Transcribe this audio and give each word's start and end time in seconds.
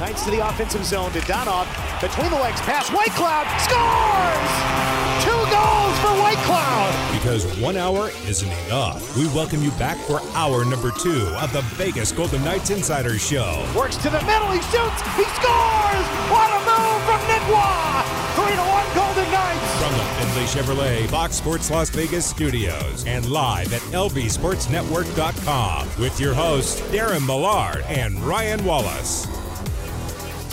Knights 0.00 0.24
to 0.24 0.30
the 0.30 0.46
offensive 0.46 0.84
zone 0.84 1.10
to 1.10 1.18
Donov. 1.20 1.66
Between 2.00 2.30
the 2.30 2.36
legs 2.38 2.60
pass. 2.60 2.88
Whitecloud 2.88 3.46
scores! 3.66 4.50
Two 5.24 5.30
goals 5.50 5.98
for 5.98 6.14
Whitecloud! 6.22 6.94
Because 7.18 7.44
one 7.58 7.76
hour 7.76 8.10
isn't 8.26 8.52
enough. 8.66 9.16
We 9.16 9.26
welcome 9.28 9.60
you 9.62 9.70
back 9.72 9.98
for 9.98 10.20
hour 10.34 10.64
number 10.64 10.90
two 10.92 11.26
of 11.42 11.52
the 11.52 11.62
Vegas 11.74 12.12
Golden 12.12 12.44
Knights 12.44 12.70
Insider 12.70 13.18
Show. 13.18 13.66
Works 13.76 13.96
to 13.98 14.08
the 14.10 14.22
middle. 14.22 14.50
He 14.52 14.60
shoots. 14.70 15.02
He 15.18 15.24
scores! 15.34 16.06
What 16.30 16.48
a 16.54 16.58
move 16.62 17.02
from 17.02 17.18
Waugh! 17.50 18.02
Three 18.36 18.54
to 18.54 18.62
one 18.62 18.86
Golden 18.94 19.28
Knights! 19.32 19.82
From 19.82 19.92
the 19.98 20.04
Findlay 20.04 20.44
Chevrolet 20.44 21.08
Fox 21.08 21.34
Sports 21.34 21.68
Las 21.70 21.90
Vegas 21.90 22.24
studios 22.24 23.04
and 23.06 23.28
live 23.28 23.72
at 23.72 23.80
lvsportsnetwork.com 23.92 25.88
with 25.98 26.20
your 26.20 26.34
hosts 26.34 26.80
Darren 26.92 27.26
Millard 27.26 27.82
and 27.88 28.20
Ryan 28.20 28.64
Wallace. 28.64 29.26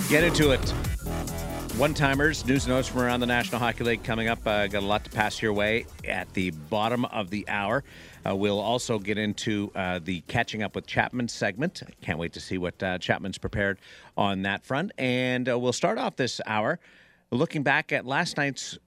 Get 0.09 0.23
into 0.23 0.51
it. 0.51 0.69
One 1.77 1.95
timers, 1.95 2.45
news 2.45 2.65
and 2.65 2.73
notes 2.75 2.87
from 2.87 3.01
around 3.01 3.21
the 3.21 3.25
National 3.25 3.59
Hockey 3.59 3.83
League 3.83 4.03
coming 4.03 4.27
up. 4.27 4.39
Uh, 4.45 4.67
got 4.67 4.83
a 4.83 4.85
lot 4.85 5.03
to 5.03 5.09
pass 5.09 5.41
your 5.41 5.51
way 5.51 5.87
at 6.07 6.31
the 6.33 6.51
bottom 6.51 7.05
of 7.05 7.31
the 7.31 7.43
hour. 7.49 7.83
Uh, 8.23 8.35
we'll 8.35 8.59
also 8.59 8.99
get 8.99 9.17
into 9.17 9.71
uh, 9.75 9.99
the 10.01 10.21
catching 10.21 10.61
up 10.61 10.75
with 10.75 10.85
Chapman 10.85 11.27
segment. 11.27 11.81
Can't 12.01 12.19
wait 12.19 12.33
to 12.33 12.39
see 12.39 12.57
what 12.59 12.81
uh, 12.83 12.99
Chapman's 12.99 13.39
prepared 13.39 13.79
on 14.15 14.43
that 14.43 14.63
front. 14.63 14.91
And 14.99 15.49
uh, 15.49 15.57
we'll 15.57 15.73
start 15.73 15.97
off 15.97 16.15
this 16.15 16.39
hour 16.45 16.79
looking 17.31 17.63
back 17.63 17.91
at 17.91 18.05
last 18.05 18.37
night's 18.37 18.77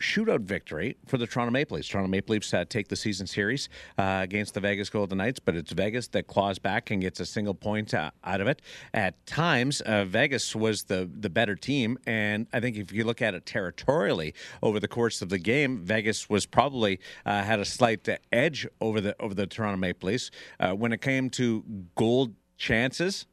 shootout 0.00 0.40
victory 0.40 0.96
for 1.06 1.18
the 1.18 1.26
Toronto 1.26 1.52
Maple 1.52 1.76
Leafs. 1.76 1.88
Toronto 1.88 2.08
Maple 2.08 2.34
Leafs 2.34 2.52
uh, 2.52 2.64
take 2.68 2.88
the 2.88 2.96
season 2.96 3.26
series 3.26 3.68
uh, 3.98 4.20
against 4.22 4.54
the 4.54 4.60
Vegas 4.60 4.90
Golden 4.90 5.18
Knights, 5.18 5.38
but 5.38 5.54
it's 5.54 5.72
Vegas 5.72 6.08
that 6.08 6.26
claws 6.26 6.58
back 6.58 6.90
and 6.90 7.00
gets 7.00 7.20
a 7.20 7.26
single 7.26 7.54
point 7.54 7.94
uh, 7.94 8.10
out 8.24 8.40
of 8.40 8.48
it. 8.48 8.60
At 8.92 9.24
times, 9.26 9.80
uh, 9.82 10.04
Vegas 10.04 10.54
was 10.54 10.84
the 10.84 11.08
the 11.12 11.30
better 11.30 11.54
team, 11.54 11.98
and 12.06 12.46
I 12.52 12.60
think 12.60 12.76
if 12.76 12.92
you 12.92 13.04
look 13.04 13.22
at 13.22 13.34
it 13.34 13.46
territorially 13.46 14.34
over 14.62 14.80
the 14.80 14.88
course 14.88 15.22
of 15.22 15.28
the 15.28 15.38
game, 15.38 15.78
Vegas 15.78 16.28
was 16.28 16.46
probably 16.46 17.00
uh, 17.24 17.42
had 17.42 17.60
a 17.60 17.64
slight 17.64 18.08
edge 18.32 18.66
over 18.80 19.00
the 19.00 19.20
over 19.20 19.34
the 19.34 19.46
Toronto 19.46 19.76
Maple 19.76 20.08
Leafs 20.08 20.30
uh, 20.60 20.72
when 20.72 20.92
it 20.92 21.00
came 21.00 21.30
to 21.30 21.64
gold 21.94 22.34
chances. 22.56 23.26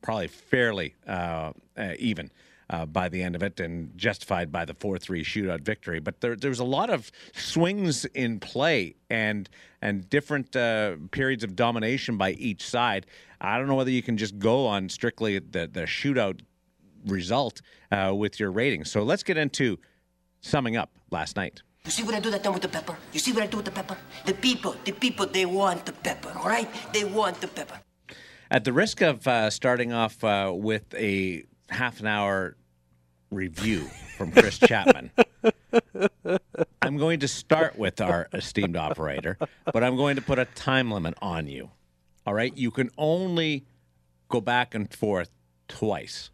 Probably 0.00 0.28
fairly 0.28 0.94
even 1.98 2.30
uh, 2.70 2.86
by 2.86 3.08
the 3.08 3.22
end 3.22 3.34
of 3.34 3.42
it 3.42 3.60
and 3.60 3.96
justified 3.96 4.52
by 4.52 4.64
the 4.64 4.74
4 4.74 4.98
3 4.98 5.24
shootout 5.24 5.62
victory. 5.62 6.00
But 6.00 6.20
there, 6.20 6.36
there 6.36 6.50
was 6.50 6.58
a 6.58 6.64
lot 6.64 6.90
of 6.90 7.10
swings 7.34 8.04
in 8.06 8.40
play 8.40 8.96
and 9.10 9.48
and 9.80 10.08
different 10.10 10.54
uh, 10.56 10.96
periods 11.10 11.44
of 11.44 11.54
domination 11.54 12.16
by 12.16 12.32
each 12.32 12.66
side. 12.66 13.06
I 13.40 13.58
don't 13.58 13.68
know 13.68 13.76
whether 13.76 13.90
you 13.90 14.02
can 14.02 14.16
just 14.16 14.38
go 14.38 14.66
on 14.66 14.88
strictly 14.88 15.38
the, 15.38 15.68
the 15.72 15.82
shootout 15.82 16.40
result 17.06 17.62
uh, 17.92 18.12
with 18.14 18.40
your 18.40 18.50
rating. 18.50 18.84
So 18.84 19.02
let's 19.02 19.22
get 19.22 19.36
into 19.36 19.78
summing 20.40 20.76
up 20.76 20.90
last 21.10 21.36
night. 21.36 21.62
You 21.84 21.92
see 21.92 22.02
what 22.02 22.14
I 22.14 22.20
do 22.20 22.30
that 22.30 22.42
time 22.42 22.52
with 22.52 22.62
the 22.62 22.68
pepper? 22.68 22.96
You 23.12 23.20
see 23.20 23.32
what 23.32 23.42
I 23.42 23.46
do 23.46 23.58
with 23.58 23.66
the 23.66 23.70
pepper? 23.70 23.96
The 24.26 24.34
people, 24.34 24.76
the 24.84 24.92
people, 24.92 25.26
they 25.26 25.46
want 25.46 25.86
the 25.86 25.92
pepper, 25.92 26.32
all 26.36 26.48
right? 26.48 26.68
They 26.92 27.04
want 27.04 27.40
the 27.40 27.48
pepper. 27.48 27.80
At 28.50 28.64
the 28.64 28.72
risk 28.72 29.00
of 29.00 29.26
uh, 29.26 29.48
starting 29.50 29.92
off 29.92 30.22
uh, 30.24 30.52
with 30.54 30.92
a 30.94 31.44
half 31.68 32.00
an 32.00 32.06
hour 32.06 32.56
review 33.30 33.88
from 34.16 34.32
Chris 34.32 34.58
Chapman. 34.58 35.10
I'm 36.82 36.96
going 36.96 37.20
to 37.20 37.28
start 37.28 37.78
with 37.78 38.00
our 38.00 38.28
esteemed 38.32 38.76
operator, 38.76 39.36
but 39.72 39.84
I'm 39.84 39.96
going 39.96 40.16
to 40.16 40.22
put 40.22 40.38
a 40.38 40.44
time 40.46 40.90
limit 40.90 41.14
on 41.20 41.46
you. 41.46 41.70
All 42.26 42.34
right? 42.34 42.56
You 42.56 42.70
can 42.70 42.90
only 42.98 43.66
go 44.28 44.40
back 44.40 44.74
and 44.74 44.92
forth 44.92 45.30
twice. 45.68 46.30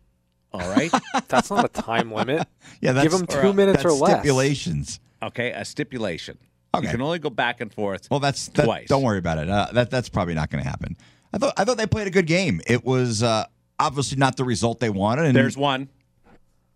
All 0.53 0.61
right? 0.61 0.91
that's 1.29 1.51
not 1.51 1.65
a 1.65 1.69
time 1.69 2.13
limit. 2.13 2.47
yeah, 2.81 2.93
that's, 2.93 3.05
give 3.05 3.13
them 3.13 3.27
two 3.27 3.49
or, 3.49 3.53
minutes 3.53 3.85
or 3.85 3.93
less. 3.93 4.21
Stipulations. 4.21 5.01
Okay, 5.23 5.51
a 5.51 5.65
stipulation. 5.65 6.39
Okay. 6.75 6.87
You 6.87 6.91
can 6.91 7.03
only 7.03 7.19
go 7.19 7.31
back 7.31 7.61
and 7.61 7.73
forth. 7.73 8.09
Well, 8.11 8.21
that's 8.21 8.49
that, 8.49 8.65
twice. 8.65 8.89
Don't 8.89 9.03
worry 9.03 9.19
about 9.19 9.39
it. 9.39 9.49
Uh, 9.49 9.69
that 9.73 9.91
that's 9.91 10.09
probably 10.09 10.35
not 10.35 10.51
going 10.51 10.63
to 10.63 10.69
happen. 10.69 10.97
I 11.33 11.39
thought 11.39 11.55
I 11.57 11.65
thought 11.65 11.77
they 11.77 11.87
played 11.87 12.09
a 12.09 12.11
good 12.11 12.27
game. 12.27 12.61
It 12.67 12.85
was 12.85 13.23
uh, 13.23 13.47
obviously 13.79 14.19
not 14.19 14.37
the 14.37 14.45
result 14.45 14.81
they 14.81 14.91
wanted. 14.91 15.27
And 15.27 15.37
There's 15.37 15.57
one. 15.57 15.89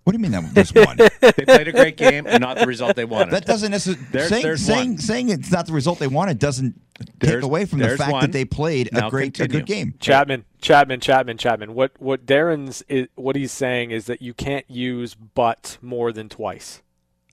What 0.05 0.13
do 0.13 0.19
you 0.21 0.23
mean 0.23 0.33
that 0.33 0.55
there's 0.55 0.73
one? 0.73 0.97
they 1.21 1.45
played 1.45 1.69
a 1.69 1.73
great 1.73 1.99
game 1.99 2.27
and 2.27 2.41
not 2.41 2.57
the 2.57 2.67
result 2.67 2.97
they 2.97 3.05
wanted. 3.05 3.31
That 3.31 3.45
doesn't 3.45 3.71
necessarily 3.71 4.07
there, 4.11 4.27
saying, 4.27 4.57
saying, 4.57 4.99
saying, 5.01 5.29
it's 5.29 5.53
not 5.53 5.67
the 5.67 5.75
result 5.75 5.99
they 5.99 6.07
wanted 6.07 6.39
doesn't 6.39 6.81
there's, 7.19 7.35
take 7.35 7.43
away 7.43 7.67
from 7.67 7.81
the 7.81 7.95
fact 7.95 8.13
one. 8.13 8.23
that 8.23 8.33
they 8.33 8.47
played 8.47 8.89
now 8.91 9.09
a 9.09 9.11
great, 9.11 9.35
continue. 9.35 9.59
a 9.59 9.61
good 9.61 9.67
game. 9.67 9.95
Chapman, 10.01 10.47
Chapman, 10.63 11.01
Chapman, 11.01 11.37
Chapman. 11.37 11.75
What 11.75 11.93
what 11.99 12.25
Darren's 12.25 12.83
is, 12.89 13.09
what 13.17 13.37
he's 13.37 13.53
saying 13.53 13.91
is 13.91 14.07
that 14.07 14.23
you 14.23 14.33
can't 14.33 14.65
use 14.71 15.15
but 15.15 15.77
more 15.83 16.11
than 16.11 16.31
twice. 16.31 16.81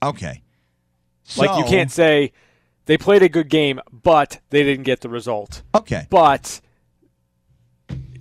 Okay. 0.02 0.42
So, 1.24 1.46
like 1.46 1.58
you 1.58 1.64
can't 1.64 1.90
say 1.90 2.32
they 2.84 2.98
played 2.98 3.22
a 3.22 3.28
good 3.30 3.48
game, 3.48 3.80
but 3.90 4.40
they 4.50 4.62
didn't 4.62 4.84
get 4.84 5.00
the 5.00 5.08
result. 5.08 5.62
Okay. 5.74 6.06
But 6.10 6.60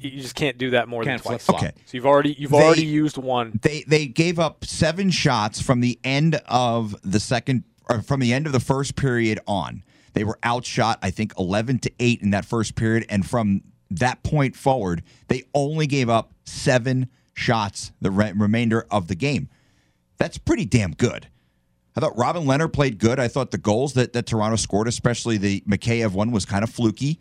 you 0.09 0.21
just 0.21 0.35
can't 0.35 0.57
do 0.57 0.71
that 0.71 0.87
more 0.87 1.03
can't 1.03 1.21
than 1.23 1.39
twice. 1.39 1.49
Okay, 1.49 1.71
so 1.85 1.97
you've 1.97 2.05
already 2.05 2.35
you've 2.37 2.51
they, 2.51 2.63
already 2.63 2.85
used 2.85 3.17
one. 3.17 3.59
They 3.61 3.83
they 3.87 4.07
gave 4.07 4.39
up 4.39 4.65
seven 4.65 5.11
shots 5.11 5.61
from 5.61 5.81
the 5.81 5.99
end 6.03 6.41
of 6.47 6.95
the 7.03 7.19
second 7.19 7.63
or 7.89 8.01
from 8.01 8.19
the 8.19 8.33
end 8.33 8.45
of 8.45 8.53
the 8.53 8.59
first 8.59 8.95
period 8.95 9.39
on. 9.47 9.83
They 10.13 10.23
were 10.23 10.39
outshot, 10.43 10.99
I 11.01 11.11
think, 11.11 11.33
eleven 11.37 11.79
to 11.79 11.91
eight 11.99 12.21
in 12.21 12.31
that 12.31 12.45
first 12.45 12.75
period, 12.75 13.05
and 13.09 13.25
from 13.25 13.63
that 13.91 14.23
point 14.23 14.55
forward, 14.55 15.03
they 15.27 15.43
only 15.53 15.87
gave 15.87 16.09
up 16.09 16.33
seven 16.45 17.09
shots 17.33 17.91
the 18.01 18.11
re- 18.11 18.31
remainder 18.33 18.85
of 18.89 19.07
the 19.07 19.15
game. 19.15 19.49
That's 20.17 20.37
pretty 20.37 20.65
damn 20.65 20.93
good. 20.93 21.27
I 21.95 22.01
thought 22.01 22.17
Robin 22.17 22.45
Lehner 22.45 22.71
played 22.71 22.97
good. 22.97 23.19
I 23.19 23.27
thought 23.27 23.51
the 23.51 23.57
goals 23.57 23.93
that, 23.93 24.13
that 24.13 24.25
Toronto 24.25 24.57
scored, 24.57 24.87
especially 24.87 25.37
the 25.37 25.61
Mikheyev 25.61 26.11
one, 26.11 26.31
was 26.31 26.45
kind 26.45 26.63
of 26.63 26.69
fluky. 26.69 27.19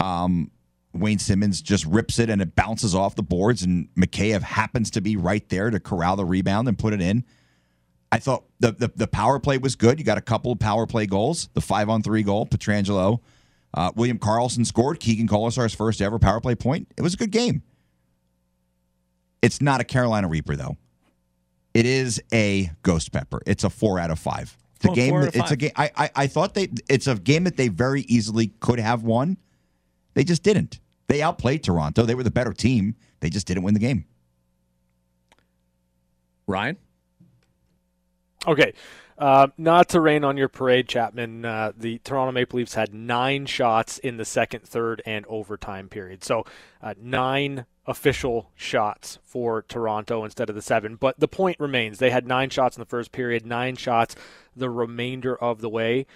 Um, 0.00 0.50
Wayne 0.94 1.18
Simmonds 1.18 1.60
just 1.60 1.84
rips 1.86 2.18
it 2.18 2.30
and 2.30 2.40
it 2.40 2.54
bounces 2.54 2.94
off 2.94 3.16
the 3.16 3.22
boards, 3.22 3.62
and 3.62 3.88
Mikheyev 3.94 4.42
happens 4.42 4.90
to 4.92 5.00
be 5.00 5.16
right 5.16 5.46
there 5.48 5.70
to 5.70 5.80
corral 5.80 6.16
the 6.16 6.24
rebound 6.24 6.68
and 6.68 6.78
put 6.78 6.92
it 6.92 7.00
in. 7.00 7.24
I 8.12 8.18
thought 8.18 8.44
the, 8.60 8.72
the, 8.72 8.92
the 8.94 9.06
power 9.08 9.40
play 9.40 9.58
was 9.58 9.74
good. 9.74 9.98
You 9.98 10.04
got 10.04 10.18
a 10.18 10.22
couple 10.22 10.52
of 10.52 10.60
power 10.60 10.86
play 10.86 11.06
goals. 11.06 11.48
The 11.54 11.60
five 11.60 11.88
on 11.88 12.02
three 12.02 12.22
goal, 12.22 12.46
Pietrangelo, 12.46 13.20
uh, 13.74 13.90
William 13.96 14.18
Karlsson 14.18 14.64
scored. 14.64 15.00
Keegan 15.00 15.26
Kolesar's 15.26 15.74
first 15.74 16.00
ever 16.00 16.20
power 16.20 16.40
play 16.40 16.54
point. 16.54 16.86
It 16.96 17.02
was 17.02 17.14
a 17.14 17.16
good 17.16 17.32
game. 17.32 17.62
It's 19.42 19.60
not 19.60 19.80
a 19.80 19.84
Carolina 19.84 20.28
Reaper 20.28 20.54
though. 20.54 20.76
It 21.74 21.86
is 21.86 22.22
a 22.32 22.70
Ghost 22.82 23.10
Pepper. 23.10 23.40
It's 23.46 23.64
a 23.64 23.70
four 23.70 23.98
out 23.98 24.12
of 24.12 24.18
five. 24.20 24.56
The 24.80 24.90
oh, 24.90 24.94
game. 24.94 25.14
It's 25.16 25.50
a 25.50 25.56
game. 25.56 25.72
I, 25.74 25.90
I 25.96 26.10
I 26.14 26.26
thought 26.28 26.54
they. 26.54 26.68
It's 26.88 27.08
a 27.08 27.16
game 27.16 27.44
that 27.44 27.56
they 27.56 27.68
very 27.68 28.02
easily 28.02 28.52
could 28.60 28.78
have 28.78 29.02
won. 29.02 29.38
They 30.14 30.22
just 30.22 30.44
didn't. 30.44 30.78
They 31.08 31.22
outplayed 31.22 31.62
Toronto. 31.62 32.02
They 32.02 32.14
were 32.14 32.22
the 32.22 32.30
better 32.30 32.52
team. 32.52 32.96
They 33.20 33.30
just 33.30 33.46
didn't 33.46 33.62
win 33.62 33.74
the 33.74 33.80
game. 33.80 34.04
Ryan? 36.46 36.76
Okay. 38.46 38.74
Uh, 39.16 39.46
not 39.56 39.88
to 39.90 40.00
rain 40.00 40.24
on 40.24 40.36
your 40.36 40.48
parade, 40.48 40.88
Chapman. 40.88 41.44
Uh, 41.44 41.72
the 41.76 41.98
Toronto 41.98 42.32
Maple 42.32 42.58
Leafs 42.58 42.74
had 42.74 42.92
nine 42.92 43.46
shots 43.46 43.98
in 43.98 44.16
the 44.16 44.24
second, 44.24 44.64
third, 44.64 45.02
and 45.06 45.24
overtime 45.26 45.88
period. 45.88 46.24
So 46.24 46.44
uh, 46.82 46.94
nine 47.00 47.66
official 47.86 48.50
shots 48.56 49.18
for 49.22 49.62
Toronto 49.62 50.24
instead 50.24 50.48
of 50.48 50.56
the 50.56 50.62
seven. 50.62 50.96
But 50.96 51.20
the 51.20 51.28
point 51.28 51.60
remains 51.60 51.98
they 51.98 52.10
had 52.10 52.26
nine 52.26 52.50
shots 52.50 52.76
in 52.76 52.80
the 52.80 52.86
first 52.86 53.12
period, 53.12 53.46
nine 53.46 53.76
shots 53.76 54.16
the 54.56 54.70
remainder 54.70 55.36
of 55.36 55.60
the 55.60 55.68
way. 55.68 56.06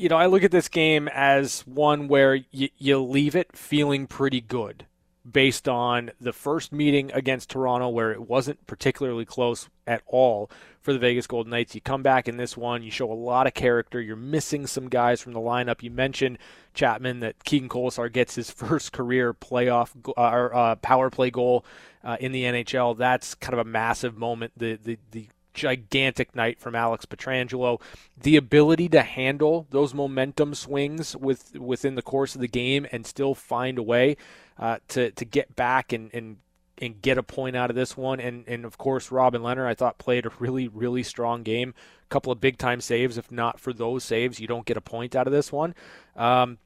Uh, 0.00 0.02
you 0.02 0.08
know, 0.08 0.16
I 0.16 0.26
look 0.26 0.44
at 0.44 0.50
this 0.50 0.68
game 0.68 1.08
as 1.08 1.60
one 1.66 2.08
where 2.08 2.40
y- 2.52 2.70
you 2.78 3.02
leave 3.02 3.36
it 3.36 3.56
feeling 3.56 4.06
pretty 4.06 4.40
good 4.40 4.86
based 5.30 5.68
on 5.68 6.10
the 6.20 6.32
first 6.32 6.72
meeting 6.72 7.10
against 7.12 7.50
Toronto, 7.50 7.88
where 7.88 8.10
it 8.12 8.28
wasn't 8.28 8.66
particularly 8.66 9.24
close 9.24 9.68
at 9.86 10.02
all 10.06 10.50
for 10.80 10.92
the 10.92 10.98
Vegas 10.98 11.26
Golden 11.26 11.50
Knights. 11.50 11.74
You 11.74 11.80
come 11.80 12.02
back 12.02 12.26
in 12.26 12.38
this 12.38 12.56
one, 12.56 12.82
you 12.82 12.90
show 12.90 13.12
a 13.12 13.14
lot 13.14 13.46
of 13.46 13.54
character. 13.54 14.00
You're 14.00 14.16
missing 14.16 14.66
some 14.66 14.88
guys 14.88 15.20
from 15.20 15.34
the 15.34 15.40
lineup. 15.40 15.82
You 15.82 15.90
mentioned 15.90 16.38
Chapman 16.72 17.20
that 17.20 17.44
Keegan 17.44 17.68
Kolesar 17.68 18.10
gets 18.10 18.34
his 18.34 18.50
first 18.50 18.92
career 18.92 19.34
playoff 19.34 19.90
uh, 20.08 20.12
or 20.20 20.54
uh, 20.54 20.76
power 20.76 21.10
play 21.10 21.30
goal 21.30 21.64
uh, 22.02 22.16
in 22.18 22.32
the 22.32 22.44
NHL. 22.44 22.96
That's 22.96 23.34
kind 23.34 23.52
of 23.52 23.60
a 23.60 23.68
massive 23.68 24.16
moment. 24.16 24.52
The 24.56 24.76
the 24.76 24.98
the 25.10 25.28
gigantic 25.54 26.34
night 26.34 26.60
from 26.60 26.74
Alex 26.74 27.06
Pietrangelo. 27.06 27.80
The 28.20 28.36
ability 28.36 28.88
to 28.90 29.02
handle 29.02 29.66
those 29.70 29.94
momentum 29.94 30.54
swings 30.54 31.16
with 31.16 31.56
within 31.58 31.94
the 31.94 32.02
course 32.02 32.34
of 32.34 32.40
the 32.40 32.48
game 32.48 32.86
and 32.92 33.06
still 33.06 33.34
find 33.34 33.78
a 33.78 33.82
way 33.82 34.16
uh, 34.58 34.78
to 34.88 35.10
to 35.12 35.24
get 35.24 35.56
back 35.56 35.92
and, 35.92 36.10
and 36.14 36.36
and 36.78 37.02
get 37.02 37.18
a 37.18 37.22
point 37.22 37.56
out 37.56 37.70
of 37.70 37.76
this 37.76 37.96
one. 37.96 38.20
And 38.20 38.44
and 38.48 38.64
of 38.64 38.78
course, 38.78 39.10
Robin 39.10 39.42
Lehner, 39.42 39.66
I 39.66 39.74
thought 39.74 39.98
played 39.98 40.26
a 40.26 40.30
really 40.38 40.68
really 40.68 41.02
strong 41.02 41.42
game. 41.42 41.74
A 42.04 42.08
couple 42.08 42.32
of 42.32 42.40
big 42.40 42.58
time 42.58 42.80
saves. 42.80 43.18
If 43.18 43.30
not 43.30 43.60
for 43.60 43.72
those 43.72 44.04
saves, 44.04 44.40
you 44.40 44.46
don't 44.46 44.66
get 44.66 44.76
a 44.76 44.80
point 44.80 45.14
out 45.14 45.26
of 45.26 45.32
this 45.32 45.52
one. 45.52 45.74
Um, 46.16 46.58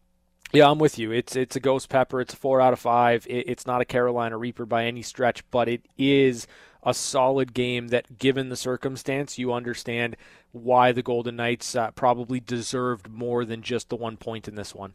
Yeah, 0.52 0.70
I'm 0.70 0.78
with 0.78 0.98
you. 0.98 1.10
It's 1.10 1.34
it's 1.34 1.56
a 1.56 1.60
ghost 1.60 1.88
pepper. 1.88 2.20
It's 2.20 2.34
a 2.34 2.36
four 2.36 2.60
out 2.60 2.72
of 2.72 2.78
five. 2.78 3.26
It, 3.28 3.48
it's 3.48 3.66
not 3.66 3.80
a 3.80 3.84
Carolina 3.84 4.38
Reaper 4.38 4.66
by 4.66 4.84
any 4.84 5.02
stretch, 5.02 5.42
but 5.50 5.68
it 5.68 5.82
is 5.98 6.46
a 6.84 6.94
solid 6.94 7.54
game 7.54 7.88
that, 7.88 8.18
given 8.18 8.48
the 8.48 8.56
circumstance, 8.56 9.38
you 9.38 9.52
understand 9.52 10.16
why 10.52 10.92
the 10.92 11.02
Golden 11.02 11.36
Knights 11.36 11.74
uh, 11.74 11.90
probably 11.92 12.40
deserved 12.40 13.08
more 13.08 13.44
than 13.44 13.62
just 13.62 13.88
the 13.88 13.96
one 13.96 14.16
point 14.16 14.46
in 14.46 14.54
this 14.54 14.74
one. 14.74 14.94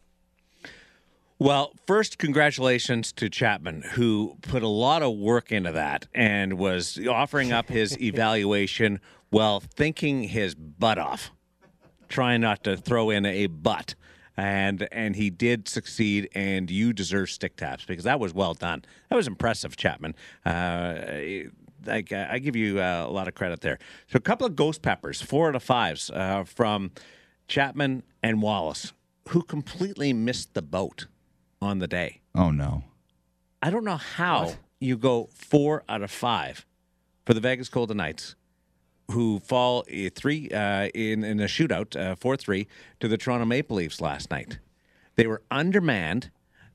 Well, 1.38 1.72
first, 1.86 2.18
congratulations 2.18 3.12
to 3.14 3.30
Chapman, 3.30 3.82
who 3.92 4.36
put 4.42 4.62
a 4.62 4.68
lot 4.68 5.02
of 5.02 5.16
work 5.16 5.50
into 5.50 5.72
that 5.72 6.06
and 6.14 6.58
was 6.58 6.98
offering 7.08 7.50
up 7.50 7.68
his 7.68 7.98
evaluation 8.02 9.00
while 9.30 9.60
thinking 9.60 10.24
his 10.24 10.54
butt 10.54 10.98
off, 10.98 11.30
trying 12.08 12.42
not 12.42 12.62
to 12.64 12.76
throw 12.76 13.10
in 13.10 13.24
a 13.24 13.46
butt 13.46 13.94
and 14.36 14.88
and 14.90 15.16
he 15.16 15.30
did 15.30 15.68
succeed. 15.68 16.28
And 16.34 16.70
you 16.70 16.92
deserve 16.92 17.30
stick 17.30 17.56
taps 17.56 17.84
because 17.84 18.04
that 18.04 18.20
was 18.20 18.32
well 18.32 18.54
done. 18.54 18.84
That 19.08 19.16
was 19.16 19.26
impressive, 19.26 19.76
Chapman. 19.76 20.14
Uh, 20.44 21.50
like 21.86 22.12
I 22.12 22.38
give 22.38 22.56
you 22.56 22.80
uh, 22.80 23.06
a 23.06 23.10
lot 23.10 23.28
of 23.28 23.34
credit 23.34 23.60
there. 23.60 23.78
So 24.08 24.16
a 24.16 24.20
couple 24.20 24.46
of 24.46 24.56
ghost 24.56 24.82
peppers, 24.82 25.20
four 25.22 25.48
out 25.48 25.56
of 25.56 25.62
fives 25.62 26.10
uh, 26.10 26.44
from 26.44 26.92
Chapman 27.48 28.02
and 28.22 28.42
Wallace, 28.42 28.92
who 29.28 29.42
completely 29.42 30.12
missed 30.12 30.54
the 30.54 30.62
boat 30.62 31.06
on 31.60 31.78
the 31.78 31.88
day. 31.88 32.20
Oh 32.34 32.50
no! 32.50 32.84
I 33.62 33.70
don't 33.70 33.84
know 33.84 33.96
how 33.96 34.46
what? 34.46 34.58
you 34.80 34.96
go 34.96 35.28
four 35.34 35.84
out 35.88 36.02
of 36.02 36.10
five 36.10 36.66
for 37.26 37.34
the 37.34 37.40
Vegas 37.40 37.68
Golden 37.68 37.98
Knights 37.98 38.34
who 39.10 39.40
fall 39.40 39.84
eh, 39.90 40.08
three 40.14 40.48
uh, 40.50 40.88
in 40.94 41.24
in 41.24 41.40
a 41.40 41.44
shootout, 41.44 41.96
uh, 41.96 42.14
four 42.16 42.36
three 42.36 42.66
to 43.00 43.08
the 43.08 43.18
Toronto 43.18 43.44
Maple 43.44 43.76
Leafs 43.76 44.00
last 44.00 44.30
night. 44.30 44.58
They 45.16 45.26
were 45.26 45.42
undermanned. 45.50 46.30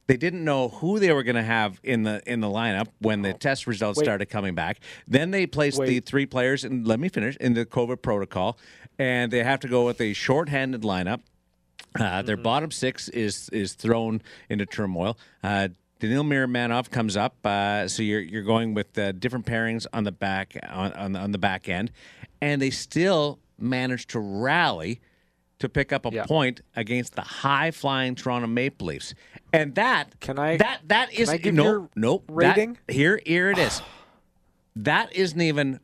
They 0.08 0.18
didn't 0.18 0.44
know 0.44 0.70
who 0.70 1.00
they 1.00 1.12
were 1.12 1.24
going 1.24 1.36
to 1.36 1.44
have 1.44 1.80
in 1.84 2.04
the 2.04 2.22
in 2.26 2.40
the 2.40 2.48
lineup 2.48 2.88
when 3.00 3.24
the 3.24 3.34
test 3.34 3.66
results 3.66 3.98
Wait. 3.98 4.06
started 4.06 4.28
coming 4.28 4.54
back. 4.54 4.80
Then 5.08 5.32
they 5.32 5.48
placed 5.48 5.80
Wait. 5.80 5.88
the 5.88 6.00
three 6.00 6.26
players, 6.26 6.64
and 6.64 6.88
let 6.88 7.00
me 7.00 7.10
finish 7.10 7.36
in 7.38 7.54
the 7.54 7.66
COVID 7.66 8.02
protocol, 8.02 8.58
and 9.00 9.32
they 9.32 9.44
have 9.44 9.60
to 9.62 9.68
go 9.68 9.86
with 9.86 10.00
a 10.02 10.14
short-handed 10.14 10.84
lineup. 10.84 11.22
Uh, 11.96 12.00
mm-hmm. 12.00 12.26
Their 12.28 12.38
bottom 12.38 12.72
six 12.72 13.10
is 13.10 13.50
is 13.50 13.74
thrown 13.74 14.22
into 14.50 14.66
turmoil. 14.66 15.18
Uh, 15.44 15.70
Daniil 16.00 16.24
Miromanov 16.24 16.92
comes 16.92 17.18
up, 17.18 17.38
uh, 17.46 17.88
so 17.88 18.04
you're 18.04 18.22
you're 18.22 18.44
going 18.44 18.74
with 18.74 18.98
uh, 18.98 19.12
different 19.14 19.46
pairings 19.46 19.88
on 19.92 20.04
the 20.04 20.12
back 20.12 20.56
on, 20.70 20.94
on, 20.94 21.16
on 21.16 21.32
the 21.32 21.38
back 21.38 21.68
end, 21.68 21.92
and 22.42 22.62
they 22.62 22.70
still 22.70 23.40
managed 23.58 24.10
to 24.12 24.20
rally 24.20 25.00
to 25.60 25.70
pick 25.70 25.94
up 25.94 26.06
a 26.06 26.10
yeah. 26.12 26.26
point 26.26 26.62
against 26.76 27.16
the 27.16 27.22
high 27.22 27.72
flying 27.72 28.14
Toronto 28.14 28.48
Maple 28.48 28.88
Leafs, 28.88 29.14
and 29.54 29.76
that 29.76 30.20
can 30.20 30.40
I 30.40 30.58
that 30.58 30.82
that 30.88 31.14
is 31.14 31.30
I 31.30 31.38
give 31.38 31.54
no 31.54 31.90
no 31.96 32.24
rating 32.28 32.78
that, 32.88 32.94
here 32.94 33.20
here 33.26 33.50
it 33.52 33.58
is. 33.58 33.82
that 34.76 35.16
isn't 35.16 35.42
even 35.42 35.80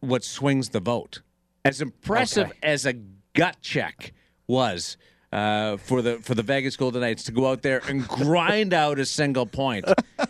what 0.00 0.24
swings 0.24 0.70
the 0.70 0.80
vote. 0.80 1.22
As 1.64 1.80
impressive 1.80 2.48
okay. 2.48 2.58
as 2.62 2.86
a 2.86 2.94
gut 3.34 3.56
check 3.60 4.12
was 4.46 4.96
uh, 5.32 5.76
for 5.78 6.02
the 6.02 6.16
for 6.16 6.34
the 6.34 6.42
Vegas 6.42 6.76
Golden 6.76 7.00
Knights 7.00 7.24
to 7.24 7.32
go 7.32 7.48
out 7.48 7.62
there 7.62 7.80
and 7.88 8.06
grind 8.08 8.74
out 8.74 8.98
a 8.98 9.06
single 9.06 9.46
point. 9.46 9.84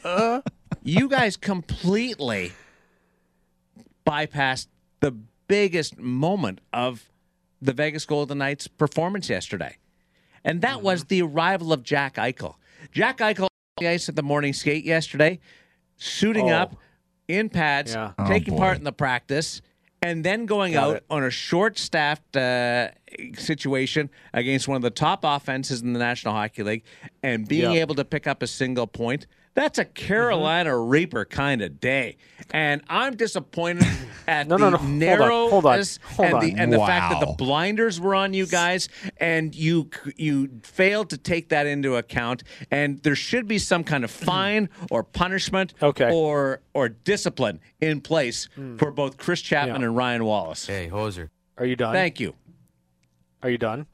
you 0.82 1.08
guys 1.08 1.36
completely 1.36 2.52
bypassed 4.06 4.68
the 5.00 5.12
biggest 5.48 5.98
moment 5.98 6.60
of 6.72 7.08
the 7.60 7.72
Vegas 7.72 8.04
Golden 8.04 8.38
Knights 8.38 8.66
performance 8.66 9.28
yesterday. 9.28 9.76
And 10.44 10.60
that 10.62 10.76
mm-hmm. 10.76 10.86
was 10.86 11.04
the 11.04 11.22
arrival 11.22 11.72
of 11.72 11.82
Jack 11.82 12.16
Eichel. 12.16 12.54
Jack 12.90 13.18
Eichel 13.18 13.42
on 13.42 13.48
the 13.78 13.88
ice 13.88 14.08
at 14.08 14.16
the 14.16 14.22
morning 14.22 14.52
skate 14.52 14.84
yesterday, 14.84 15.38
suiting 15.96 16.50
oh. 16.50 16.56
up 16.56 16.76
in 17.28 17.48
pads, 17.48 17.94
yeah. 17.94 18.12
taking 18.26 18.54
oh, 18.54 18.58
part 18.58 18.78
in 18.78 18.84
the 18.84 18.92
practice 18.92 19.62
and 20.02 20.24
then 20.24 20.46
going 20.46 20.72
Got 20.72 20.84
out 20.84 20.96
it. 20.96 21.04
on 21.08 21.22
a 21.22 21.30
short-staffed 21.30 22.36
uh, 22.36 22.88
situation 23.34 24.10
against 24.34 24.66
one 24.66 24.74
of 24.74 24.82
the 24.82 24.90
top 24.90 25.20
offenses 25.22 25.80
in 25.80 25.92
the 25.92 26.00
National 26.00 26.34
Hockey 26.34 26.64
League 26.64 26.84
and 27.22 27.46
being 27.46 27.72
yep. 27.72 27.82
able 27.82 27.94
to 27.94 28.04
pick 28.04 28.26
up 28.26 28.42
a 28.42 28.46
single 28.46 28.86
point– 28.86 29.26
that's 29.54 29.78
a 29.78 29.84
Carolina 29.84 30.70
mm-hmm. 30.70 30.88
Reaper 30.88 31.24
kind 31.24 31.62
of 31.62 31.78
day, 31.80 32.16
and 32.52 32.82
I'm 32.88 33.16
disappointed 33.16 33.86
at 34.26 34.48
no, 34.48 34.56
the 34.56 34.70
no, 34.70 34.76
no. 34.78 34.82
narrowness 34.82 35.98
hold 36.02 36.28
on. 36.28 36.32
Hold 36.32 36.42
and 36.42 36.56
the 36.56 36.60
and 36.60 36.72
wow. 36.72 36.78
the 36.78 36.86
fact 36.86 37.12
that 37.12 37.26
the 37.26 37.34
blinders 37.34 38.00
were 38.00 38.14
on 38.14 38.32
you 38.32 38.46
guys, 38.46 38.88
and 39.18 39.54
you 39.54 39.90
you 40.16 40.48
failed 40.62 41.10
to 41.10 41.18
take 41.18 41.50
that 41.50 41.66
into 41.66 41.96
account. 41.96 42.42
And 42.70 43.02
there 43.02 43.16
should 43.16 43.46
be 43.46 43.58
some 43.58 43.84
kind 43.84 44.04
of 44.04 44.10
fine 44.10 44.68
or 44.90 45.02
punishment, 45.02 45.74
okay. 45.82 46.10
or 46.12 46.62
or 46.72 46.88
discipline 46.88 47.60
in 47.80 48.00
place 48.00 48.48
mm. 48.56 48.78
for 48.78 48.90
both 48.90 49.16
Chris 49.18 49.42
Chapman 49.42 49.80
yeah. 49.80 49.86
and 49.88 49.96
Ryan 49.96 50.24
Wallace. 50.24 50.66
Hey, 50.66 50.88
hoser, 50.90 51.28
are 51.58 51.66
you 51.66 51.76
done? 51.76 51.92
Thank 51.92 52.20
you. 52.20 52.34
Are 53.42 53.50
you 53.50 53.58
done? 53.58 53.86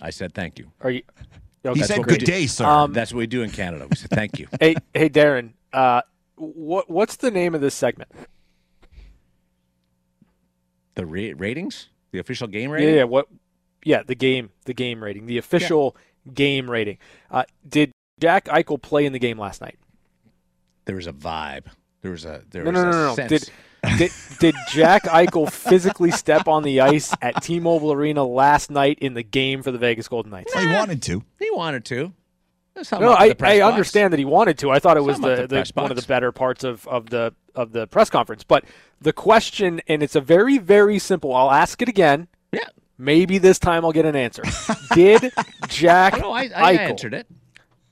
I 0.00 0.10
said 0.10 0.34
thank 0.34 0.58
you. 0.58 0.70
Are 0.80 0.90
you? 0.90 1.02
Okay. 1.68 1.80
He 1.80 1.86
said 1.86 2.02
good 2.04 2.24
day, 2.24 2.46
sir. 2.46 2.64
Um, 2.64 2.92
That's 2.92 3.12
what 3.12 3.18
we 3.18 3.26
do 3.26 3.42
in 3.42 3.50
Canada. 3.50 3.86
We 3.88 3.96
say 3.96 4.06
thank 4.10 4.38
you. 4.38 4.48
hey, 4.60 4.76
hey, 4.94 5.08
Darren. 5.08 5.52
Uh, 5.72 6.02
what 6.36 6.88
what's 6.90 7.16
the 7.16 7.30
name 7.30 7.54
of 7.54 7.60
this 7.60 7.74
segment? 7.74 8.10
The 10.94 11.06
ra- 11.06 11.34
ratings, 11.36 11.88
the 12.12 12.18
official 12.18 12.48
game 12.48 12.70
rating. 12.70 12.88
Yeah, 12.88 12.94
yeah. 12.96 13.04
What? 13.04 13.28
Yeah, 13.84 14.02
the 14.02 14.14
game, 14.14 14.50
the 14.64 14.74
game 14.74 15.02
rating, 15.02 15.26
the 15.26 15.38
official 15.38 15.96
yeah. 16.24 16.32
game 16.32 16.70
rating. 16.70 16.98
Uh, 17.30 17.44
did 17.68 17.92
Jack 18.20 18.46
Eichel 18.46 18.80
play 18.80 19.06
in 19.06 19.12
the 19.12 19.18
game 19.18 19.38
last 19.38 19.60
night? 19.60 19.78
There 20.84 20.96
was 20.96 21.06
a 21.06 21.12
vibe. 21.12 21.66
There 22.02 22.10
was 22.10 22.24
a 22.24 22.42
there 22.50 22.64
no, 22.64 22.70
was 22.70 22.82
no, 22.82 22.90
no, 22.90 22.90
no, 22.90 23.14
no. 23.14 23.28
Did 23.28 23.50
did, 23.96 24.10
did 24.38 24.54
Jack 24.70 25.04
Eichel 25.04 25.50
physically 25.50 26.10
step 26.10 26.48
on 26.48 26.62
the 26.62 26.80
ice 26.80 27.14
at 27.22 27.42
T-Mobile 27.42 27.92
Arena 27.92 28.24
last 28.24 28.70
night 28.70 28.98
in 29.00 29.14
the 29.14 29.22
game 29.22 29.62
for 29.62 29.70
the 29.70 29.78
Vegas 29.78 30.08
Golden 30.08 30.30
Knights? 30.30 30.54
Well, 30.54 30.66
he 30.66 30.72
wanted 30.72 31.02
to. 31.02 31.24
He 31.38 31.50
wanted 31.50 31.84
to. 31.86 32.12
No, 32.92 33.12
I, 33.12 33.34
I 33.40 33.60
understand 33.60 34.12
that 34.12 34.18
he 34.18 34.24
wanted 34.24 34.58
to. 34.58 34.70
I 34.70 34.78
thought 34.78 34.96
it 34.96 35.02
was 35.02 35.18
the, 35.18 35.46
the, 35.46 35.46
the 35.48 35.72
one 35.74 35.90
of 35.90 35.96
the 35.96 36.06
better 36.06 36.30
parts 36.30 36.62
of, 36.62 36.86
of 36.86 37.10
the 37.10 37.34
of 37.56 37.72
the 37.72 37.88
press 37.88 38.08
conference. 38.08 38.44
But 38.44 38.64
the 39.00 39.12
question, 39.12 39.80
and 39.88 40.00
it's 40.00 40.14
a 40.14 40.20
very 40.20 40.58
very 40.58 41.00
simple. 41.00 41.34
I'll 41.34 41.50
ask 41.50 41.82
it 41.82 41.88
again. 41.88 42.28
Yeah. 42.52 42.68
Maybe 42.96 43.38
this 43.38 43.58
time 43.58 43.84
I'll 43.84 43.92
get 43.92 44.06
an 44.06 44.14
answer. 44.14 44.42
Did 44.94 45.32
Jack 45.68 46.20
no, 46.20 46.32
I, 46.32 46.50
I 46.54 46.76
Eichel 46.76 46.78
answered 46.78 47.14
it 47.14 47.26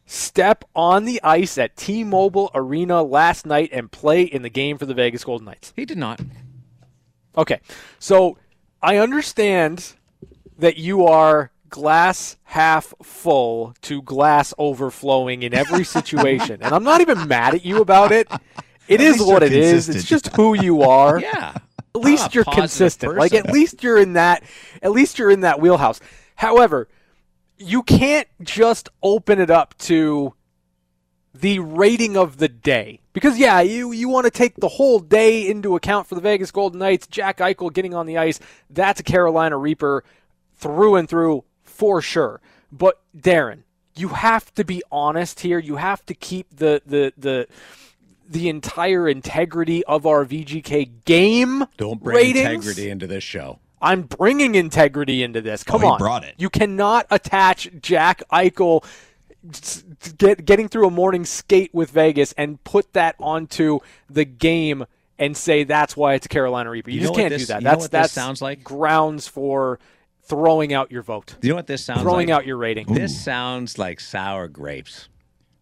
step 0.06 0.64
on 0.74 1.04
the 1.04 1.20
ice 1.22 1.58
at 1.58 1.76
T-Mobile 1.76 2.50
Arena 2.54 3.02
last 3.02 3.44
night 3.44 3.70
and 3.72 3.90
play 3.90 4.22
in 4.22 4.42
the 4.42 4.48
game 4.48 4.78
for 4.78 4.86
the 4.86 4.94
Vegas 4.94 5.24
Golden 5.24 5.44
Knights? 5.44 5.72
He 5.76 5.84
did 5.84 5.98
not. 5.98 6.20
Okay. 7.36 7.60
So 7.98 8.38
I 8.82 8.98
understand 8.98 9.94
that 10.58 10.78
you 10.78 11.04
are 11.04 11.50
glass 11.68 12.36
half 12.44 12.94
full 13.02 13.74
to 13.82 14.00
glass 14.02 14.54
overflowing 14.56 15.42
in 15.42 15.52
every 15.52 15.84
situation. 15.98 16.62
and 16.62 16.74
I'm 16.74 16.84
not 16.84 17.00
even 17.00 17.28
mad 17.28 17.54
at 17.54 17.64
you 17.64 17.80
about 17.80 18.12
it. 18.12 18.28
It 18.88 19.00
is 19.00 19.20
what 19.20 19.42
it 19.42 19.52
is. 19.52 19.88
It's 19.88 20.04
just 20.04 20.28
who 20.36 20.54
you 20.54 20.82
are. 20.82 21.18
yeah. 21.20 21.56
At 21.94 22.00
least 22.02 22.36
you're 22.36 22.44
consistent. 22.44 23.14
Person. 23.14 23.18
Like 23.18 23.34
at 23.34 23.52
least 23.52 23.82
you're 23.82 23.98
in 23.98 24.12
that 24.12 24.44
at 24.80 24.92
least 24.92 25.18
you're 25.18 25.30
in 25.30 25.40
that 25.40 25.60
wheelhouse. 25.60 25.98
However, 26.36 26.88
you 27.58 27.82
can't 27.82 28.28
just 28.42 28.88
open 29.02 29.40
it 29.40 29.50
up 29.50 29.76
to 29.78 30.34
the 31.34 31.58
rating 31.58 32.16
of 32.16 32.38
the 32.38 32.48
day. 32.48 33.00
Because 33.12 33.38
yeah, 33.38 33.60
you 33.60 33.92
you 33.92 34.08
want 34.08 34.24
to 34.24 34.30
take 34.30 34.56
the 34.56 34.68
whole 34.68 34.98
day 34.98 35.48
into 35.48 35.76
account 35.76 36.06
for 36.06 36.14
the 36.14 36.20
Vegas 36.20 36.50
Golden 36.50 36.78
Knights, 36.78 37.06
Jack 37.06 37.38
Eichel 37.38 37.72
getting 37.72 37.94
on 37.94 38.06
the 38.06 38.18
ice, 38.18 38.40
that's 38.70 39.00
a 39.00 39.02
Carolina 39.02 39.56
Reaper 39.56 40.04
through 40.54 40.96
and 40.96 41.08
through 41.08 41.44
for 41.62 42.00
sure. 42.02 42.40
But 42.72 43.00
Darren, 43.16 43.62
you 43.94 44.08
have 44.08 44.52
to 44.54 44.64
be 44.64 44.82
honest 44.90 45.40
here. 45.40 45.58
You 45.58 45.76
have 45.76 46.04
to 46.06 46.14
keep 46.14 46.56
the 46.56 46.82
the 46.84 47.12
the 47.16 47.46
the 48.28 48.48
entire 48.48 49.08
integrity 49.08 49.84
of 49.84 50.06
our 50.06 50.24
VGK 50.24 51.04
game. 51.04 51.64
Don't 51.76 52.02
bring 52.02 52.16
ratings. 52.16 52.46
integrity 52.46 52.90
into 52.90 53.06
this 53.06 53.22
show. 53.24 53.60
I'm 53.80 54.02
bringing 54.02 54.54
integrity 54.54 55.22
into 55.22 55.40
this. 55.40 55.62
Come 55.62 55.84
oh, 55.84 55.92
on. 55.92 55.98
brought 55.98 56.24
it. 56.24 56.34
You 56.38 56.50
cannot 56.50 57.06
attach 57.10 57.68
Jack 57.80 58.22
Eichel 58.32 58.84
get, 60.18 60.44
getting 60.44 60.68
through 60.68 60.86
a 60.86 60.90
morning 60.90 61.24
skate 61.24 61.72
with 61.74 61.90
Vegas 61.90 62.32
and 62.32 62.62
put 62.64 62.92
that 62.94 63.16
onto 63.18 63.80
the 64.08 64.24
game 64.24 64.86
and 65.18 65.36
say 65.36 65.64
that's 65.64 65.96
why 65.96 66.14
it's 66.14 66.26
a 66.26 66.28
Carolina 66.28 66.70
Reaper. 66.70 66.90
You, 66.90 66.96
you 66.96 67.02
just 67.02 67.14
can't 67.14 67.30
this, 67.30 67.42
do 67.42 67.46
that. 67.46 67.62
That's 67.62 67.88
that 67.88 68.10
sounds 68.10 68.42
like 68.42 68.62
grounds 68.62 69.26
for 69.26 69.78
throwing 70.24 70.72
out 70.72 70.90
your 70.90 71.02
vote. 71.02 71.36
Do 71.40 71.46
you 71.46 71.52
know 71.52 71.56
what 71.56 71.66
this 71.66 71.84
sounds 71.84 72.02
throwing 72.02 72.16
like? 72.16 72.26
Throwing 72.26 72.30
out 72.32 72.46
your 72.46 72.56
rating. 72.56 72.86
This 72.92 73.18
sounds 73.18 73.78
like 73.78 74.00
sour 74.00 74.48
grapes. 74.48 75.08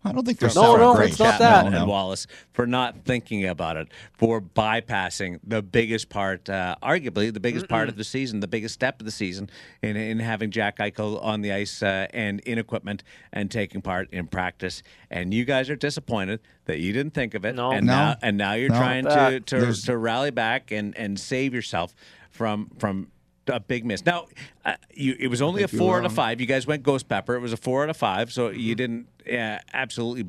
I 0.06 0.12
don't 0.12 0.24
think 0.26 0.38
they're 0.38 0.48
No, 0.50 0.52
sour 0.52 0.78
no, 0.78 0.94
grapes. 0.94 1.12
it's 1.12 1.18
not 1.18 1.38
Chapman 1.38 1.48
that. 1.48 1.64
and 1.66 1.74
No, 1.74 1.80
no. 1.80 1.86
Wallace 1.86 2.26
for 2.52 2.66
not 2.66 3.04
thinking 3.04 3.46
about 3.46 3.76
it, 3.78 3.88
for 4.12 4.40
bypassing 4.40 5.40
the 5.42 5.62
biggest 5.62 6.08
part, 6.10 6.48
uh, 6.50 6.76
arguably 6.82 7.32
the 7.32 7.40
biggest 7.40 7.68
part 7.68 7.88
of 7.88 7.96
the 7.96 8.04
season, 8.04 8.40
the 8.40 8.46
biggest 8.48 8.74
step 8.74 9.00
of 9.00 9.06
the 9.06 9.10
season, 9.10 9.48
in, 9.82 9.96
in 9.96 10.18
having 10.18 10.50
Jack 10.50 10.78
Eichel 10.78 11.22
on 11.24 11.40
the 11.40 11.52
ice 11.52 11.82
uh, 11.82 12.06
and 12.12 12.40
in 12.40 12.58
equipment 12.58 13.02
and 13.32 13.50
taking 13.50 13.80
part 13.80 14.08
in 14.12 14.26
practice. 14.26 14.82
And 15.10 15.32
you 15.32 15.44
guys 15.44 15.70
are 15.70 15.76
disappointed 15.76 16.40
that 16.66 16.80
you 16.80 16.92
didn't 16.92 17.14
think 17.14 17.34
of 17.34 17.44
it. 17.44 17.54
No. 17.54 17.72
and 17.72 17.86
No. 17.86 17.92
now 17.94 18.16
and 18.22 18.36
now 18.36 18.52
you're 18.52 18.68
No. 18.70 18.76
trying 18.78 19.04
to 19.04 19.40
to, 19.40 19.72
to 19.72 19.96
rally 19.96 20.30
back 20.30 20.70
and 20.70 20.96
and 20.98 21.18
save 21.18 21.54
yourself 21.54 21.94
from 22.30 22.70
from. 22.78 23.08
A 23.48 23.60
big 23.60 23.84
miss. 23.84 24.04
Now, 24.06 24.26
uh, 24.64 24.74
you, 24.94 25.14
it 25.18 25.28
was 25.28 25.42
only 25.42 25.62
a 25.62 25.68
four 25.68 25.98
out 25.98 26.06
of 26.06 26.12
five. 26.12 26.40
You 26.40 26.46
guys 26.46 26.66
went 26.66 26.82
ghost 26.82 27.08
pepper. 27.08 27.34
It 27.34 27.40
was 27.40 27.52
a 27.52 27.56
four 27.58 27.82
out 27.82 27.90
of 27.90 27.96
five, 27.96 28.32
so 28.32 28.48
you 28.48 28.74
didn't 28.74 29.06
uh, 29.30 29.58
absolutely 29.72 30.24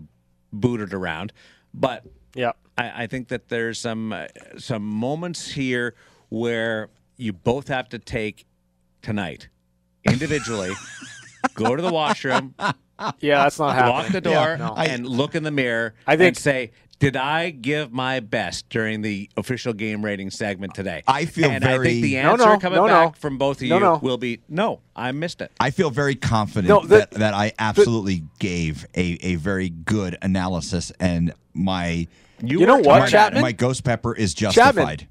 boot 0.51 0.81
it 0.81 0.93
around. 0.93 1.31
But 1.73 2.03
Yeah. 2.35 2.51
I, 2.77 3.03
I 3.03 3.07
think 3.07 3.29
that 3.29 3.47
there's 3.49 3.79
some 3.79 4.11
uh, 4.11 4.27
some 4.57 4.83
moments 4.83 5.51
here 5.51 5.95
where 6.29 6.89
you 7.17 7.31
both 7.31 7.69
have 7.69 7.87
to 7.89 7.99
take 7.99 8.45
tonight 9.01 9.47
individually, 10.03 10.73
go 11.53 11.75
to 11.75 11.81
the 11.81 11.91
washroom, 11.93 12.53
Yeah, 13.19 13.43
that's 13.43 13.59
not 13.59 13.75
happening. 13.75 13.95
lock 13.95 14.07
the 14.11 14.21
door, 14.21 14.57
no. 14.57 14.73
and 14.75 15.07
look 15.07 15.35
in 15.35 15.43
the 15.43 15.51
mirror. 15.51 15.93
I 16.05 16.17
think- 16.17 16.27
and 16.29 16.37
say. 16.37 16.71
Did 16.99 17.17
I 17.17 17.49
give 17.49 17.91
my 17.91 18.21
best 18.21 18.69
during 18.69 19.01
the 19.01 19.29
official 19.35 19.73
game 19.73 20.03
rating 20.03 20.29
segment 20.31 20.73
today? 20.73 21.03
I 21.07 21.25
feel 21.25 21.51
and 21.51 21.63
I 21.65 21.77
think 21.77 22.01
the 22.01 22.17
answer 22.17 22.45
no, 22.45 22.57
coming 22.57 22.77
no, 22.77 22.87
no. 22.87 22.93
back 23.07 23.17
from 23.17 23.37
both 23.37 23.61
of 23.61 23.67
No, 23.67 23.75
you 23.75 23.81
no. 23.81 23.99
will 24.01 24.17
be 24.17 24.39
no. 24.47 24.79
I 24.95 25.11
missed 25.11 25.41
it. 25.41 25.51
I 25.59 25.71
feel 25.71 25.89
very 25.89 26.15
confident 26.15 26.69
No, 26.69 26.81
the- 26.81 26.99
that, 26.99 27.11
that 27.11 27.33
I 27.33 27.51
absolutely 27.59 28.23
gave 28.39 28.85
a, 28.95 29.17
a 29.21 29.35
very 29.35 29.69
good 29.69 30.17
analysis, 30.21 30.91
and 30.99 31.33
my 31.53 32.07
You, 32.41 32.59
You 32.61 32.65
know 32.65 32.77
what, 32.77 32.85
hard 32.85 32.99
my, 32.99 33.03
at 33.03 33.07
it. 33.07 33.11
Chapman? 33.11 33.41
my 33.41 33.51
ghost 33.51 33.83
pepper 33.83 34.15
is 34.15 34.33
justified. 34.33 35.07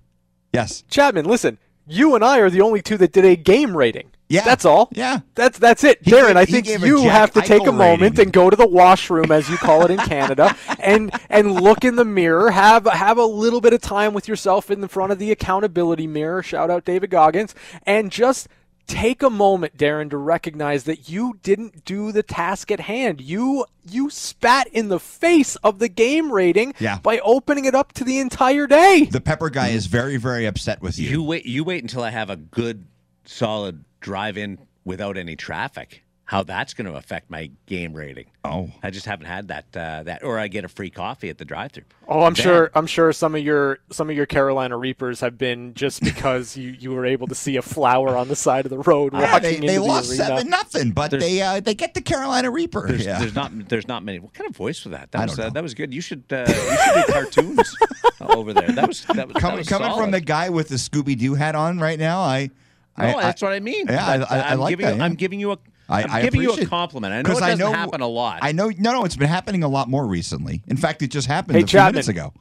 Yes. 0.55 0.85
Chapman, 0.89 1.27
listen. 1.27 1.59
You 1.87 2.15
and 2.15 2.25
I 2.25 2.39
are 2.39 2.49
the 2.49 2.63
only 2.63 2.81
two 2.81 2.97
that 2.97 3.13
did 3.13 3.27
a 3.27 3.37
game 3.37 3.77
rating. 3.77 4.11
Yeah. 4.29 4.43
That's 4.45 4.65
all. 4.65 4.89
Yeah. 4.93 5.21
That's 5.35 5.59
that's 5.59 5.85
it. 5.85 5.99
He 6.03 6.11
Darren, 6.11 6.29
gave- 6.29 6.37
I 6.37 6.45
think 6.47 6.67
you 6.69 7.09
have 7.09 7.33
to 7.33 7.43
take 7.43 7.63
a 7.67 7.73
moment 7.73 8.01
rating. 8.03 8.21
and 8.21 8.33
go 8.33 8.49
to 8.51 8.57
the 8.57 8.67
washroom, 8.67 9.31
as 9.31 9.49
you 9.51 9.57
call 9.59 9.85
it 9.85 9.91
in 9.91 9.99
Canada, 10.09 10.57
and 10.81 11.13
and 11.29 11.61
look 11.61 11.85
in 11.85 11.97
the 11.97 12.05
mirror. 12.05 12.51
Have 12.51 12.87
have 12.87 13.19
a 13.19 13.25
little 13.27 13.61
bit 13.61 13.73
of 13.75 13.81
time 13.83 14.15
with 14.15 14.27
yourself 14.27 14.71
in 14.71 14.81
the 14.81 14.89
front 14.89 15.13
of 15.13 15.19
the 15.19 15.31
accountability 15.31 16.07
mirror. 16.07 16.43
Shout 16.43 16.71
out 16.71 16.85
David 16.85 17.11
Goggins, 17.11 17.55
and 17.85 18.11
just 18.11 18.49
take 18.87 19.23
a 19.23 19.31
moment, 19.31 19.77
Darren, 19.79 20.11
to 20.11 20.17
recognize 20.19 20.85
that 20.85 21.09
you 21.09 21.39
didn't 21.43 21.85
do 21.87 22.13
the 22.13 22.23
task 22.23 22.71
at 22.71 22.81
hand. 22.81 23.21
You 23.21 23.67
you 23.89 24.09
spat 24.11 24.67
in 24.69 24.89
the 24.89 25.01
face 25.01 25.57
of 25.57 25.79
the 25.79 25.89
game 25.89 26.33
rating 26.33 26.75
Yeah. 26.79 26.99
by 26.99 27.19
opening 27.21 27.67
it 27.67 27.75
up 27.75 27.93
to 27.93 28.05
the 28.05 28.19
entire 28.19 28.67
day. 28.67 29.05
The 29.11 29.21
pepper 29.21 29.49
guy 29.51 29.69
is 29.69 29.87
very, 29.87 30.17
very 30.17 30.45
upset 30.47 30.81
with 30.83 30.99
you. 30.99 31.09
You 31.11 31.23
wait. 31.23 31.45
You 31.47 31.63
wait 31.65 31.83
until 31.83 32.03
I 32.03 32.11
have 32.11 32.29
a 32.31 32.37
good, 32.37 32.87
solid 33.25 33.85
drive-in 34.05 34.59
without 34.85 35.17
any 35.17 35.35
traffic. 35.35 36.03
How 36.27 36.43
that's 36.43 36.73
going 36.73 36.87
to 36.91 36.95
affect 36.97 37.31
my 37.31 37.51
game 37.67 37.93
rating? 37.93 38.25
Oh. 38.47 38.71
I 38.83 38.89
just 38.89 39.05
haven't 39.05 39.27
had 39.27 39.49
that. 39.49 39.65
Uh, 39.77 40.05
that, 40.05 40.23
or 40.25 40.39
I 40.39 40.49
get 40.49 40.65
a 40.65 40.69
free 40.69 40.89
coffee 40.89 41.29
at 41.29 41.37
the 41.37 41.45
drive-through. 41.45 41.85
Oh, 42.09 42.23
I'm 42.23 42.33
Damn. 42.33 42.43
sure. 42.43 42.71
I'm 42.75 42.87
sure 42.87 43.13
some 43.13 43.35
of 43.35 43.43
your 43.43 43.81
some 43.91 44.09
of 44.09 44.17
your 44.17 44.25
Carolina 44.25 44.79
Reapers 44.79 45.21
have 45.21 45.37
been 45.37 45.75
just 45.75 46.01
because 46.11 46.57
you, 46.57 46.71
you 46.71 46.93
were 46.93 47.05
able 47.05 47.27
to 47.27 47.35
see 47.35 47.57
a 47.57 47.63
flower 47.63 48.17
on 48.17 48.29
the 48.29 48.37
side 48.37 48.65
of 48.65 48.71
the 48.71 48.79
road 48.79 49.13
Yeah, 49.13 49.21
walking 49.33 49.43
they, 49.43 49.55
into 49.57 49.67
they 49.67 49.75
the 49.77 49.83
lost 49.83 50.11
arena. 50.13 50.25
seven 50.25 50.49
nothing, 50.49 50.93
but 50.93 51.11
There's- 51.11 51.25
they 51.25 51.43
uh, 51.43 51.61
they 51.61 51.75
get 51.75 51.93
the 51.93 52.01
Carolina 52.01 52.51
Reaper. 52.51 52.87
There's, 52.89 53.05
yeah. 53.05 53.19
there's 53.19 53.35
not. 53.35 53.51
There's 53.69 53.87
not 53.89 54.03
many. 54.03 54.19
What 54.19 54.33
kind 54.33 54.49
of 54.49 54.57
voice 54.57 54.83
was 54.85 54.93
that? 54.93 55.13
That 55.13 55.21
I 55.21 55.25
was 55.27 55.37
don't 55.37 55.45
uh, 55.45 55.49
know. 55.49 55.53
that 55.55 55.63
was 55.63 55.75
good. 55.75 55.93
You 55.93 56.01
should. 56.01 56.25
Uh, 56.31 56.47
you 56.49 56.55
should 56.55 57.07
do 57.07 57.13
cartoons 57.13 57.77
over 58.21 58.55
there. 58.55 58.69
That 58.73 58.89
was 58.89 59.05
that 59.05 59.27
was 59.29 59.35
that 59.35 59.41
coming 59.43 59.59
was 59.59 59.69
coming 59.69 59.95
from 59.95 60.11
the 60.11 60.23
guy 60.23 60.49
with 60.49 60.69
the 60.69 60.77
Scooby 60.77 61.19
Doo 61.19 61.35
hat 61.35 61.55
on 61.55 61.79
right 61.81 61.99
now. 61.99 62.21
I, 62.21 62.49
No, 62.97 63.19
I 63.19 63.23
that's 63.23 63.43
what 63.43 63.53
I 63.53 63.61
mean. 63.61 63.87
Yeah, 63.89 64.07
I, 64.07 64.19
But, 64.19 64.31
I, 64.31 64.39
I 64.39 64.53
I'm 64.53 64.59
like 64.61 64.71
giving 64.71 64.87
that. 64.87 64.93
You, 64.93 64.99
yeah. 64.99 65.05
I'm 65.05 65.15
giving 65.15 65.41
you 65.41 65.53
a. 65.53 65.59
I, 65.89 66.03
I'm 66.05 66.11
I 66.11 66.23
giving 66.23 66.41
you 66.43 66.53
a 66.53 66.65
compliment. 66.67 67.13
I 67.13 67.17
know 67.17 67.21
it 67.21 67.25
'cause 67.33 67.41
doesn't 67.41 67.59
know, 67.59 67.73
happen 67.73 68.01
a 68.01 68.07
lot. 68.09 68.39
I 68.43 68.53
know. 68.53 68.71
No, 68.79 68.93
no, 68.93 69.05
it's 69.05 69.17
been 69.17 69.29
happening 69.29 69.63
a 69.63 69.69
lot 69.69 69.89
more 69.89 70.07
recently. 70.07 70.63
In 70.67 70.77
fact, 70.77 71.03
it 71.03 71.09
just 71.09 71.27
happened 71.27 71.57
Hey, 71.57 71.63
a 71.63 71.67
few 71.67 71.79
Chapman. 71.79 71.93
minutes 71.95 72.09
ago. 72.09 72.33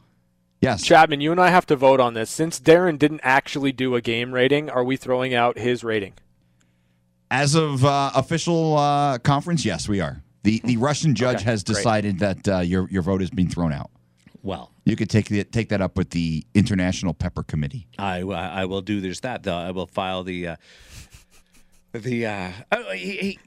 Yes. 0.62 0.82
Chapman, 0.84 1.20
you 1.20 1.32
and 1.32 1.42
I 1.42 1.50
have 1.50 1.66
to 1.66 1.76
vote 1.76 2.00
on 2.00 2.14
this. 2.14 2.30
Since 2.30 2.62
Darren 2.62 2.98
didn't 2.98 3.20
actually 3.22 3.74
do 3.74 3.96
a 3.96 4.02
game 4.02 4.32
rating, 4.32 4.70
are 4.70 4.84
we 4.84 4.96
throwing 4.96 5.34
out 5.34 5.58
his 5.58 5.84
rating? 5.84 6.14
As 7.30 7.54
of 7.56 7.84
uh, 7.84 8.12
official 8.16 8.78
uh, 8.78 9.18
conference, 9.18 9.66
yes, 9.66 9.90
we 9.90 10.00
are. 10.00 10.22
The 10.44 10.62
the 10.64 10.78
Russian 10.78 11.16
judge 11.16 11.38
Okay, 11.38 11.46
has 11.46 11.64
great. 11.64 11.76
decided 11.76 12.20
that 12.20 12.48
uh, 12.48 12.60
your 12.60 12.88
your 12.90 13.02
vote 13.02 13.22
has 13.22 13.30
been 13.30 13.50
thrown 13.50 13.74
out. 13.74 13.90
Well, 14.44 14.72
You 14.86 14.96
could 14.96 15.10
take 15.10 15.28
the, 15.30 15.44
take 15.44 15.70
that 15.70 15.82
up 15.82 15.98
with 15.98 16.12
the 16.12 16.46
International 16.54 17.14
Pepper 17.14 17.42
Committee. 17.44 17.88
I, 17.98 18.20
I 18.20 18.66
will 18.66 18.82
do 18.82 19.02
this 19.02 19.22
that. 19.22 19.42
though. 19.44 19.56
I 19.58 19.72
will 19.72 19.88
file 19.88 20.24
the 20.24 20.48
uh, 20.50 20.56
the. 21.94 22.26
Uh, 22.28 22.52
oh, 22.72 22.92
he, 22.92 23.12
he- 23.18 23.40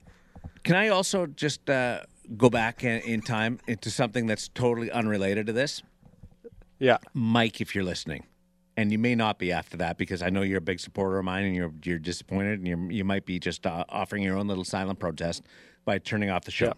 can 0.65 0.75
I 0.75 0.89
also 0.89 1.27
just 1.27 1.71
uh, 1.71 2.01
go 2.37 2.51
back 2.51 2.83
in, 2.83 3.01
in 3.03 3.21
time 3.23 3.61
into 3.69 3.89
something 3.91 4.27
that's 4.27 4.49
totally 4.49 4.91
unrelated 4.91 5.47
to 5.47 5.53
this, 5.53 5.83
Yeah. 6.81 6.99
Mike? 7.15 7.61
If 7.61 7.75
you're 7.75 7.85
listening, 7.85 8.25
and 8.77 8.91
you 8.91 8.99
may 8.99 9.15
not 9.15 9.39
be 9.39 9.53
after 9.53 9.77
that 9.77 9.97
because 9.97 10.23
I 10.23 10.31
know 10.31 10.43
you're 10.43 10.59
a 10.59 10.63
big 10.63 10.81
supporter 10.81 11.19
of 11.19 11.25
mine 11.25 11.45
and 11.45 11.55
you're 11.55 11.73
you're 11.85 11.99
disappointed 12.01 12.59
and 12.59 12.67
you 12.67 12.89
you 12.91 13.05
might 13.05 13.27
be 13.27 13.39
just 13.39 13.65
uh, 13.67 13.85
offering 13.89 14.23
your 14.25 14.37
own 14.37 14.49
little 14.49 14.65
silent 14.65 14.99
protest 14.99 15.43
by 15.85 15.99
turning 15.99 16.31
off 16.31 16.45
the 16.45 16.51
show. 16.51 16.73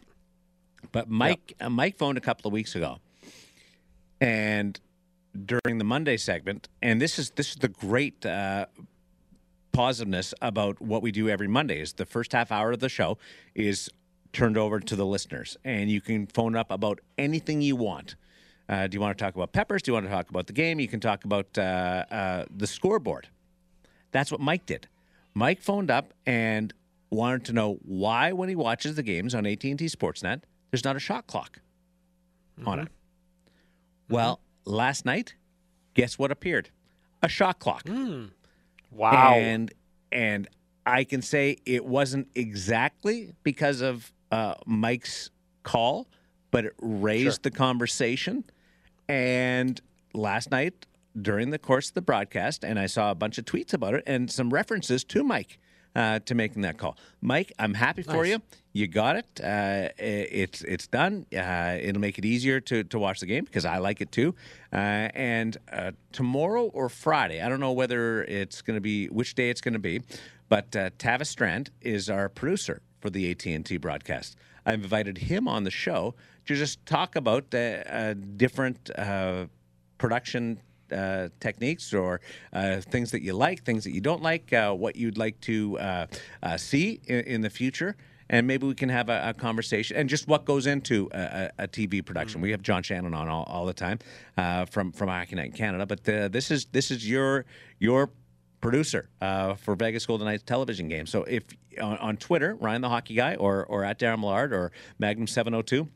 But 0.93 1.09
Mike 1.09 1.55
uh, 1.61 1.71
Mike 1.71 1.97
phoned 1.97 2.19
a 2.19 2.21
couple 2.21 2.47
of 2.49 2.53
weeks 2.53 2.75
ago, 2.75 2.99
and 4.21 4.79
during 5.47 5.79
the 5.79 5.85
Monday 5.85 6.17
segment, 6.17 6.69
and 6.83 7.01
this 7.01 7.19
is 7.19 7.31
this 7.31 7.51
is 7.51 7.57
the 7.57 7.69
great 7.69 8.25
uh, 8.27 8.67
positiveness 9.73 10.35
about 10.43 10.81
what 10.81 11.03
we 11.03 11.13
do 11.13 11.29
every 11.29 11.49
Monday 11.49 11.81
is 11.81 11.93
the 11.93 12.07
first 12.07 12.33
half 12.33 12.51
hour 12.51 12.73
of 12.73 12.81
the 12.81 12.89
show 12.89 13.19
is 13.55 13.89
turned 14.33 14.57
over 14.57 14.81
to 14.81 14.97
the 14.97 15.07
listeners, 15.07 15.57
and 15.65 15.91
you 15.91 16.01
can 16.01 16.27
phone 16.27 16.57
up 16.57 16.71
about 16.71 17.01
anything 17.17 17.63
you 17.63 17.77
want. 17.77 18.17
Uh, 18.69 18.87
do 18.87 18.97
you 18.97 19.01
want 19.01 19.17
to 19.17 19.25
talk 19.25 19.35
about 19.35 19.53
Peppers? 19.53 19.83
Do 19.83 19.91
you 19.91 19.95
want 19.95 20.07
to 20.07 20.13
talk 20.13 20.29
about 20.29 20.47
the 20.47 20.53
game? 20.53 20.79
You 20.79 20.89
can 20.89 21.01
talk 21.01 21.25
about 21.25 21.57
uh, 21.57 22.05
uh, 22.11 22.45
the 22.55 22.67
scoreboard. 22.67 23.29
That's 24.13 24.31
what 24.31 24.41
Mike 24.41 24.67
did. 24.67 24.89
Mike 25.35 25.63
phoned 25.63 25.91
up 25.91 26.13
and 26.27 26.75
wanted 27.11 27.45
to 27.47 27.53
know 27.53 27.79
why, 27.83 28.33
when 28.33 28.49
he 28.49 28.57
watches 28.57 28.97
the 28.97 29.03
games 29.03 29.35
on 29.35 29.47
AT&T 29.47 29.77
Sportsnet, 29.77 30.43
there's 30.71 30.85
not 30.85 30.97
a 30.97 30.99
shot 30.99 31.27
clock 31.27 31.61
on 32.67 32.81
it. 32.81 32.89
Well, 34.09 34.41
last 34.65 35.05
night, 35.05 35.35
guess 35.95 36.19
what 36.19 36.31
appeared? 36.31 36.71
A 37.23 37.29
shot 37.29 37.59
clock. 37.59 37.89
Wow. 38.91 39.35
And 39.35 39.73
and 40.11 40.49
I 40.87 41.05
can 41.05 41.21
say 41.21 41.59
it 41.67 41.85
wasn't 41.85 42.29
exactly 42.35 43.35
because 43.43 43.81
of 43.83 44.13
uh, 44.31 44.55
Mike's 44.67 45.31
call, 45.63 46.09
but 46.51 46.65
it 46.65 46.75
raised 46.81 47.43
the 47.43 47.51
conversation. 47.51 48.45
And 49.09 49.81
last 50.15 50.51
night, 50.51 50.87
during 51.21 51.51
the 51.51 51.59
course 51.59 51.89
of 51.89 51.95
the 51.95 52.03
broadcast, 52.03 52.65
and 52.65 52.79
I 52.79 52.87
saw 52.87 53.11
a 53.11 53.15
bunch 53.15 53.39
of 53.39 53.45
tweets 53.45 53.75
about 53.75 53.95
it 53.95 54.05
and 54.07 54.31
some 54.31 54.51
references 54.51 55.05
to 55.05 55.23
Mike 55.23 55.59
uh, 55.99 56.21
to 56.21 56.35
making 56.37 56.63
that 56.63 56.79
call. 56.79 56.97
Mike, 57.21 57.53
I'm 57.59 57.75
happy 57.75 58.03
for 58.03 58.25
you. 58.25 58.41
You 58.73 58.87
got 58.87 59.17
it. 59.17 59.27
Uh, 59.43 59.89
it's 59.99 60.63
it's 60.63 60.87
done. 60.87 61.27
Uh, 61.37 61.77
it'll 61.81 62.01
make 62.01 62.19
it 62.19 62.25
easier 62.25 62.61
to, 62.61 62.85
to 62.85 62.99
watch 63.01 63.19
the 63.19 63.27
game 63.27 63.45
because 63.45 63.65
I 63.65 63.79
like 63.79 64.01
it 64.01 64.13
too. 64.13 64.37
Uh, 64.73 65.11
and 65.15 65.57
uh, 65.73 65.91
tomorrow 66.13 66.67
or 66.67 66.89
Friday, 66.89 67.43
I 67.43 67.49
don't 67.49 67.59
know 67.59 67.73
whether 67.73 68.23
it's 68.25 68.63
going 68.63 68.77
to 68.77 68.81
be 68.81 69.07
which 69.07 69.35
day 69.35 69.51
it's 69.51 69.61
going 69.61 69.73
to 69.75 69.81
be, 69.81 70.03
but 70.49 70.77
uh, 70.77 70.91
Tavis 70.99 71.27
Strand 71.27 71.71
is 71.81 72.09
our 72.09 72.29
producer 72.29 72.81
for 73.01 73.11
the 73.11 73.33
AT 73.33 73.45
and 73.47 73.67
T 73.67 73.77
broadcast. 73.77 74.37
I've 74.65 74.75
invited 74.75 75.19
him 75.19 75.49
on 75.49 75.65
the 75.65 75.71
show 75.73 76.15
to 76.47 76.55
just 76.55 76.87
talk 76.87 77.17
about 77.17 77.51
different 77.51 78.91
uh, 78.97 79.47
production 79.97 80.61
uh, 80.93 81.29
techniques 81.41 81.93
or 81.93 82.21
uh, 82.53 82.81
things 82.81 83.11
that 83.11 83.23
you 83.23 83.33
like, 83.33 83.65
things 83.65 83.85
that 83.85 83.93
you 83.93 84.01
don't 84.01 84.23
like, 84.23 84.53
uh, 84.53 84.73
what 84.73 84.97
you'd 84.97 85.19
like 85.19 85.41
to 85.43 85.79
uh, 85.79 86.07
uh, 86.43 86.57
see 86.57 87.01
in, 87.07 87.21
in 87.21 87.41
the 87.41 87.51
future. 87.51 87.97
And 88.31 88.47
maybe 88.47 88.67
we 88.67 88.75
can 88.75 88.91
have 88.91 89.09
a, 89.09 89.31
a 89.31 89.35
conversation 89.35 89.97
and 89.97 90.07
just 90.07 90.29
what 90.29 90.45
goes 90.45 90.67
into 90.67 91.09
a, 91.13 91.51
a, 91.61 91.69
TV 91.69 92.05
production. 92.05 92.43
We 92.43 92.51
have 92.51 92.61
John 92.61 92.83
Shannon 92.83 93.15
on 93.15 93.27
all, 93.27 93.45
all 93.45 93.65
the 93.65 93.73
time 93.73 94.01
uh, 94.37 94.67
from 94.67 94.93
from 94.93 95.09
Hockey 95.09 95.37
Night 95.37 95.47
in 95.47 95.53
Canada, 95.53 95.87
but 95.87 96.07
uh, 96.07 96.29
this 96.29 96.51
is 96.51 96.67
this 96.67 96.91
is 96.91 97.09
your 97.09 97.47
your 97.79 98.11
producer 98.61 99.09
uh, 99.21 99.55
for 99.55 99.75
Vegas 99.77 100.05
Golden 100.05 100.27
Knights 100.27 100.43
television 100.43 100.89
game. 100.89 101.07
So 101.07 101.23
if 101.25 101.45
on, 101.81 101.97
on 101.99 102.17
Twitter, 102.17 102.57
Ryan 102.57 102.83
the 102.83 102.89
Hockey 102.89 103.15
Guy, 103.15 103.37
or 103.37 103.65
or 103.65 103.85
at 103.85 103.99
Darren 103.99 104.21
Millard 104.21 104.53
or 104.53 104.73
Magnum 104.99 105.27
Seven 105.27 105.53
Hundred 105.53 105.67
Two, 105.67 105.89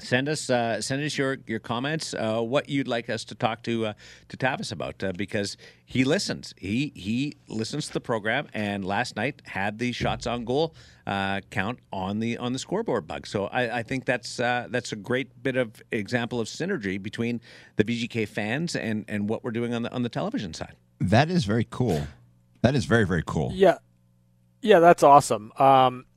Send 0.00 0.28
us 0.28 0.50
uh, 0.50 0.80
send 0.80 1.04
us 1.04 1.16
your 1.16 1.38
your 1.46 1.60
comments. 1.60 2.14
Uh, 2.14 2.40
what 2.40 2.68
you'd 2.68 2.88
like 2.88 3.08
us 3.08 3.24
to 3.26 3.34
talk 3.34 3.62
to 3.62 3.86
uh, 3.86 3.92
to 4.28 4.36
Tavis 4.36 4.72
about 4.72 5.02
uh, 5.04 5.12
because 5.12 5.56
he 5.86 6.02
listens. 6.04 6.52
He 6.56 6.92
he 6.96 7.36
listens 7.48 7.86
to 7.86 7.92
the 7.92 8.00
program 8.00 8.48
and 8.52 8.84
last 8.84 9.14
night 9.14 9.40
had 9.44 9.78
the 9.78 9.92
shots 9.92 10.26
on 10.26 10.44
goal 10.44 10.74
uh, 11.06 11.42
count 11.50 11.78
on 11.92 12.18
the 12.18 12.38
on 12.38 12.52
the 12.52 12.58
scoreboard 12.58 13.06
bug. 13.06 13.26
So 13.26 13.46
I, 13.46 13.78
I 13.78 13.82
think 13.84 14.04
that's 14.04 14.40
uh, 14.40 14.66
that's 14.68 14.90
a 14.90 14.96
great 14.96 15.42
bit 15.42 15.56
of 15.56 15.80
example 15.92 16.40
of 16.40 16.48
synergy 16.48 17.00
between 17.00 17.40
the 17.76 17.84
VGK 17.84 18.26
fans 18.26 18.74
and 18.74 19.04
and 19.06 19.28
what 19.28 19.44
we're 19.44 19.52
doing 19.52 19.74
on 19.74 19.82
the 19.82 19.92
on 19.92 20.02
the 20.02 20.08
television 20.08 20.54
side. 20.54 20.74
That 21.00 21.30
is 21.30 21.44
very 21.44 21.66
cool. 21.70 22.06
That 22.62 22.74
is 22.74 22.84
very 22.84 23.06
very 23.06 23.22
cool. 23.24 23.52
Yeah, 23.54 23.78
yeah, 24.60 24.80
that's 24.80 25.04
awesome. 25.04 25.52
Um, 25.56 26.04
a- 26.06 26.13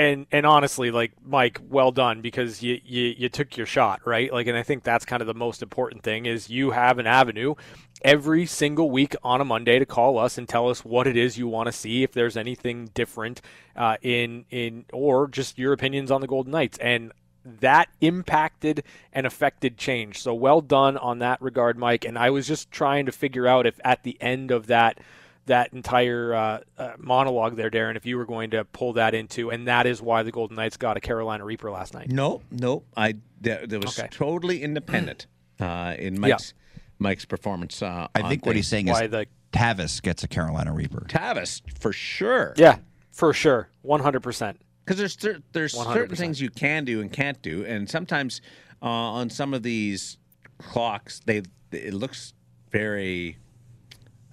and 0.00 0.26
and 0.32 0.46
honestly, 0.46 0.90
like 0.90 1.12
Mike, 1.22 1.60
well 1.68 1.92
done 1.92 2.22
because 2.22 2.62
you, 2.62 2.80
you 2.84 3.14
you 3.18 3.28
took 3.28 3.56
your 3.56 3.66
shot, 3.66 4.00
right? 4.06 4.32
Like, 4.32 4.46
and 4.46 4.56
I 4.56 4.62
think 4.62 4.82
that's 4.82 5.04
kind 5.04 5.20
of 5.20 5.26
the 5.26 5.34
most 5.34 5.62
important 5.62 6.02
thing 6.02 6.24
is 6.24 6.48
you 6.48 6.70
have 6.70 6.98
an 6.98 7.06
avenue 7.06 7.54
every 8.02 8.46
single 8.46 8.90
week 8.90 9.14
on 9.22 9.42
a 9.42 9.44
Monday 9.44 9.78
to 9.78 9.84
call 9.84 10.18
us 10.18 10.38
and 10.38 10.48
tell 10.48 10.70
us 10.70 10.86
what 10.86 11.06
it 11.06 11.18
is 11.18 11.36
you 11.36 11.46
want 11.46 11.66
to 11.66 11.72
see, 11.72 12.02
if 12.02 12.12
there's 12.12 12.38
anything 12.38 12.88
different 12.94 13.42
uh, 13.76 13.96
in 14.00 14.46
in 14.50 14.86
or 14.90 15.28
just 15.28 15.58
your 15.58 15.74
opinions 15.74 16.10
on 16.10 16.22
the 16.22 16.26
Golden 16.26 16.52
Knights, 16.52 16.78
and 16.78 17.12
that 17.44 17.90
impacted 18.00 18.82
and 19.12 19.26
affected 19.26 19.76
change. 19.76 20.22
So 20.22 20.32
well 20.32 20.62
done 20.62 20.96
on 20.96 21.18
that 21.18 21.42
regard, 21.42 21.76
Mike. 21.76 22.06
And 22.06 22.18
I 22.18 22.30
was 22.30 22.46
just 22.46 22.70
trying 22.70 23.04
to 23.04 23.12
figure 23.12 23.46
out 23.46 23.66
if 23.66 23.78
at 23.84 24.02
the 24.02 24.16
end 24.20 24.50
of 24.50 24.66
that 24.68 24.98
that 25.46 25.72
entire 25.72 26.34
uh, 26.34 26.60
uh, 26.78 26.92
monologue 26.98 27.56
there, 27.56 27.70
Darren, 27.70 27.96
if 27.96 28.06
you 28.06 28.16
were 28.16 28.26
going 28.26 28.50
to 28.50 28.64
pull 28.64 28.92
that 28.94 29.14
into, 29.14 29.50
and 29.50 29.66
that 29.66 29.86
is 29.86 30.00
why 30.00 30.22
the 30.22 30.30
Golden 30.30 30.56
Knights 30.56 30.76
got 30.76 30.96
a 30.96 31.00
Carolina 31.00 31.44
Reaper 31.44 31.70
last 31.70 31.94
night. 31.94 32.08
No, 32.10 32.42
no, 32.50 32.84
I 32.96 33.14
that, 33.40 33.68
that 33.70 33.84
was 33.84 33.98
Okay. 33.98 34.08
totally 34.10 34.62
independent 34.62 35.26
uh, 35.58 35.94
in 35.98 36.20
Mike's 36.20 36.54
Mike's 36.98 37.24
performance. 37.24 37.82
Uh, 37.82 38.06
I 38.14 38.20
on 38.22 38.28
think 38.30 38.44
what 38.46 38.54
he's 38.56 38.68
things. 38.70 38.88
saying 38.88 38.88
is 38.88 39.00
Why 39.00 39.06
the 39.06 39.26
Tavis 39.52 40.00
gets 40.02 40.22
a 40.22 40.28
Carolina 40.28 40.72
Reaper. 40.72 41.06
Tavis 41.08 41.62
for 41.80 41.92
sure. 41.92 42.52
yeah, 42.56 42.78
for 43.10 43.32
sure, 43.32 43.70
one 43.82 44.00
hundred 44.00 44.20
percent. 44.22 44.60
because 44.84 44.98
there's 44.98 45.18
cer- 45.18 45.40
there's 45.52 45.72
certain 45.72 46.14
100%. 46.14 46.18
things 46.18 46.40
you 46.40 46.50
can 46.50 46.84
do 46.84 47.00
and 47.00 47.10
can't 47.12 47.40
do, 47.42 47.64
and 47.64 47.88
sometimes 47.90 48.40
uh, 48.82 48.86
on 48.86 49.30
some 49.30 49.52
of 49.54 49.62
these 49.62 50.18
clocks, 50.58 51.20
they 51.24 51.42
it 51.72 51.94
looks 51.94 52.34
very 52.70 53.38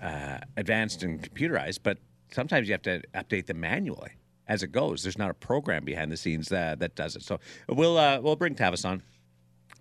uh, 0.01 0.39
advanced 0.55 1.03
and 1.03 1.21
computerized, 1.21 1.79
but 1.83 1.97
sometimes 2.31 2.67
you 2.67 2.73
have 2.73 2.81
to 2.83 3.01
update 3.13 3.47
them 3.47 3.59
manually 3.59 4.11
as 4.47 4.63
it 4.63 4.71
goes. 4.71 5.03
There's 5.03 5.17
not 5.17 5.29
a 5.29 5.33
program 5.33 5.83
behind 5.83 6.11
the 6.11 6.17
scenes 6.17 6.49
that 6.49 6.79
that 6.79 6.95
does 6.95 7.15
it. 7.15 7.23
So 7.23 7.39
we'll 7.67 7.97
uh, 7.97 8.19
we'll 8.21 8.35
bring 8.35 8.55
Tavis 8.55 8.85
on 8.87 9.03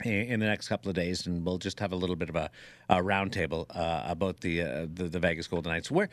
in 0.05 0.41
the 0.41 0.47
next 0.47 0.69
couple 0.69 0.91
of 0.91 0.95
days, 0.95 1.27
and 1.27 1.45
we'll 1.45 1.59
just 1.59 1.81
have 1.81 1.93
a 1.93 1.97
little 1.97 2.17
bit 2.17 2.29
of 2.29 2.37
a, 2.37 2.51
a 2.89 2.97
roundtable 2.97 3.67
uh, 3.75 4.03
about 4.07 4.41
the, 4.41 4.63
uh, 4.63 4.87
the 4.93 5.05
the 5.05 5.19
Vegas 5.19 5.47
Golden 5.47 5.73
Knights. 5.73 5.91
We're 5.91 6.09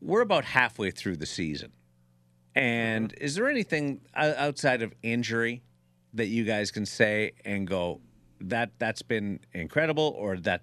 we're 0.00 0.22
about 0.22 0.44
halfway 0.44 0.90
through 0.90 1.16
the 1.16 1.26
season. 1.26 1.72
And 2.54 3.14
is 3.18 3.34
there 3.36 3.48
anything 3.48 4.02
outside 4.14 4.82
of 4.82 4.92
injury 5.02 5.62
that 6.12 6.26
you 6.26 6.44
guys 6.44 6.70
can 6.70 6.84
say 6.84 7.32
and 7.46 7.66
go 7.66 8.00
that 8.40 8.72
that's 8.78 9.02
been 9.02 9.40
incredible, 9.52 10.14
or 10.18 10.36
that 10.38 10.62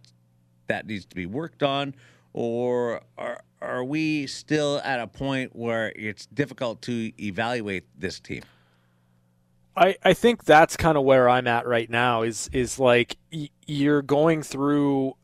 that 0.70 0.88
needs 0.88 1.06
to 1.06 1.16
be 1.16 1.26
worked 1.26 1.62
on, 1.62 1.94
or 2.34 3.02
are 3.18 3.44
are 3.62 3.84
we 3.84 4.26
still 4.26 4.80
at 4.84 5.00
a 5.00 5.08
point 5.08 5.56
where 5.56 5.92
it's 5.96 6.26
difficult 6.28 6.82
to 6.84 7.12
evaluate 7.22 7.84
this 7.98 8.20
team? 8.20 8.44
I, 9.76 9.96
I 10.04 10.14
think 10.14 10.44
that's 10.44 10.76
kind 10.76 10.98
of 10.98 11.04
where 11.04 11.30
I'm 11.30 11.48
at 11.48 11.68
right 11.68 11.90
now 11.90 12.24
is 12.24 12.50
is 12.52 12.80
like 12.80 13.18
y- 13.32 13.50
you're 13.66 14.02
going 14.02 14.44
through 14.44 15.16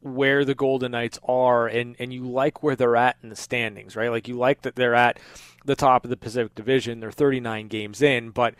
where 0.00 0.44
the 0.44 0.54
Golden 0.54 0.92
Knights 0.92 1.18
are 1.26 1.66
and 1.66 1.96
and 1.98 2.12
you 2.12 2.28
like 2.28 2.62
where 2.62 2.76
they're 2.76 2.96
at 2.96 3.16
in 3.22 3.28
the 3.28 3.36
standings, 3.36 3.96
right? 3.96 4.10
Like 4.10 4.28
you 4.28 4.36
like 4.36 4.62
that 4.62 4.76
they're 4.76 4.94
at 4.94 5.18
the 5.64 5.76
top 5.76 6.04
of 6.04 6.10
the 6.10 6.16
Pacific 6.16 6.54
Division, 6.54 7.00
they're 7.00 7.10
39 7.10 7.68
games 7.68 8.02
in, 8.02 8.30
but 8.30 8.54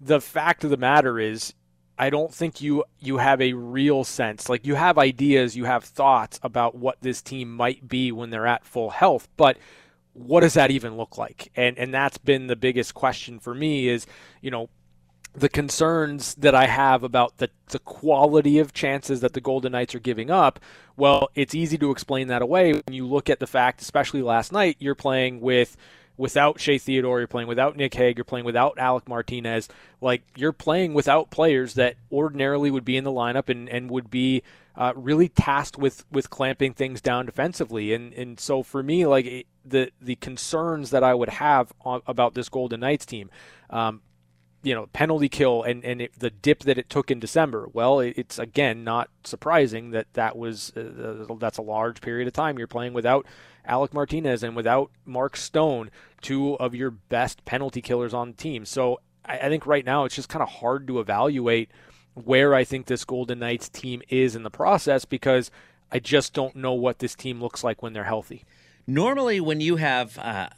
the 0.00 0.20
fact 0.20 0.62
of 0.62 0.70
the 0.70 0.76
matter 0.76 1.18
is 1.18 1.54
I 1.98 2.10
don't 2.10 2.32
think 2.32 2.60
you 2.60 2.84
you 3.00 3.18
have 3.18 3.40
a 3.40 3.54
real 3.54 4.04
sense. 4.04 4.48
Like 4.48 4.66
you 4.66 4.74
have 4.74 4.98
ideas, 4.98 5.56
you 5.56 5.64
have 5.64 5.84
thoughts 5.84 6.38
about 6.42 6.74
what 6.74 6.98
this 7.00 7.22
team 7.22 7.54
might 7.54 7.88
be 7.88 8.12
when 8.12 8.30
they're 8.30 8.46
at 8.46 8.64
full 8.64 8.90
health, 8.90 9.28
but 9.36 9.56
what 10.12 10.40
does 10.40 10.54
that 10.54 10.70
even 10.70 10.96
look 10.96 11.18
like? 11.18 11.50
And 11.56 11.78
and 11.78 11.92
that's 11.92 12.18
been 12.18 12.46
the 12.46 12.56
biggest 12.56 12.94
question 12.94 13.38
for 13.38 13.54
me 13.54 13.88
is, 13.88 14.06
you 14.40 14.50
know, 14.50 14.68
the 15.34 15.48
concerns 15.48 16.34
that 16.36 16.54
I 16.54 16.66
have 16.66 17.02
about 17.02 17.36
the, 17.36 17.50
the 17.68 17.78
quality 17.78 18.58
of 18.58 18.72
chances 18.72 19.20
that 19.20 19.34
the 19.34 19.40
Golden 19.40 19.72
Knights 19.72 19.94
are 19.94 20.00
giving 20.00 20.30
up, 20.30 20.58
well, 20.96 21.28
it's 21.34 21.54
easy 21.54 21.76
to 21.78 21.90
explain 21.90 22.28
that 22.28 22.40
away 22.40 22.72
when 22.72 22.94
you 22.94 23.06
look 23.06 23.28
at 23.28 23.38
the 23.38 23.46
fact, 23.46 23.82
especially 23.82 24.22
last 24.22 24.50
night, 24.50 24.76
you're 24.78 24.94
playing 24.94 25.40
with 25.40 25.76
without 26.16 26.60
Shea 26.60 26.78
Theodore, 26.78 27.18
you're 27.18 27.28
playing 27.28 27.48
without 27.48 27.76
Nick 27.76 27.94
Hague, 27.94 28.16
you're 28.16 28.24
playing 28.24 28.46
without 28.46 28.78
Alec 28.78 29.08
Martinez. 29.08 29.68
Like 30.00 30.22
you're 30.36 30.52
playing 30.52 30.94
without 30.94 31.30
players 31.30 31.74
that 31.74 31.96
ordinarily 32.10 32.70
would 32.70 32.84
be 32.84 32.96
in 32.96 33.04
the 33.04 33.12
lineup 33.12 33.48
and, 33.48 33.68
and 33.68 33.90
would 33.90 34.10
be 34.10 34.42
uh, 34.76 34.92
really 34.94 35.28
tasked 35.28 35.78
with 35.78 36.04
with 36.10 36.30
clamping 36.30 36.74
things 36.74 37.00
down 37.00 37.26
defensively. 37.26 37.94
And 37.94 38.12
and 38.14 38.38
so 38.38 38.62
for 38.62 38.82
me, 38.82 39.06
like 39.06 39.26
it, 39.26 39.46
the 39.64 39.90
the 40.00 40.16
concerns 40.16 40.90
that 40.90 41.02
I 41.02 41.14
would 41.14 41.30
have 41.30 41.72
on, 41.80 42.02
about 42.06 42.34
this 42.34 42.48
Golden 42.48 42.80
Knights 42.80 43.06
team. 43.06 43.30
Um, 43.70 44.02
you 44.62 44.74
know 44.74 44.86
penalty 44.92 45.28
kill 45.28 45.62
and 45.62 45.84
and 45.84 46.00
it, 46.00 46.18
the 46.18 46.30
dip 46.30 46.60
that 46.60 46.78
it 46.78 46.90
took 46.90 47.10
in 47.10 47.20
December. 47.20 47.68
Well, 47.72 48.00
it, 48.00 48.14
it's 48.16 48.38
again 48.38 48.84
not 48.84 49.10
surprising 49.24 49.90
that 49.90 50.12
that 50.14 50.36
was 50.36 50.72
uh, 50.76 51.26
that's 51.38 51.58
a 51.58 51.62
large 51.62 52.00
period 52.00 52.26
of 52.26 52.34
time 52.34 52.58
you're 52.58 52.66
playing 52.66 52.92
without 52.92 53.26
Alec 53.64 53.92
Martinez 53.92 54.42
and 54.42 54.56
without 54.56 54.90
Mark 55.04 55.36
Stone, 55.36 55.90
two 56.20 56.54
of 56.54 56.74
your 56.74 56.90
best 56.90 57.44
penalty 57.44 57.82
killers 57.82 58.14
on 58.14 58.30
the 58.30 58.36
team. 58.36 58.64
So 58.64 59.00
I, 59.24 59.38
I 59.38 59.48
think 59.48 59.66
right 59.66 59.84
now 59.84 60.04
it's 60.04 60.16
just 60.16 60.28
kind 60.28 60.42
of 60.42 60.48
hard 60.48 60.86
to 60.88 61.00
evaluate 61.00 61.70
where 62.14 62.54
I 62.54 62.64
think 62.64 62.86
this 62.86 63.04
Golden 63.04 63.40
Knights 63.40 63.68
team 63.68 64.02
is 64.08 64.34
in 64.34 64.42
the 64.42 64.50
process 64.50 65.04
because 65.04 65.50
I 65.92 65.98
just 65.98 66.32
don't 66.32 66.56
know 66.56 66.72
what 66.72 66.98
this 66.98 67.14
team 67.14 67.40
looks 67.40 67.62
like 67.62 67.82
when 67.82 67.92
they're 67.92 68.04
healthy. 68.04 68.44
Normally, 68.86 69.40
when 69.40 69.60
you 69.60 69.76
have 69.76 70.18
uh, 70.18 70.48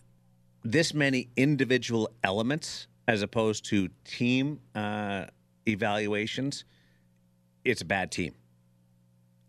this 0.63 0.95
many 0.95 1.31
individual 1.37 2.11
elements 2.23 2.87
as 3.09 3.23
opposed 3.23 3.65
to 3.65 3.89
team 4.05 4.61
uh, 4.75 5.25
evaluations, 5.67 6.65
it's 7.65 7.81
a 7.81 7.85
bad 7.85 8.13
team. 8.13 8.35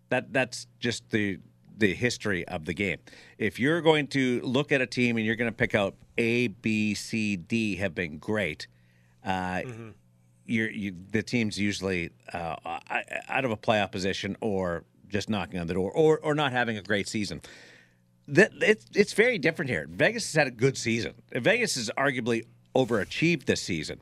That 0.08 0.34
that's 0.34 0.66
just 0.80 1.10
the 1.12 1.40
the 1.78 1.94
history 1.94 2.48
of 2.48 2.66
the 2.66 2.74
game. 2.74 2.98
If 3.38 3.60
you're 3.60 3.82
going 3.82 4.08
to 4.08 4.42
look 4.42 4.72
at 4.72 4.82
a 4.82 4.88
team 4.88 5.18
and 5.18 5.26
you're 5.26 5.36
going 5.36 5.52
to 5.52 5.56
pick 5.56 5.76
out 5.76 5.96
A, 6.18 6.48
B, 6.48 6.94
C, 6.94 7.38
D 7.38 7.76
have 7.76 7.96
been 7.96 8.18
great, 8.18 8.68
uh, 9.24 9.62
you're, 10.46 10.70
you, 10.70 10.94
the 11.12 11.24
team's 11.24 11.58
usually 11.58 12.10
uh, 12.34 12.56
out 13.30 13.46
of 13.46 13.52
a 13.52 13.58
playoff 13.58 13.92
position 13.92 14.36
or 14.42 14.84
just 15.08 15.30
knocking 15.30 15.60
on 15.60 15.68
the 15.68 15.74
door 15.74 15.92
or, 15.92 16.20
or 16.20 16.36
not 16.36 16.52
having 16.52 16.78
a 16.78 16.82
great 16.82 17.08
season 17.08 17.42
that 18.28 18.52
it's 18.62 18.86
it's 18.94 19.14
very 19.14 19.38
different 19.38 19.70
here. 19.70 19.88
Vegas 19.90 20.26
has 20.32 20.36
had 20.36 20.48
a 20.48 20.52
good 20.52 20.78
season. 20.78 21.14
Vegas 21.34 21.78
is 21.78 21.90
arguably 21.98 22.44
overachieved 22.86 23.46
this 23.46 23.62
season, 23.62 24.02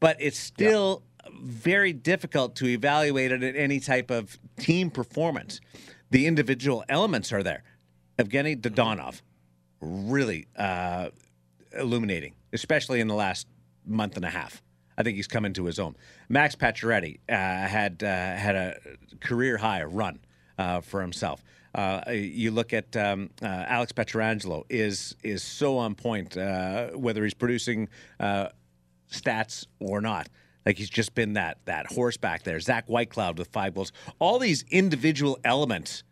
but 0.00 0.16
it's 0.20 0.38
still 0.38 1.02
very 1.42 1.92
difficult 1.92 2.54
to 2.56 2.66
evaluate 2.66 3.32
it 3.32 3.42
at 3.42 3.56
any 3.56 3.80
type 3.80 4.10
of 4.10 4.38
team 4.58 4.90
performance. 4.90 5.60
The 6.10 6.26
individual 6.26 6.84
elements 6.88 7.32
are 7.32 7.42
there. 7.42 7.64
Evgeny 8.18 8.60
Dadonov, 8.60 9.22
really 9.80 10.46
uh, 10.56 11.08
illuminating, 11.76 12.34
especially 12.52 13.00
in 13.00 13.08
the 13.08 13.14
last 13.14 13.46
month 13.86 14.16
and 14.16 14.24
a 14.24 14.30
half. 14.30 14.62
I 14.96 15.02
think 15.02 15.16
he's 15.16 15.26
come 15.26 15.44
into 15.44 15.64
his 15.64 15.78
own. 15.78 15.96
Max 16.28 16.54
Pacioretty 16.54 17.18
uh, 17.28 17.32
had 17.32 18.02
uh, 18.02 18.06
had 18.06 18.54
a 18.54 18.76
career 19.20 19.56
high 19.56 19.82
run 19.82 20.20
uh, 20.58 20.80
for 20.80 21.00
himself. 21.00 21.42
Uh, 21.74 22.12
you 22.12 22.52
look 22.52 22.72
at 22.72 22.96
um, 22.96 23.30
uh, 23.42 23.46
Alex 23.46 23.92
Pietrangelo 23.92 24.64
is 24.68 25.16
is 25.24 25.42
so 25.42 25.76
on 25.76 25.94
point, 25.94 26.36
uh, 26.36 26.90
whether 26.90 27.24
he's 27.24 27.34
producing 27.34 27.88
uh, 28.20 28.48
stats 29.10 29.66
or 29.80 30.00
not. 30.00 30.28
Like 30.64 30.78
he's 30.78 30.90
just 30.90 31.14
been 31.14 31.32
that 31.32 31.58
that 31.64 31.86
horse 31.86 32.16
back 32.16 32.44
there. 32.44 32.60
Zach 32.60 32.86
Whitecloud 32.86 33.38
with 33.38 33.48
five 33.48 33.74
goals. 33.74 33.92
All 34.18 34.38
these 34.38 34.64
individual 34.70 35.38
elements 35.44 36.04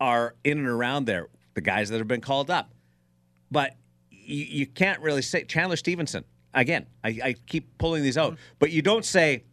are 0.00 0.34
in 0.44 0.58
and 0.58 0.66
around 0.66 1.04
there. 1.04 1.28
The 1.54 1.60
guys 1.60 1.90
that 1.90 1.98
have 1.98 2.08
been 2.08 2.22
called 2.22 2.50
up, 2.50 2.72
but 3.50 3.76
you, 4.10 4.44
you 4.44 4.66
can't 4.66 5.00
really 5.00 5.22
say 5.22 5.44
Chandler 5.44 5.76
Stephenson. 5.76 6.24
Again, 6.54 6.86
I, 7.04 7.08
I 7.22 7.34
keep 7.46 7.76
pulling 7.78 8.02
these 8.02 8.16
out, 8.16 8.38
but 8.58 8.70
you 8.70 8.80
don't 8.80 9.04
say 9.04 9.44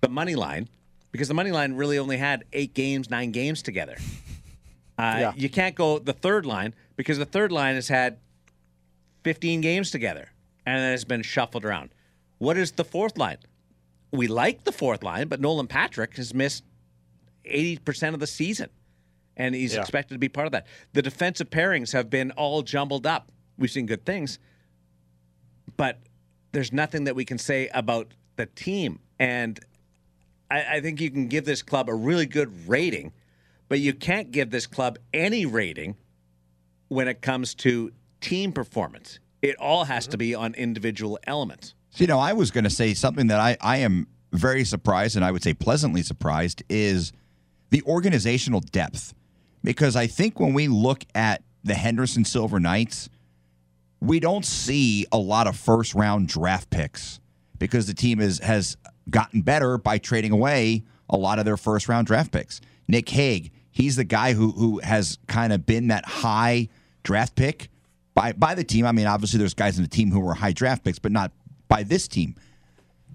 the 0.00 0.08
money 0.08 0.34
line 0.34 0.68
because 1.12 1.28
the 1.28 1.34
money 1.34 1.52
line 1.52 1.74
really 1.74 1.98
only 1.98 2.16
had 2.16 2.44
eight 2.54 2.72
games, 2.74 3.10
nine 3.10 3.32
games 3.32 3.62
together. 3.62 3.96
Uh, 4.98 5.16
Yeah. 5.20 5.32
You 5.36 5.48
can't 5.48 5.74
go 5.74 5.98
the 5.98 6.12
third 6.12 6.44
line 6.44 6.74
because 6.96 7.18
the 7.18 7.24
third 7.26 7.52
line 7.52 7.74
has 7.76 7.88
had 7.88 8.18
15 9.24 9.60
games 9.60 9.90
together 9.90 10.30
and 10.66 10.78
then 10.80 10.92
it's 10.92 11.04
been 11.04 11.22
shuffled 11.22 11.64
around. 11.64 11.90
What 12.38 12.56
is 12.56 12.72
the 12.72 12.84
fourth 12.84 13.16
line? 13.18 13.38
we 14.10 14.26
like 14.26 14.64
the 14.64 14.72
fourth 14.72 15.02
line, 15.02 15.28
but 15.28 15.38
Nolan 15.38 15.66
Patrick 15.66 16.16
has 16.16 16.32
missed 16.32 16.64
80% 17.44 18.14
of 18.14 18.20
the 18.20 18.26
season, 18.26 18.70
and 19.36 19.54
he's 19.54 19.74
Yeah. 19.74 19.82
expected 19.82 20.14
to 20.14 20.18
be 20.18 20.30
part 20.30 20.46
of 20.46 20.52
that. 20.52 20.66
The 20.94 21.02
defensive 21.02 21.50
pairings 21.50 21.92
have 21.92 22.08
been 22.08 22.30
all 22.30 22.62
jumbled 22.62 23.06
up. 23.06 23.30
We've 23.58 23.70
seen 23.70 23.84
good 23.84 24.06
things, 24.06 24.38
but 25.76 25.98
there's 26.52 26.72
nothing 26.72 27.04
that 27.04 27.14
we 27.14 27.26
can 27.26 27.36
say 27.36 27.68
about 27.74 28.14
the 28.36 28.46
team. 28.46 29.00
And 29.18 29.60
I, 30.50 30.76
I 30.76 30.80
think 30.80 31.02
you 31.02 31.10
can 31.10 31.28
give 31.28 31.44
this 31.44 31.60
club 31.60 31.90
a 31.90 31.94
really 31.94 32.24
good 32.24 32.66
rating, 32.66 33.12
but 33.68 33.80
you 33.80 33.92
can't 33.94 34.30
give 34.30 34.50
this 34.50 34.66
club 34.66 34.98
any 35.12 35.46
rating 35.46 35.96
when 36.88 37.08
it 37.08 37.20
comes 37.20 37.54
to 37.54 37.92
team 38.20 38.52
performance. 38.52 39.20
It 39.42 39.56
all 39.56 39.84
has 39.84 40.06
to 40.08 40.16
be 40.18 40.34
on 40.34 40.54
individual 40.54 41.18
elements. 41.26 41.74
So, 41.90 42.02
you 42.02 42.06
know, 42.08 42.18
I 42.18 42.32
was 42.32 42.50
going 42.50 42.64
to 42.64 42.70
say 42.70 42.94
something 42.94 43.28
that 43.28 43.40
I, 43.40 43.56
I 43.60 43.78
am 43.78 44.08
very 44.32 44.64
surprised, 44.64 45.16
and 45.16 45.24
I 45.24 45.30
would 45.30 45.42
say 45.42 45.54
pleasantly 45.54 46.02
surprised, 46.02 46.62
is 46.68 47.12
the 47.70 47.82
organizational 47.82 48.60
depth. 48.60 49.14
Because 49.62 49.96
I 49.96 50.06
think 50.06 50.38
when 50.40 50.54
we 50.54 50.68
look 50.68 51.04
at 51.14 51.42
the 51.64 51.74
Henderson 51.74 52.24
Silver 52.24 52.60
Knights, 52.60 53.08
we 54.00 54.20
don't 54.20 54.44
see 54.44 55.06
a 55.10 55.18
lot 55.18 55.46
of 55.46 55.56
first 55.56 55.94
round 55.94 56.28
draft 56.28 56.70
picks 56.70 57.20
because 57.58 57.86
the 57.86 57.94
team 57.94 58.20
is, 58.20 58.38
has 58.38 58.76
gotten 59.10 59.42
better 59.42 59.78
by 59.78 59.98
trading 59.98 60.30
away 60.30 60.84
a 61.10 61.16
lot 61.16 61.38
of 61.38 61.44
their 61.44 61.56
first 61.56 61.88
round 61.88 62.06
draft 62.06 62.30
picks. 62.32 62.60
Nick 62.86 63.08
Hague, 63.08 63.50
he's 63.78 63.96
the 63.96 64.04
guy 64.04 64.34
who 64.34 64.50
who 64.50 64.80
has 64.80 65.18
kind 65.28 65.52
of 65.52 65.64
been 65.64 65.88
that 65.88 66.04
high 66.04 66.68
draft 67.04 67.36
pick 67.36 67.70
by 68.14 68.32
by 68.32 68.54
the 68.54 68.64
team. 68.64 68.84
I 68.84 68.92
mean, 68.92 69.06
obviously 69.06 69.38
there's 69.38 69.54
guys 69.54 69.78
in 69.78 69.84
the 69.84 69.88
team 69.88 70.10
who 70.10 70.20
were 70.20 70.34
high 70.34 70.52
draft 70.52 70.84
picks, 70.84 70.98
but 70.98 71.12
not 71.12 71.32
by 71.68 71.84
this 71.84 72.08
team. 72.08 72.34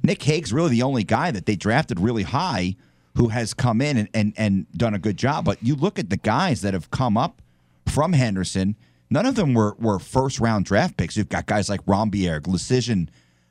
Nick 0.02 0.24
Hague's 0.24 0.52
really 0.52 0.72
the 0.72 0.82
only 0.82 1.04
guy 1.04 1.32
that 1.32 1.46
they 1.46 1.56
drafted 1.56 2.00
really 2.00 2.24
high 2.24 2.76
who 3.16 3.28
has 3.30 3.54
come 3.54 3.80
in 3.80 3.98
and, 3.98 4.10
and, 4.14 4.34
and 4.38 4.72
done 4.72 4.94
a 4.94 5.00
good 5.00 5.18
job. 5.18 5.46
But 5.46 5.62
you 5.62 5.76
look 5.76 6.00
at 6.00 6.10
the 6.10 6.18
guys 6.18 6.62
that 6.62 6.74
have 6.74 6.92
come 6.92 7.16
up 7.16 7.42
from 7.88 8.14
Henderson, 8.14 8.76
none 9.10 9.26
of 9.26 9.36
them 9.36 9.54
were, 9.54 9.76
were 9.80 10.00
first 10.00 10.40
round 10.40 10.66
draft 10.66 10.98
picks. 10.98 11.16
You've 11.16 11.30
got 11.30 11.46
guys 11.46 11.70
like 11.70 11.86
Rondbjerg, 11.86 12.42
Glicision, 12.42 13.08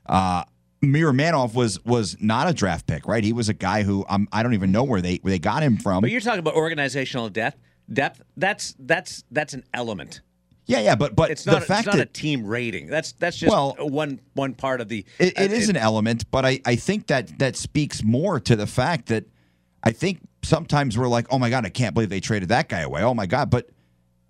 uh, 0.06 0.44
Miromanov 0.82 1.54
was 1.54 1.82
was 1.84 2.16
not 2.20 2.48
a 2.48 2.52
draft 2.52 2.86
pick, 2.86 3.06
right? 3.06 3.22
He 3.22 3.32
was 3.32 3.48
a 3.48 3.54
guy 3.54 3.82
who 3.84 4.04
um, 4.08 4.28
I 4.32 4.42
don't 4.42 4.54
even 4.54 4.72
know 4.72 4.82
where 4.84 5.00
they 5.00 5.16
where 5.22 5.30
they 5.30 5.38
got 5.38 5.62
him 5.62 5.76
from. 5.76 6.00
But 6.00 6.10
you're 6.10 6.20
talking 6.20 6.40
about 6.40 6.54
organizational 6.54 7.28
depth. 7.28 7.58
Depth. 7.92 8.22
That's 8.36 8.74
that's 8.78 9.24
that's 9.30 9.54
an 9.54 9.64
element. 9.74 10.22
yeah, 10.66 10.80
yeah, 10.80 10.94
but 10.96 11.14
but 11.14 11.30
It's 11.30 11.44
the 11.44 11.52
not. 11.52 11.64
fact 11.64 11.80
it's 11.80 11.86
not 11.86 11.96
that 11.96 12.08
a 12.08 12.12
team 12.12 12.44
rating. 12.46 12.86
That's 12.88 13.12
that's 13.12 13.36
just 13.36 13.50
Well- 13.52 13.76
one 13.78 14.20
one 14.34 14.54
part 14.54 14.80
of 14.80 14.88
the. 14.88 15.04
It, 15.18 15.38
uh, 15.38 15.42
it 15.44 15.52
is 15.52 15.68
an 15.68 15.76
element, 15.76 16.28
but 16.30 16.44
I, 16.44 16.60
I 16.64 16.76
think 16.76 17.06
that 17.08 17.38
that 17.38 17.56
speaks 17.56 18.02
more 18.02 18.40
to 18.40 18.56
the 18.56 18.66
fact 18.66 19.06
that 19.06 19.24
I 19.84 19.92
think 19.92 20.20
sometimes 20.42 20.98
we're 20.98 21.08
like, 21.08 21.26
oh 21.30 21.38
my 21.38 21.50
God, 21.50 21.64
I 21.64 21.68
can't 21.70 21.94
believe 21.94 22.08
they 22.08 22.20
traded 22.20 22.48
that 22.48 22.68
guy 22.68 22.80
away. 22.80 23.02
Oh 23.02 23.14
my 23.14 23.26
God. 23.26 23.50
But 23.50 23.70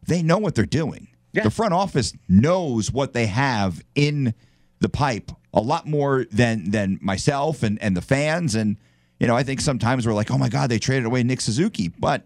they 0.07 0.23
know 0.23 0.38
what 0.38 0.55
they're 0.55 0.67
doing. 0.67 1.09
Yeah. 1.33 1.45
The 1.45 1.51
front 1.51 1.73
office 1.73 2.12
knows 2.29 2.91
what 2.93 3.15
they 3.15 3.27
have 3.27 3.83
in 3.95 4.35
the 4.81 4.88
pipe 4.91 5.31
a 5.53 5.61
lot 5.61 5.87
more 5.87 6.27
than 6.31 6.71
than 6.71 6.99
myself 7.03 7.62
and, 7.62 7.81
and 7.83 7.97
the 7.97 8.03
fans. 8.03 8.55
And, 8.55 8.77
you 9.19 9.27
know, 9.27 9.37
I 9.37 9.43
think 9.43 9.61
sometimes 9.61 10.07
we're 10.07 10.15
like, 10.15 10.31
oh 10.31 10.38
my 10.38 10.49
God, 10.49 10.71
they 10.71 10.79
traded 10.79 11.05
away 11.05 11.23
Nick 11.23 11.41
Suzuki. 11.41 11.88
But 11.88 12.25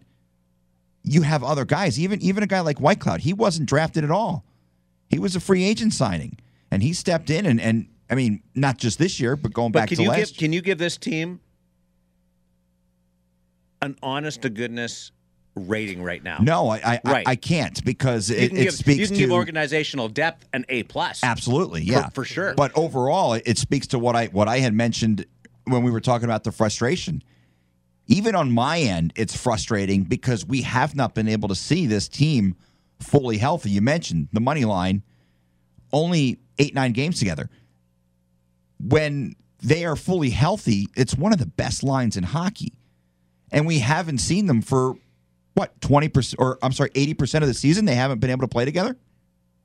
you 1.03 1.23
have 1.23 1.43
other 1.45 1.65
guys, 1.65 1.99
even 1.99 2.21
even 2.23 2.43
a 2.43 2.47
guy 2.47 2.61
like 2.61 2.79
Whitecloud, 2.79 3.21
he 3.21 3.33
wasn't 3.33 3.69
drafted 3.69 4.05
at 4.05 4.11
all. 4.11 4.45
He 5.09 5.19
was 5.19 5.37
a 5.37 5.41
free 5.41 5.65
agent 5.65 5.93
signing. 5.93 6.39
And 6.71 6.83
he 6.83 6.93
stepped 6.93 7.31
in 7.31 7.47
and, 7.47 7.61
and 7.61 7.89
I 8.11 8.15
mean, 8.17 8.43
not 8.55 8.79
just 8.79 8.99
this 8.99 9.21
year, 9.21 9.37
but 9.37 9.53
going 9.53 9.73
But 9.73 9.81
back 9.81 9.89
to 9.91 10.03
last 10.09 10.33
give 10.33 10.37
can 10.39 10.53
you 10.53 10.61
give 10.61 10.79
this 10.79 10.97
team 10.97 11.41
an 13.83 13.97
honest 14.03 14.43
to 14.43 14.51
goodness 14.51 15.12
rating 15.57 16.03
right 16.03 16.23
now? 16.23 16.38
No, 16.40 16.69
I 16.69 16.77
I, 16.77 17.01
Right. 17.05 17.27
I, 17.27 17.33
I 17.33 17.37
can't 17.37 17.83
because 17.85 18.31
it, 18.31 18.51
can 18.51 18.59
it 18.59 18.62
give 18.64 18.75
speaks 18.75 18.99
you 18.99 19.07
can 19.07 19.16
to 19.16 19.21
give 19.23 19.33
organizational 19.33 20.09
depth 20.09 20.47
an 20.53 20.64
A 20.69 20.83
plus. 20.85 21.25
absolutely, 21.25 21.83
yeah, 21.83 22.11
for 22.11 22.25
sure. 22.25 22.55
But 22.55 22.73
overall, 22.77 23.33
it- 23.35 23.42
it 23.47 23.59
speaks 23.59 23.87
to 23.88 23.99
what 23.99 24.14
I 24.14 24.27
what 24.27 24.49
I 24.49 24.59
had 24.59 24.75
mentioned 24.75 25.25
when 25.64 25.83
we 25.83 25.90
were 25.90 26.01
talking 26.01 26.27
about 26.27 26.45
the 26.45 26.53
frustration. 26.53 27.23
Even 28.09 28.37
on 28.37 28.53
my 28.53 28.79
end, 28.81 29.12
it's 29.16 29.37
frustrating 29.37 30.05
because 30.05 30.47
we 30.47 30.62
have 30.62 30.95
not 30.95 31.14
been 31.14 31.27
able 31.27 31.49
to 31.49 31.57
see 31.57 31.87
this 31.87 32.07
team 32.07 32.55
fully 33.01 33.37
healthy. 33.38 33.71
You 33.71 33.81
mentioned 33.81 34.29
the 34.33 34.40
money 34.40 34.64
line, 34.64 35.03
only 35.92 36.38
eight 36.59 36.75
nine 36.75 36.92
games 36.92 37.19
together. 37.19 37.51
When 38.79 39.35
they 39.62 39.85
are 39.87 39.97
fully 39.97 40.31
healthy, 40.31 40.88
it's 40.97 41.16
one 41.16 41.33
of 41.33 41.38
the 41.38 41.47
best 41.47 41.83
lines 41.83 42.16
in 42.16 42.25
hockey, 42.25 42.75
and 43.51 43.66
we 43.66 43.79
haven't 43.79 44.19
seen 44.19 44.47
them 44.47 44.61
for 44.62 44.97
what 45.57 45.81
twenty 45.81 46.09
percent 46.09 46.38
or 46.38 46.59
I'm 46.62 46.73
sorry, 46.73 46.90
eighty 46.95 47.14
percent 47.14 47.42
of 47.42 47.49
the 47.49 47.55
season. 47.55 47.85
They 47.87 47.95
haven't 47.95 48.21
been 48.21 48.31
able 48.31 48.42
to 48.42 48.49
play 48.49 48.64
together. 48.64 48.97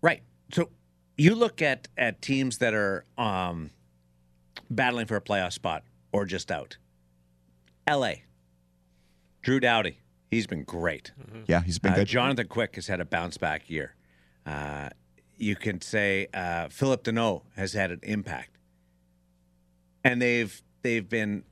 Right. 0.01 0.23
So 0.53 0.69
you 1.17 1.35
look 1.35 1.61
at 1.61 1.87
at 1.97 2.21
teams 2.21 2.57
that 2.59 2.73
are 2.73 3.05
um, 3.17 3.71
battling 4.69 5.05
for 5.05 5.17
a 5.17 5.21
playoff 5.21 5.53
spot 5.53 5.83
or 6.13 6.25
just 6.25 6.49
out. 6.51 6.77
L.A. 7.87 8.23
Drew 9.41 9.59
Doughty, 9.59 9.99
he's 10.29 10.47
been 10.47 10.63
great. 10.63 11.11
Yeah, 11.47 11.61
he's 11.61 11.79
been 11.79 11.93
Uh, 11.93 11.95
good. 11.97 12.07
Jonathan 12.07 12.47
Quick 12.47 12.75
has 12.75 12.87
had 12.87 13.01
a 13.01 13.05
bounce 13.05 13.37
back 13.37 13.69
year. 13.69 13.95
Uh, 14.45 14.89
you 15.37 15.55
can 15.55 15.81
say 15.81 16.27
uh, 16.33 16.69
Phillip 16.69 17.03
Danault 17.03 17.41
has 17.55 17.73
had 17.73 17.91
an 17.91 17.99
impact, 18.03 18.57
and 20.03 20.21
they've 20.21 20.61
they've 20.83 21.07
been 21.09 21.43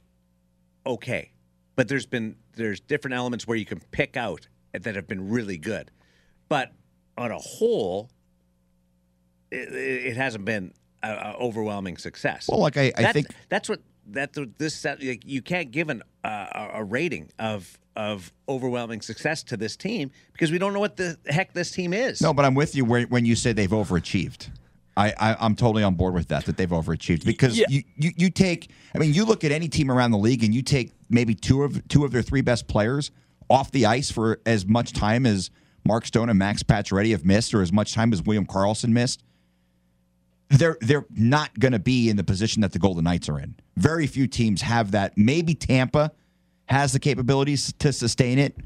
okay. 0.85 1.31
But 1.79 1.87
there's 1.87 2.05
been 2.05 2.35
there's 2.57 2.81
different 2.81 3.15
elements 3.15 3.47
where 3.47 3.55
you 3.55 3.63
can 3.63 3.79
pick 3.91 4.17
out 4.17 4.49
that 4.73 4.97
have 4.97 5.07
been 5.07 5.29
really 5.29 5.57
good, 5.57 5.89
but 6.49 6.73
on 7.17 7.31
a 7.31 7.37
whole, 7.37 8.09
it, 9.49 9.73
it 9.73 10.17
hasn't 10.17 10.43
been 10.43 10.73
a, 11.01 11.09
a 11.09 11.35
overwhelming 11.39 11.95
success. 11.95 12.49
Well, 12.49 12.59
like 12.59 12.75
I, 12.75 12.91
I 12.97 13.01
That- 13.03 13.13
think 13.13 13.27
that's 13.47 13.69
what 13.69 13.79
that 14.07 14.35
this 14.57 14.81
that, 14.81 15.01
like, 15.01 15.23
you 15.25 15.41
can't 15.41 15.71
give 15.71 15.87
an 15.87 16.03
uh, 16.25 16.47
a 16.53 16.69
a 16.79 16.83
rating 16.83 17.29
of 17.39 17.79
of 17.95 18.33
overwhelming 18.49 18.99
success 18.99 19.41
to 19.43 19.55
this 19.55 19.77
team 19.77 20.11
because 20.33 20.51
we 20.51 20.57
don't 20.57 20.73
know 20.73 20.81
what 20.81 20.97
the 20.97 21.17
heck 21.27 21.53
this 21.53 21.71
team 21.71 21.93
is. 21.93 22.19
no, 22.21 22.33
but 22.33 22.43
I'm 22.43 22.55
with 22.55 22.75
you 22.75 22.83
where, 22.83 23.03
when 23.03 23.23
you 23.23 23.37
say 23.37 23.53
they've 23.53 23.69
overachieved. 23.69 24.49
I, 24.97 25.13
I 25.19 25.37
I'm 25.39 25.55
totally 25.55 25.83
on 25.83 25.95
board 25.95 26.13
with 26.13 26.27
that. 26.29 26.45
That 26.45 26.57
they've 26.57 26.69
overachieved 26.69 27.25
because 27.25 27.57
Yeah. 27.57 27.65
you, 27.69 27.83
you 27.95 28.11
you 28.17 28.29
take. 28.29 28.69
I 28.93 28.97
mean, 28.97 29.13
you 29.13 29.25
look 29.25 29.43
at 29.43 29.51
any 29.51 29.67
team 29.69 29.89
around 29.91 30.11
the 30.11 30.17
league 30.17 30.43
and 30.43 30.53
you 30.53 30.61
take 30.61 30.91
maybe 31.09 31.33
two 31.35 31.63
of 31.63 31.87
two 31.87 32.03
of 32.05 32.11
their 32.11 32.21
three 32.21 32.41
best 32.41 32.67
players 32.67 33.11
off 33.49 33.71
the 33.71 33.85
ice 33.85 34.11
for 34.11 34.39
as 34.45 34.65
much 34.65 34.93
time 34.93 35.25
as 35.25 35.49
Mark 35.85 36.05
Stone 36.05 36.29
and 36.29 36.37
Max 36.37 36.61
Pacioretty 36.63 37.11
have 37.11 37.25
missed, 37.25 37.53
or 37.53 37.61
as 37.61 37.71
much 37.71 37.93
time 37.93 38.11
as 38.13 38.21
William 38.21 38.45
Karlsson 38.45 38.89
missed. 38.89 39.23
They're 40.49 40.77
they're 40.81 41.05
not 41.11 41.57
going 41.59 41.73
to 41.73 41.79
be 41.79 42.09
in 42.09 42.17
the 42.17 42.23
position 42.23 42.61
that 42.63 42.71
the 42.71 42.79
Golden 42.79 43.03
Knights 43.03 43.29
are 43.29 43.39
in. 43.39 43.55
Very 43.77 44.07
few 44.07 44.25
teams 44.27 44.63
have 44.63 44.91
that. 44.91 45.15
Maybe 45.17 45.53
Tampa 45.53 46.11
has 46.65 46.91
the 46.91 46.99
capabilities 46.99 47.71
to 47.79 47.93
sustain 47.93 48.39
it, 48.39 48.57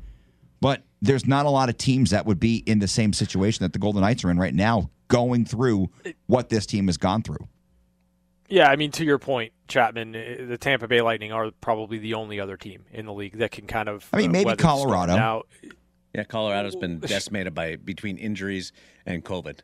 but 0.61 0.83
there's 1.01 1.27
not 1.27 1.45
a 1.45 1.49
lot 1.49 1.67
of 1.67 1.77
teams 1.77 2.11
that 2.11 2.25
would 2.25 2.39
be 2.39 2.57
in 2.65 2.79
the 2.79 2.87
same 2.87 3.11
situation 3.11 3.63
that 3.65 3.73
the 3.73 3.79
Golden 3.79 4.01
Knights 4.01 4.23
are 4.23 4.31
in 4.31 4.37
right 4.39 4.53
now, 4.53 4.89
going 5.07 5.45
through 5.45 5.89
what 6.27 6.49
this 6.49 6.65
team 6.65 6.87
has 6.87 6.97
gone 6.97 7.23
through. 7.23 7.47
Yeah, 8.49 8.69
I 8.69 8.75
mean, 8.75 8.91
to 8.91 9.05
your 9.05 9.17
point, 9.17 9.53
Chapman, 9.67 10.15
eh, 10.15 10.45
the 10.45 10.57
Tampa 10.57 10.87
Bay 10.87 11.01
Lightning 11.01 11.31
are 11.31 11.51
probably 11.61 11.97
the 11.97 12.13
only 12.13 12.39
other 12.39 12.57
team 12.57 12.85
in 12.91 13.05
the 13.05 13.13
league 13.13 13.37
that 13.37 13.51
can 13.51 13.65
kind 13.65 13.89
of. 13.89 14.07
I 14.13 14.17
mean, 14.17 14.29
uh, 14.29 14.33
maybe 14.33 14.45
weather. 14.45 14.61
Colorado. 14.61 15.15
Now, 15.15 15.43
Yeah, 16.13 16.23
Colorado's 16.23 16.75
been 16.75 16.99
decimated 16.99 17.55
by 17.55 17.77
between 17.77 18.17
injuries 18.17 18.71
and 19.05 19.23
COVID. 19.23 19.59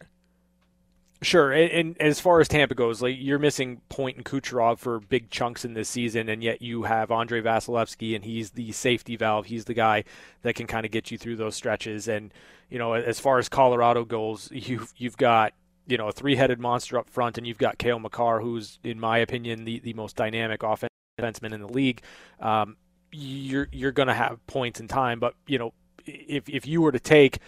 Sure, 1.22 1.52
and, 1.52 1.70
and 1.72 2.02
as 2.02 2.22
far 2.22 2.40
as 2.40 2.48
Tampa 2.48 2.76
goes, 2.76 3.02
like 3.02 3.16
you're 3.20 3.40
missing 3.40 3.82
Point 3.90 4.16
and 4.16 4.26
Kucherov 4.26 4.80
for 4.80 5.02
big 5.02 5.30
chunks 5.30 5.66
in 5.66 5.74
this 5.74 5.90
season, 5.90 6.30
and 6.30 6.42
yet 6.42 6.62
you 6.62 6.84
have 6.84 7.12
Andrei 7.12 7.42
Vasilevskiy, 7.42 8.16
and 8.16 8.24
he's 8.24 8.52
the 8.52 8.72
safety 8.72 9.18
valve. 9.18 9.48
He's 9.48 9.66
the 9.66 9.74
guy 9.74 10.06
that 10.44 10.56
can 10.56 10.66
kind 10.66 10.86
of 10.86 10.92
get 10.92 11.12
you 11.12 11.18
through 11.18 11.36
those 11.36 11.56
stretches. 11.56 12.08
And 12.08 12.34
you 12.70 12.80
know, 12.80 12.94
as 12.94 13.20
far 13.20 13.38
as 13.38 13.50
Colorado 13.50 14.06
goes, 14.06 14.48
you've 14.54 14.94
you've 14.96 15.18
got 15.18 15.54
you 15.88 15.98
know 15.98 16.08
a 16.08 16.14
three-headed 16.14 16.58
monster 16.58 16.98
up 16.98 17.10
front, 17.10 17.38
and 17.38 17.46
you've 17.46 17.58
got 17.58 17.78
Cale 17.78 18.00
Makar, 18.00 18.40
who's 18.40 18.80
in 18.86 18.98
my 18.98 19.18
opinion 19.18 19.66
the 19.66 19.80
the 19.80 19.94
most 19.94 20.16
dynamic 20.16 20.64
offensive 20.64 20.90
defenseman 21.20 21.52
in 21.52 21.60
the 21.60 21.68
league. 21.68 22.02
Um, 22.40 22.78
you're 23.12 23.68
you're 23.74 23.92
going 23.92 24.08
to 24.08 24.14
have 24.14 24.46
points 24.48 24.80
in 24.80 24.88
time, 24.88 25.20
but 25.20 25.34
you 25.48 25.58
know 25.58 25.74
if 26.06 26.48
if 26.48 26.66
you 26.66 26.82
were 26.82 26.94
to 26.94 27.00
take 27.00 27.40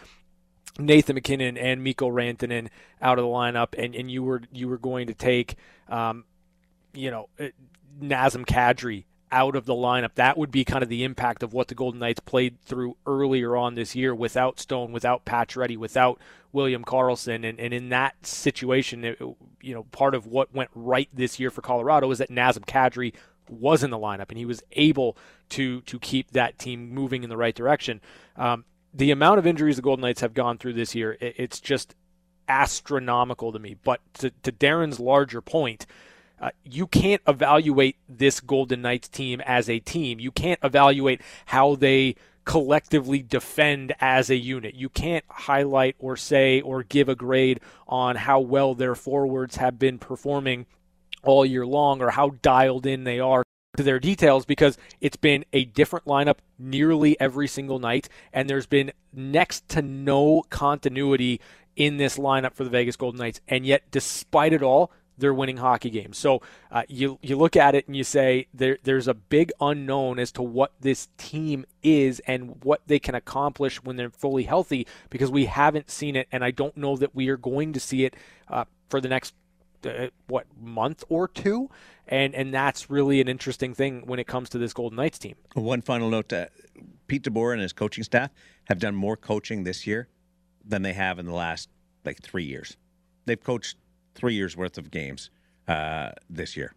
Nathan 0.79 1.15
MacKinnon 1.15 1.57
and 1.57 1.84
Mikko 1.84 2.10
Rantanen 2.10 2.69
out 3.01 3.19
of 3.19 3.23
the 3.23 3.29
lineup, 3.29 3.69
and, 3.77 3.95
and 3.95 4.10
you 4.10 4.23
were 4.23 4.41
you 4.51 4.67
were 4.67 4.77
going 4.77 5.07
to 5.07 5.13
take, 5.13 5.55
um, 5.89 6.25
you 6.93 7.12
know, 7.12 7.29
uh, 7.39 7.47
Nazem 8.01 8.45
Kadri 8.45 9.05
out 9.31 9.55
of 9.55 9.65
the 9.65 9.73
lineup. 9.73 10.15
That 10.15 10.38
would 10.38 10.51
be 10.51 10.65
kind 10.65 10.84
of 10.84 10.89
the 10.89 11.03
impact 11.03 11.43
of 11.43 11.53
what 11.53 11.67
the 11.67 11.75
Golden 11.75 11.99
Knights 11.99 12.19
played 12.19 12.62
through 12.62 12.97
earlier 13.05 13.55
on 13.55 13.75
this 13.75 13.95
year 13.95 14.13
without 14.13 14.60
Stone, 14.60 14.91
without 14.91 15.25
Pacioretty, 15.25 15.77
without 15.77 16.19
William 16.51 16.84
Karlsson, 16.84 17.47
and, 17.47 17.60
and 17.60 17.73
in 17.73 17.89
that 17.89 18.25
situation, 18.25 19.05
it, 19.05 19.21
you 19.62 19.73
know, 19.73 19.84
part 19.91 20.13
of 20.13 20.25
what 20.25 20.53
went 20.53 20.69
right 20.75 21.07
this 21.13 21.39
year 21.39 21.49
for 21.49 21.62
Colorado 21.62 22.12
is 22.12 22.17
that 22.17 22.29
Nazem 22.29 22.65
Kadri 22.65 23.13
was 23.49 23.84
in 23.84 23.89
the 23.89 23.97
lineup 23.97 24.29
and 24.29 24.38
he 24.38 24.45
was 24.45 24.63
able 24.73 25.17
to 25.49 25.81
to 25.81 25.99
keep 25.99 26.31
that 26.31 26.57
team 26.57 26.89
moving 26.89 27.23
in 27.23 27.29
the 27.29 27.38
right 27.38 27.55
direction. 27.55 27.99
Um, 28.38 28.65
the 28.93 29.12
amount 29.12 29.39
of 29.39 29.47
injuries 29.47 29.77
the 29.77 29.82
Golden 29.82 30.01
Knights 30.01 30.21
have 30.21 30.34
gone 30.34 30.58
through 30.58 30.73
this 30.73 30.95
year, 30.95 31.17
it, 31.19 31.36
it's 31.38 31.60
just 31.60 31.95
astronomical 32.47 33.51
to 33.51 33.60
me. 33.60 33.75
But 33.82 34.01
to, 34.15 34.32
to 34.43 34.51
Darren's 34.51 34.99
larger 34.99 35.41
point, 35.41 35.86
uh, 36.39 36.49
you 36.63 36.88
can't 36.88 37.21
evaluate 37.27 37.97
this 38.10 38.39
Golden 38.39 38.82
Knights 38.82 39.08
team 39.08 39.41
as 39.41 39.69
a 39.69 39.80
team. 39.80 40.19
You 40.19 40.32
can't 40.32 40.60
evaluate 40.63 41.21
how 41.45 41.75
they 41.75 42.15
collectively 42.43 43.21
defend 43.21 43.93
as 43.99 44.30
a 44.30 44.36
unit. 44.36 44.73
You 44.73 44.89
can't 44.89 45.23
highlight 45.30 45.95
or 45.99 46.17
say 46.17 46.60
or 46.60 46.84
give 46.84 47.08
a 47.08 47.15
grade 47.15 47.60
on 47.88 48.15
how 48.15 48.39
well 48.39 48.73
their 48.73 48.95
forwards 48.95 49.58
have 49.58 49.77
been 49.77 49.99
performing 49.99 50.65
all 51.23 51.45
year 51.45 51.65
long 51.65 52.01
or 52.01 52.10
how 52.10 52.32
dialed 52.41 52.88
in 52.88 53.04
they 53.04 53.19
are 53.19 53.43
their 53.84 54.00
details 54.00 54.46
because 54.46 54.78
it's 55.00 55.17
been 55.17 55.46
a 55.54 55.65
different 55.65 56.06
lineup 56.06 56.38
nearly 56.58 57.20
every 57.20 57.48
single 57.48 57.80
night 57.80 58.10
and 58.34 58.50
there's 58.50 58.67
been 58.67 58.91
next 59.13 59.67
to 59.70 59.82
no 59.82 60.44
continuity 60.50 61.39
in 61.76 61.98
this 61.98 62.17
lineup 62.17 62.54
for 62.54 62.63
the 62.63 62.70
Vegas 62.70 62.96
Golden 62.96 63.20
Knights 63.20 63.41
and 63.48 63.65
yet 63.65 63.84
despite 63.91 64.54
it 64.54 64.63
all 64.63 64.91
they're 65.17 65.34
winning 65.34 65.58
hockey 65.58 65.89
games. 65.89 66.17
So 66.17 66.41
uh, 66.72 66.84
you 66.89 67.20
you 67.22 67.38
look 67.38 67.56
at 67.56 67.76
it 67.76 67.88
and 67.88 67.96
you 67.96 68.04
say 68.04 68.48
there 68.54 68.78
there's 68.84 69.08
a 69.08 69.13
big 69.13 69.52
unknown 69.62 70.20
as 70.20 70.32
to 70.34 70.41
what 70.41 70.74
this 70.82 71.08
team 71.17 71.65
is 71.84 72.20
and 72.28 72.63
what 72.63 72.82
they 72.88 73.00
can 73.00 73.15
accomplish 73.15 73.84
when 73.84 73.96
they're 73.96 74.10
fully 74.10 74.44
healthy 74.44 74.86
because 75.10 75.32
we 75.32 75.46
haven't 75.46 75.89
seen 75.89 76.15
it 76.15 76.28
and 76.32 76.44
I 76.44 76.52
don't 76.52 76.76
know 76.76 76.98
that 76.98 77.15
we 77.15 77.30
are 77.30 77.38
going 77.38 77.72
to 77.74 77.80
see 77.80 78.04
it 78.04 78.15
uh, 78.50 78.65
for 78.89 79.00
the 79.00 79.10
next 79.10 79.34
what 80.28 80.46
month 80.60 81.04
or 81.10 81.28
two 81.28 81.70
and 82.08 82.36
and 82.36 82.54
that's 82.54 82.89
really 82.89 83.22
an 83.22 83.28
interesting 83.28 83.74
thing 83.74 84.04
when 84.06 84.20
it 84.20 84.28
comes 84.28 84.50
to 84.50 84.58
this 84.58 84.74
Golden 84.74 84.98
Knights 84.98 85.20
team. 85.20 85.36
One 85.54 85.82
final 85.82 86.10
note: 86.10 86.32
uh, 86.34 86.48
Pete 87.08 87.24
DeBoer 87.24 87.54
and 87.54 87.62
his 87.62 87.74
coaching 87.74 88.04
staff 88.04 88.32
have 88.65 88.80
done 88.80 88.96
more 88.96 89.17
coaching 89.17 89.63
this 89.63 89.88
year 89.88 90.08
than 90.63 90.82
they 90.82 90.94
have 90.94 91.20
in 91.20 91.26
the 91.26 91.34
last 91.34 91.70
like 92.06 92.22
three 92.22 92.44
years. 92.44 92.78
They've 93.26 93.41
coached 93.41 93.78
three 94.15 94.34
years 94.34 94.58
worth 94.58 94.78
of 94.78 94.91
games 94.91 95.30
uh, 95.67 96.12
this 96.30 96.58
year 96.58 96.74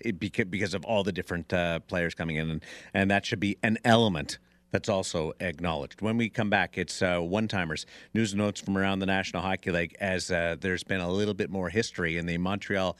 it, 0.00 0.18
because, 0.18 0.46
because 0.46 0.74
of 0.74 0.84
all 0.84 1.04
the 1.04 1.12
different 1.12 1.52
uh, 1.52 1.80
players 1.80 2.14
coming 2.14 2.36
in, 2.36 2.50
and, 2.50 2.64
and 2.94 3.10
that 3.10 3.26
should 3.26 3.40
be 3.40 3.56
an 3.62 3.78
element 3.84 4.38
that's 4.70 4.88
also 4.88 5.32
acknowledged. 5.40 6.02
When 6.02 6.16
we 6.16 6.28
come 6.28 6.50
back, 6.50 6.78
it's 6.78 7.02
uh, 7.02 7.20
one 7.20 7.48
timers, 7.48 7.86
news 8.14 8.34
notes 8.34 8.60
from 8.60 8.76
around 8.76 8.98
the 8.98 9.06
National 9.06 9.42
Hockey 9.42 9.70
League, 9.70 9.96
as 10.00 10.30
uh, 10.30 10.56
there's 10.60 10.84
been 10.84 11.00
a 11.00 11.10
little 11.10 11.34
bit 11.34 11.50
more 11.50 11.68
history 11.68 12.16
in 12.16 12.26
the 12.26 12.38
Montreal 12.38 12.96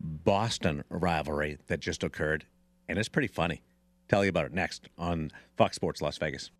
Boston 0.00 0.84
rivalry 0.88 1.58
that 1.68 1.80
just 1.80 2.04
occurred, 2.04 2.46
and 2.88 2.98
it's 2.98 3.08
pretty 3.08 3.28
funny. 3.28 3.62
Tell 4.08 4.24
you 4.24 4.30
about 4.30 4.46
it 4.46 4.52
next 4.52 4.88
on 4.98 5.30
Fox 5.56 5.76
Sports 5.76 6.00
Las 6.00 6.18
Vegas. 6.18 6.50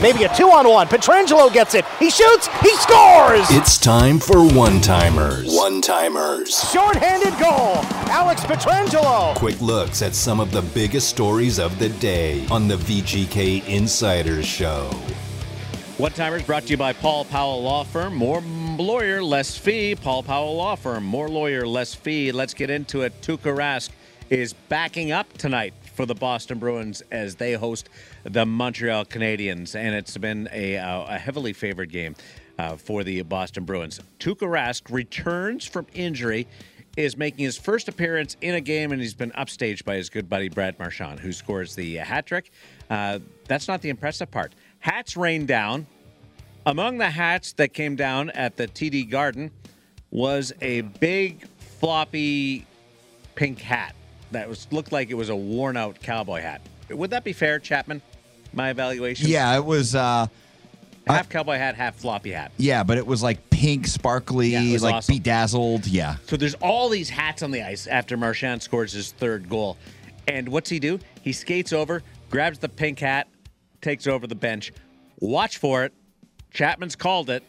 Maybe 0.00 0.24
a 0.24 0.34
two 0.34 0.50
on 0.50 0.66
one. 0.66 0.88
Pietrangelo 0.88 1.52
gets 1.52 1.74
it. 1.74 1.84
He 1.98 2.08
shoots. 2.08 2.48
He 2.62 2.74
scores. 2.76 3.46
It's 3.50 3.76
time 3.76 4.18
for 4.18 4.42
one 4.42 4.80
timers. 4.80 5.54
One 5.54 5.82
timers. 5.82 6.58
Short-handed 6.70 7.38
goal. 7.38 7.76
Alex 8.10 8.40
Pietrangelo. 8.40 9.36
Quick 9.36 9.60
looks 9.60 10.00
at 10.00 10.14
some 10.14 10.40
of 10.40 10.52
the 10.52 10.62
biggest 10.62 11.10
stories 11.10 11.58
of 11.58 11.78
the 11.78 11.90
day 11.90 12.46
on 12.50 12.66
the 12.66 12.76
VGK 12.76 13.66
Insiders 13.68 14.46
Show. 14.46 14.88
One 15.98 16.12
timers 16.12 16.44
brought 16.44 16.62
to 16.62 16.70
you 16.70 16.78
by 16.78 16.94
Paul 16.94 17.26
Powell 17.26 17.62
Law 17.62 17.84
Firm. 17.84 18.14
More 18.14 18.40
lawyer, 18.40 19.22
less 19.22 19.58
fee. 19.58 19.94
Paul 19.94 20.22
Powell 20.22 20.56
Law 20.56 20.76
Firm. 20.76 21.04
More 21.04 21.28
lawyer, 21.28 21.66
less 21.66 21.94
fee. 21.94 22.32
Let's 22.32 22.54
get 22.54 22.70
into 22.70 23.02
it. 23.02 23.20
Tuukka 23.20 23.54
Rask 23.54 23.90
is 24.30 24.54
backing 24.70 25.12
up 25.12 25.30
tonight 25.36 25.74
for 26.00 26.06
the 26.06 26.14
Boston 26.14 26.58
Bruins 26.58 27.02
as 27.10 27.34
they 27.34 27.52
host 27.52 27.90
the 28.24 28.46
Montreal 28.46 29.04
Canadiens, 29.04 29.74
and 29.74 29.94
it's 29.94 30.16
been 30.16 30.48
a, 30.50 30.78
uh, 30.78 31.04
a 31.14 31.18
heavily 31.18 31.52
favored 31.52 31.90
game 31.90 32.16
uh, 32.58 32.74
for 32.76 33.04
the 33.04 33.20
Boston 33.20 33.66
Bruins. 33.66 34.00
Tuukka 34.18 34.48
Rask 34.48 34.90
returns 34.90 35.66
from 35.66 35.86
injury, 35.92 36.46
is 36.96 37.18
making 37.18 37.44
his 37.44 37.58
first 37.58 37.86
appearance 37.86 38.38
in 38.40 38.54
a 38.54 38.62
game, 38.62 38.92
and 38.92 39.02
he's 39.02 39.12
been 39.12 39.30
upstaged 39.32 39.84
by 39.84 39.96
his 39.96 40.08
good 40.08 40.26
buddy 40.26 40.48
Brad 40.48 40.78
Marchand, 40.78 41.20
who 41.20 41.34
scores 41.34 41.74
the 41.74 41.96
hat 41.96 42.24
trick. 42.24 42.50
Uh, 42.88 43.18
that's 43.46 43.68
not 43.68 43.82
the 43.82 43.90
impressive 43.90 44.30
part. 44.30 44.54
Hats 44.78 45.18
rained 45.18 45.48
down. 45.48 45.86
Among 46.64 46.96
the 46.96 47.10
hats 47.10 47.52
that 47.52 47.74
came 47.74 47.94
down 47.94 48.30
at 48.30 48.56
the 48.56 48.68
TD 48.68 49.10
Garden 49.10 49.50
was 50.10 50.54
a 50.62 50.80
big 50.80 51.46
floppy 51.58 52.64
pink 53.34 53.58
hat 53.60 53.94
that 54.30 54.48
was 54.48 54.66
looked 54.70 54.92
like 54.92 55.10
it 55.10 55.14
was 55.14 55.28
a 55.28 55.36
worn 55.36 55.76
out 55.76 56.00
cowboy 56.00 56.40
hat. 56.40 56.60
Would 56.90 57.10
that 57.10 57.24
be 57.24 57.32
fair, 57.32 57.58
Chapman? 57.58 58.02
My 58.52 58.70
evaluation. 58.70 59.28
Yeah, 59.28 59.56
it 59.56 59.64
was. 59.64 59.94
uh 59.94 60.26
half 61.06 61.28
cowboy 61.28 61.56
hat, 61.56 61.74
half 61.74 61.96
floppy 61.96 62.30
hat. 62.30 62.52
Yeah, 62.56 62.84
but 62.84 62.96
it 62.98 63.06
was 63.06 63.22
like 63.22 63.50
pink, 63.50 63.86
sparkly, 63.86 64.48
Yeah, 64.50 64.78
like 64.80 64.94
awesome. 64.96 65.16
bedazzled. 65.16 65.86
Yeah. 65.86 66.16
So 66.26 66.36
there's 66.36 66.54
all 66.54 66.88
these 66.88 67.10
hats 67.10 67.42
on 67.42 67.50
the 67.50 67.62
ice 67.62 67.86
after 67.88 68.16
Marchand 68.16 68.62
scores 68.62 68.92
his 68.92 69.12
third 69.12 69.48
goal. 69.48 69.76
And 70.28 70.48
what's 70.48 70.70
he 70.70 70.78
do? 70.78 71.00
He 71.22 71.32
skates 71.32 71.72
over, 71.72 72.02
grabs 72.30 72.58
the 72.60 72.68
pink 72.68 73.00
hat, 73.00 73.26
takes 73.82 74.06
over 74.06 74.26
the 74.28 74.34
bench. 74.36 74.72
Watch 75.18 75.58
for 75.58 75.84
it. 75.84 75.92
Chapman's 76.52 76.94
called 76.96 77.28
it 77.30 77.42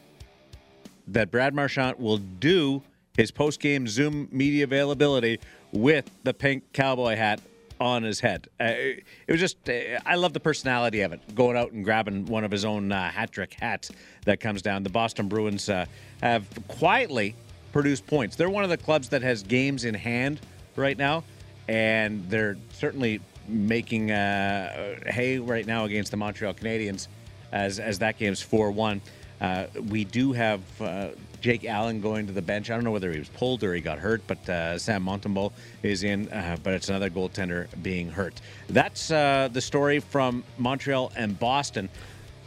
that 1.08 1.30
Brad 1.30 1.54
Marchand 1.54 1.98
will 2.00 2.17
do 2.17 2.82
his 3.17 3.30
post-game 3.32 3.88
Zoom 3.88 4.28
media 4.32 4.63
availability 4.63 5.39
with 5.71 6.10
the 6.23 6.34
pink 6.34 6.63
cowboy 6.73 7.15
hat 7.15 7.41
on 7.79 8.03
his 8.03 8.19
head. 8.19 8.47
Uh, 8.60 8.73
it 8.75 9.03
was 9.27 9.39
just, 9.39 9.57
uh, 9.67 9.99
I 10.05 10.15
love 10.15 10.34
the 10.34 10.39
personality 10.39 11.01
of 11.01 11.13
it, 11.13 11.36
going 11.36 11.57
out 11.57 11.71
and 11.71 11.84
grabbing 11.84 12.25
one 12.27 12.43
of 12.43 12.51
his 12.51 12.63
own 12.63 12.91
uh, 12.91 13.10
hat 13.10 13.31
trick 13.31 13.55
hats 13.60 13.91
that 14.25 14.39
comes 14.39 14.62
down. 14.62 14.84
The 14.84 14.89
Boston 14.89 15.27
Bruins 15.27 15.67
uh, 15.67 15.86
have 16.21 16.45
quietly 16.67 17.36
produced 17.71 18.05
points. 18.05 18.36
They're 18.36 18.49
one 18.49 18.63
of 18.63 18.69
the 18.69 18.77
clubs 18.77 19.10
that 19.10 19.23
has 19.23 19.41
games 19.41 19.86
in 19.86 19.95
hand 19.95 20.41
right 20.75 20.97
now, 20.97 21.23
and 21.67 22.29
they're 22.29 22.57
certainly 22.73 23.19
making 23.47 24.12
uh, 24.12 24.99
hay 25.07 25.39
right 25.39 25.65
now 25.65 25.86
against 25.86 26.12
the 26.12 26.17
Montreal 26.17 26.53
Canadiens 26.53 27.07
as, 27.51 27.79
as 27.79 27.99
that 27.99 28.17
game's 28.17 28.41
4 28.41 28.71
1. 28.71 29.01
Uh, 29.41 29.65
we 29.89 30.06
do 30.06 30.32
have 30.32 30.62
uh, 30.80 31.10
Jake 31.41 31.65
Allen 31.65 31.99
going 31.99 32.27
to 32.27 32.34
the 32.34 32.41
bench. 32.41 32.69
I 32.69 32.75
don't 32.75 32.84
know 32.84 32.91
whether 32.91 33.12
he 33.12 33.17
was 33.17 33.30
pulled 33.30 33.63
or 33.63 33.73
he 33.73 33.82
got 33.82 33.97
hurt, 33.97 34.21
but 34.27 34.47
uh, 34.47 34.77
Sam 34.77 35.04
Montembeault 35.04 35.51
is 35.82 36.04
in, 36.04 36.30
uh, 36.30 36.58
but 36.62 36.75
it's 36.75 36.89
another 36.89 37.10
goaltender 37.10 37.67
being 37.82 38.12
hurt. 38.12 38.39
That's 38.69 39.10
uh, 39.10 39.49
the 39.51 39.62
story 39.62 39.99
from 39.99 40.43
Montreal 40.60 41.12
and 41.15 41.38
Boston. 41.39 41.89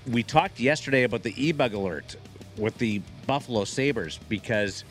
We 0.07 0.23
talked 0.23 0.61
yesterday 0.61 1.03
about 1.03 1.25
the 1.25 1.35
e-bug 1.37 1.75
alert 1.75 2.17
with 2.57 2.79
the 2.79 3.03
Buffalo 3.27 3.65
Sabres 3.65 4.21
because 4.29 4.85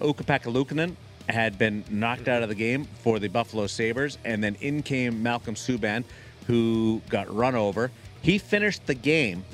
Ukko-Pekka 0.00 0.96
had 1.28 1.58
been 1.58 1.84
knocked 1.90 2.28
out 2.28 2.42
of 2.44 2.48
the 2.48 2.54
game 2.54 2.84
for 3.02 3.18
the 3.18 3.28
Buffalo 3.28 3.66
Sabres, 3.66 4.18
and 4.24 4.42
then 4.42 4.56
in 4.60 4.82
came 4.82 5.22
Malcolm 5.22 5.54
Subban, 5.54 6.04
who 6.46 7.00
got 7.08 7.34
run 7.34 7.54
over. 7.56 7.90
He 8.22 8.38
finished 8.38 8.86
the 8.86 8.94
game, 8.94 9.44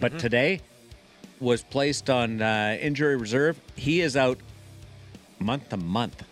but 0.00 0.18
today 0.18 0.60
was 1.42 1.62
placed 1.62 2.08
on 2.08 2.40
uh, 2.40 2.78
injury 2.80 3.16
reserve. 3.16 3.60
He 3.74 4.00
is 4.00 4.16
out 4.16 4.38
month 5.38 5.68
to 5.70 5.76
month. 5.76 6.22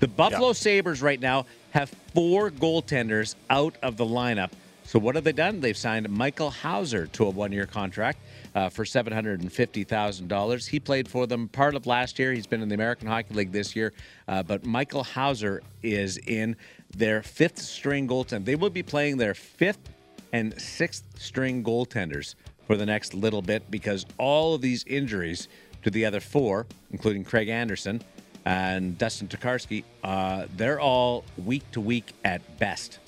The 0.00 0.06
Buffalo 0.06 0.52
Sabres 0.52 1.02
right 1.02 1.18
now 1.18 1.46
have 1.70 1.88
four 2.14 2.50
goaltenders 2.50 3.34
out 3.50 3.76
of 3.82 3.96
the 3.96 4.04
lineup. 4.04 4.50
So 4.84 4.98
what 4.98 5.16
have 5.16 5.24
they 5.24 5.32
done? 5.32 5.60
They've 5.60 5.76
signed 5.76 6.08
Michael 6.08 6.50
Houser 6.50 7.08
to 7.08 7.26
a 7.26 7.30
one-year 7.30 7.66
contract 7.66 8.20
uh, 8.54 8.68
for 8.68 8.84
seven 8.84 9.12
hundred 9.12 9.40
and 9.40 9.52
fifty 9.52 9.84
thousand 9.84 10.28
dollars. 10.28 10.66
He 10.66 10.80
played 10.80 11.08
for 11.08 11.26
them 11.26 11.48
part 11.48 11.74
of 11.74 11.86
last 11.86 12.18
year. 12.18 12.32
He's 12.32 12.46
been 12.46 12.62
in 12.62 12.68
the 12.68 12.74
American 12.74 13.08
Hockey 13.08 13.34
League 13.34 13.52
this 13.52 13.76
year, 13.76 13.92
uh, 14.28 14.42
but 14.42 14.64
Michael 14.64 15.04
Houser 15.04 15.62
is 15.82 16.16
in 16.16 16.56
their 16.96 17.22
fifth 17.22 17.58
string 17.58 18.08
goaltender. 18.08 18.44
They 18.44 18.56
will 18.56 18.70
be 18.70 18.82
playing 18.82 19.18
their 19.18 19.34
fifth 19.34 19.90
and 20.32 20.58
sixth 20.60 21.04
string 21.18 21.62
goaltenders 21.62 22.34
for 22.68 22.76
the 22.76 22.86
next 22.86 23.14
little 23.14 23.42
bit 23.42 23.68
because 23.70 24.06
all 24.18 24.54
of 24.54 24.60
these 24.60 24.84
injuries 24.84 25.48
to 25.82 25.90
the 25.90 26.04
other 26.04 26.20
four, 26.20 26.66
including 26.92 27.24
Craig 27.24 27.48
Anderson 27.48 28.02
and 28.44 28.96
Dustin 28.98 29.26
Tokarski, 29.26 29.82
uh, 30.04 30.46
they're 30.56 30.78
all 30.78 31.24
week 31.44 31.68
to 31.72 31.80
week 31.80 32.12
at 32.24 32.58
best. 32.58 33.00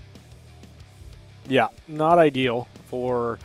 Yeah, 1.47 1.69
not 1.87 2.19
ideal 2.19 2.69
for 2.87 3.39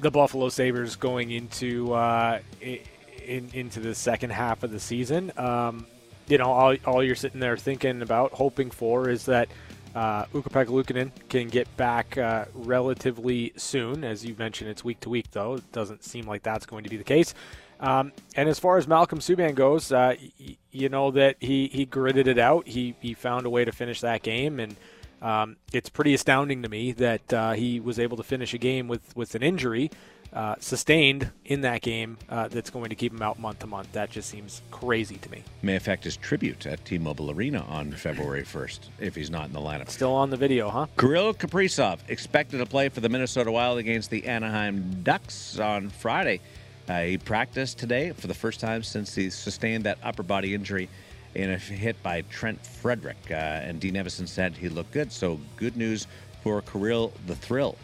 the 0.00 0.10
Buffalo 0.10 0.48
Sabres 0.48 0.96
going 0.96 1.30
into 1.30 1.94
uh, 1.94 2.40
in, 2.60 3.48
into 3.52 3.80
the 3.80 3.94
second 3.94 4.30
half 4.30 4.62
of 4.64 4.72
the 4.72 4.80
season. 4.80 5.32
Um, 5.36 5.86
you 6.28 6.38
know, 6.38 6.50
all, 6.50 6.76
all 6.84 7.04
you're 7.04 7.14
sitting 7.14 7.40
there 7.40 7.56
thinking 7.56 8.02
about, 8.02 8.32
hoping 8.32 8.70
for, 8.70 9.08
is 9.08 9.26
that 9.26 9.48
uh, 9.96 10.26
Ukko-Pekka 10.34 10.70
Luukkonen 10.70 11.10
can 11.28 11.48
get 11.48 11.66
back 11.76 12.16
uh, 12.18 12.44
relatively 12.54 13.52
soon. 13.56 14.04
As 14.04 14.24
you 14.24 14.36
mentioned, 14.38 14.70
it's 14.70 14.84
week 14.84 15.00
to 15.00 15.08
week, 15.10 15.30
though. 15.32 15.54
It 15.54 15.72
doesn't 15.72 16.04
seem 16.04 16.26
like 16.26 16.42
that's 16.42 16.66
going 16.66 16.84
to 16.84 16.90
be 16.90 16.98
the 16.98 17.04
case. 17.16 17.34
Um, 17.80 18.12
and 18.36 18.48
as 18.48 18.58
far 18.58 18.78
as 18.78 18.86
Malcolm 18.86 19.18
Subban 19.18 19.54
goes, 19.54 19.90
uh, 19.90 20.14
y- 20.40 20.56
you 20.70 20.88
know 20.88 21.10
that 21.10 21.36
he, 21.40 21.68
he 21.68 21.84
gritted 21.86 22.28
it 22.28 22.38
out. 22.38 22.68
He, 22.68 22.94
he 23.00 23.14
found 23.14 23.46
a 23.46 23.50
way 23.50 23.64
to 23.64 23.72
finish 23.72 24.00
that 24.02 24.22
game, 24.22 24.60
and 24.60 24.76
Um, 25.22 25.56
it's 25.72 25.88
pretty 25.88 26.12
astounding 26.12 26.62
to 26.62 26.68
me 26.68 26.92
that 26.92 27.32
uh, 27.32 27.52
he 27.54 27.80
was 27.80 27.98
able 27.98 28.18
to 28.18 28.22
finish 28.22 28.52
a 28.52 28.58
game 28.58 28.86
with, 28.86 29.16
with 29.16 29.34
an 29.34 29.42
injury 29.42 29.90
uh, 30.36 30.54
sustained 30.60 31.30
in 31.46 31.62
that 31.62 31.80
game 31.80 32.18
uh, 32.28 32.46
that's 32.48 32.68
going 32.68 32.90
to 32.90 32.94
keep 32.94 33.10
him 33.10 33.22
out 33.22 33.38
month 33.38 33.60
to 33.60 33.66
month. 33.66 33.90
That 33.92 34.10
just 34.10 34.28
seems 34.28 34.60
crazy 34.70 35.16
to 35.16 35.30
me. 35.30 35.42
May 35.62 35.76
affect 35.76 36.04
his 36.04 36.16
tribute 36.16 36.66
at 36.66 36.84
T-Mobile 36.84 37.30
Arena 37.30 37.64
on 37.68 37.90
February 37.92 38.42
1st 38.42 38.80
if 39.00 39.14
he's 39.14 39.30
not 39.30 39.46
in 39.46 39.52
the 39.54 39.60
lineup. 39.60 39.88
Still 39.88 40.12
on 40.12 40.28
the 40.28 40.36
video, 40.36 40.68
huh? 40.68 40.86
Kirill 40.98 41.32
Kaprizov 41.32 42.00
expected 42.08 42.58
to 42.58 42.66
play 42.66 42.90
for 42.90 43.00
the 43.00 43.08
Minnesota 43.08 43.50
Wild 43.50 43.78
against 43.78 44.10
the 44.10 44.26
Anaheim 44.26 45.02
Ducks 45.02 45.58
on 45.58 45.88
Friday. 45.88 46.40
Uh, 46.86 47.00
he 47.00 47.18
practiced 47.18 47.78
today 47.78 48.12
for 48.12 48.26
the 48.26 48.34
first 48.34 48.60
time 48.60 48.82
since 48.82 49.14
he 49.14 49.30
sustained 49.30 49.84
that 49.84 49.98
upper 50.02 50.22
body 50.22 50.54
injury 50.54 50.88
in 51.34 51.50
a 51.50 51.56
hit 51.58 52.00
by 52.02 52.20
Trent 52.22 52.64
Frederic. 52.64 53.16
Uh, 53.30 53.34
and 53.34 53.80
Dean 53.80 53.94
Evason 53.94 54.28
said 54.28 54.54
he 54.54 54.68
looked 54.68 54.92
good. 54.92 55.10
So 55.10 55.40
good 55.56 55.76
news 55.76 56.06
for 56.42 56.60
Kirill 56.60 57.12
the 57.26 57.34
Thrill. 57.34 57.76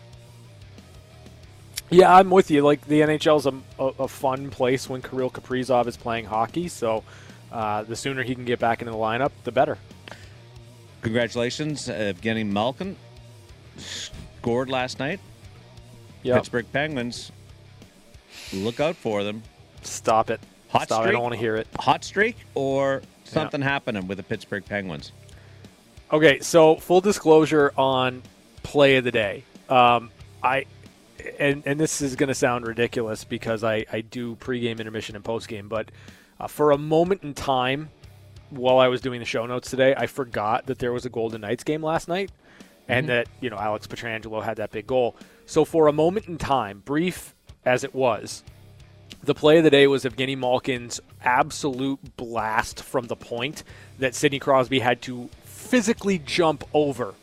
Yeah, 1.93 2.15
I'm 2.15 2.31
with 2.31 2.51
you. 2.51 2.63
Like 2.63 2.87
the 2.87 3.01
NHL 3.01 3.39
is 3.39 3.47
a, 3.47 3.55
a, 3.79 4.05
a 4.05 4.09
fun 4.09 4.51
place 4.51 4.89
when 4.89 5.03
Kirill 5.03 5.31
Kaprizov 5.31 5.87
is 5.87 5.97
playing 5.97 6.25
hockey. 6.25 6.69
So 6.69 7.05
uh, 7.51 7.83
the 7.83 7.97
sooner 7.97 8.23
he 8.23 8.35
can 8.35 8.45
get 8.45 8.59
back 8.59 8.81
into 8.81 8.93
the 8.93 8.99
lineup, 8.99 9.31
the 9.45 9.53
better. 9.53 9.79
Congratulations, 11.03 11.89
uh, 11.89 12.15
Evgeny 12.15 12.47
Malkin 12.47 12.97
scored 13.77 14.71
last 14.71 14.99
night. 14.99 15.21
Yep. 16.23 16.37
Pittsburgh 16.37 16.67
Penguins. 16.73 17.33
Look 18.53 18.81
out 18.81 18.97
for 18.97 19.25
them. 19.25 19.43
Stop 19.83 20.31
it. 20.31 20.41
Hot 20.69 20.85
Stop. 20.85 21.03
streak. 21.03 21.09
I 21.09 21.13
don't 21.13 21.23
want 21.23 21.35
to 21.35 21.41
hear 21.41 21.57
it. 21.57 21.67
Hot 21.81 22.05
streak 22.05 22.37
or 22.55 23.03
something 23.25 23.61
happening 23.61 24.07
with 24.07 24.19
the 24.19 24.23
Pittsburgh 24.23 24.65
Penguins. 24.65 25.13
Okay, 26.13 26.41
so 26.41 26.77
full 26.77 27.01
disclosure 27.01 27.73
on 27.77 28.23
play 28.63 28.97
of 28.97 29.05
the 29.05 29.11
day. 29.11 29.45
Um, 29.69 30.11
I 30.43 30.67
and 31.39 31.63
and 31.67 31.79
this 31.79 32.01
is 32.01 32.17
going 32.17 32.29
to 32.29 32.35
sound 32.35 32.67
ridiculous 32.67 33.25
because 33.25 33.65
I 33.65 33.85
I 33.93 34.01
do 34.01 34.37
pregame, 34.37 34.79
intermission, 34.79 35.17
and 35.17 35.25
postgame, 35.25 35.69
but 35.69 35.91
uh, 36.41 36.47
for 36.47 36.71
a 36.71 36.79
moment 36.79 37.23
in 37.23 37.35
time, 37.35 37.91
while 38.51 38.79
I 38.79 38.89
was 38.89 39.01
doing 39.01 39.21
the 39.21 39.27
show 39.27 39.47
notes 39.47 39.71
today, 39.71 39.95
I 39.97 40.07
forgot 40.07 40.67
that 40.67 40.79
there 40.79 40.93
was 40.93 41.07
a 41.07 41.11
Golden 41.11 41.41
Knights 41.41 41.65
game 41.65 41.83
last 41.83 42.09
night, 42.09 42.31
and 42.89 43.09
that 43.09 43.29
you 43.41 43.51
know 43.51 43.57
Alex 43.59 43.87
Pietrangelo 43.87 44.43
had 44.43 44.57
that 44.59 44.71
big 44.71 44.87
goal. 44.87 45.17
So 45.47 45.65
for 45.65 45.89
a 45.89 45.93
moment 45.93 46.27
in 46.27 46.39
time, 46.39 46.83
brief 46.85 47.35
as 47.65 47.85
it 47.85 47.95
was, 47.95 48.43
the 49.23 49.35
play 49.35 49.59
of 49.59 49.65
the 49.65 49.71
day 49.71 49.87
was 49.87 50.05
Evgeny 50.05 50.37
Malkin's 50.37 51.01
absolute 51.23 52.17
blast 52.17 52.83
from 52.83 53.07
the 53.07 53.17
point 53.17 53.65
that 53.99 54.15
Sidney 54.15 54.39
Crosby 54.39 54.81
had 54.81 55.01
to 55.03 55.29
physically 55.45 56.19
jump 56.19 56.65
over 56.75 57.15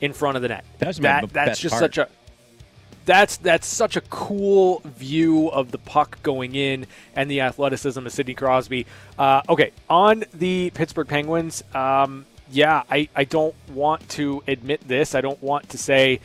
in 0.00 0.12
front 0.12 0.36
of 0.36 0.42
the 0.42 0.48
net. 0.48 0.64
That 0.78 0.88
was 0.88 0.98
that's 1.32 1.60
just 1.60 1.72
part. 1.72 1.82
such 1.82 1.98
a 1.98 2.08
that's 3.08 3.38
that's 3.38 3.66
such 3.66 3.96
a 3.96 4.02
cool 4.02 4.82
view 4.84 5.48
of 5.48 5.70
the 5.70 5.78
puck 5.78 6.22
going 6.22 6.54
in 6.54 6.86
and 7.16 7.30
the 7.30 7.40
athleticism 7.40 8.04
of 8.04 8.12
Sidney 8.12 8.34
Crosby. 8.34 8.84
Uh, 9.18 9.40
okay, 9.48 9.72
on 9.88 10.24
the 10.34 10.70
Pittsburgh 10.74 11.08
Penguins, 11.08 11.64
um, 11.74 12.26
yeah, 12.50 12.82
I, 12.90 13.08
I 13.16 13.24
don't 13.24 13.54
want 13.72 14.06
to 14.10 14.42
admit 14.46 14.86
this. 14.86 15.14
I 15.14 15.22
don't 15.22 15.42
want 15.42 15.70
to 15.70 15.78
say 15.78 16.20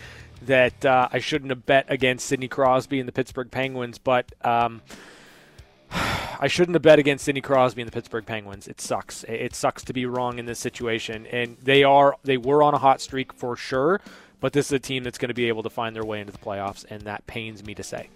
that 0.45 0.85
uh, 0.85 1.07
I 1.09 1.19
shouldn't 1.19 1.51
have 1.51 1.65
bet 1.65 1.85
against 1.87 2.25
Sidney 2.25 2.49
Crosby 2.49 2.99
and 2.99 3.07
the 3.07 3.13
Pittsburgh 3.13 3.49
Penguins, 3.49 3.97
but 3.97 4.25
um, 4.45 4.81
I 5.91 6.47
shouldn't 6.47 6.75
have 6.75 6.81
bet 6.81 6.99
against 6.99 7.23
Sidney 7.23 7.39
Crosby 7.39 7.81
and 7.81 7.87
the 7.87 7.93
Pittsburgh 7.93 8.25
Penguins. 8.25 8.67
It 8.67 8.81
sucks. 8.81 9.23
It 9.23 9.55
sucks 9.55 9.85
to 9.85 9.93
be 9.93 10.05
wrong 10.05 10.37
in 10.37 10.47
this 10.47 10.59
situation, 10.59 11.27
and 11.27 11.55
they 11.63 11.85
are 11.85 12.17
they 12.25 12.35
were 12.35 12.61
on 12.61 12.73
a 12.73 12.79
hot 12.79 12.99
streak 12.99 13.31
for 13.31 13.55
sure. 13.55 14.01
But 14.43 14.51
this 14.51 14.65
is 14.65 14.73
a 14.73 14.79
team 14.79 15.05
that's 15.05 15.17
going 15.17 15.29
to 15.29 15.33
be 15.33 15.47
able 15.47 15.63
to 15.63 15.69
find 15.69 15.95
their 15.95 16.03
way 16.03 16.19
into 16.19 16.33
the 16.33 16.37
playoffs, 16.37 16.83
and 16.89 17.01
that 17.03 17.25
pains 17.27 17.63
me 17.63 17.73
to 17.75 17.81
say. 17.81 18.09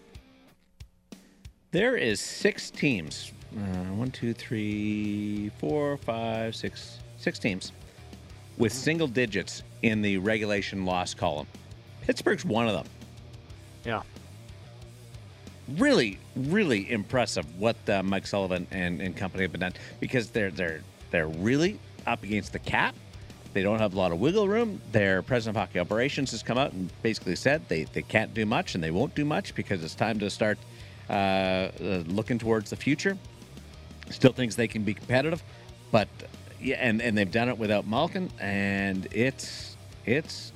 There 1.72 1.96
is 1.96 2.20
six 2.20 2.70
teams. 2.70 3.32
Uh, 3.56 3.94
one, 3.94 4.12
two, 4.12 4.34
three, 4.34 5.52
four, 5.58 5.96
five, 5.96 6.54
six, 6.54 7.00
six 7.16 7.40
teams 7.40 7.72
with 8.58 8.74
single 8.74 9.08
digits 9.08 9.64
in 9.84 10.02
the 10.02 10.18
regulation 10.18 10.84
loss 10.84 11.14
column. 11.14 11.48
Pittsburgh's 12.02 12.44
one 12.44 12.68
of 12.68 12.74
them. 12.74 12.88
Yeah. 13.86 14.02
Really, 15.78 16.20
really 16.36 16.92
impressive 16.92 17.46
what 17.58 17.78
uh, 17.90 18.04
Mike 18.04 18.28
Sullivan 18.28 18.68
and, 18.72 19.02
and 19.02 19.16
company 19.16 19.44
have 19.44 19.54
been 19.54 19.62
done 19.62 19.76
because 20.02 20.30
they're 20.32 20.52
they're 20.52 20.82
they're 21.10 21.30
really 21.30 21.80
up 22.06 22.22
against 22.24 22.52
the 22.52 22.60
cap. 22.60 22.96
They 23.58 23.64
don't 23.64 23.80
have 23.80 23.96
a 23.96 23.98
lot 23.98 24.12
of 24.12 24.20
wiggle 24.20 24.48
room. 24.48 24.80
Their 24.92 25.24
president 25.24 25.58
of 25.58 25.62
hockey 25.62 25.80
operations 25.80 26.30
has 26.30 26.44
come 26.44 26.60
out 26.60 26.74
and 26.74 26.92
basically 27.02 27.36
said 27.36 27.68
they, 27.68 27.86
they 27.86 28.04
can't 28.04 28.32
do 28.32 28.46
much 28.46 28.76
and 28.76 28.84
they 28.84 28.92
won't 28.92 29.16
do 29.16 29.26
much 29.26 29.56
because 29.56 29.84
it's 29.84 29.96
time 29.96 30.20
to 30.20 30.30
start 30.30 30.60
uh, 31.10 31.14
uh, 31.14 31.70
looking 32.06 32.38
towards 32.38 32.70
the 32.70 32.76
future. 32.76 33.18
Still 34.12 34.32
thinks 34.32 34.54
they 34.54 34.68
can 34.68 34.84
be 34.84 34.94
competitive, 34.94 35.42
but 35.92 36.08
yeah, 36.62 36.76
and, 36.80 37.02
and 37.02 37.18
they've 37.18 37.32
done 37.32 37.50
it 37.50 37.58
without 37.58 37.88
Malkin, 37.88 38.30
and 38.40 39.08
it's 39.10 39.76
it's 40.06 40.54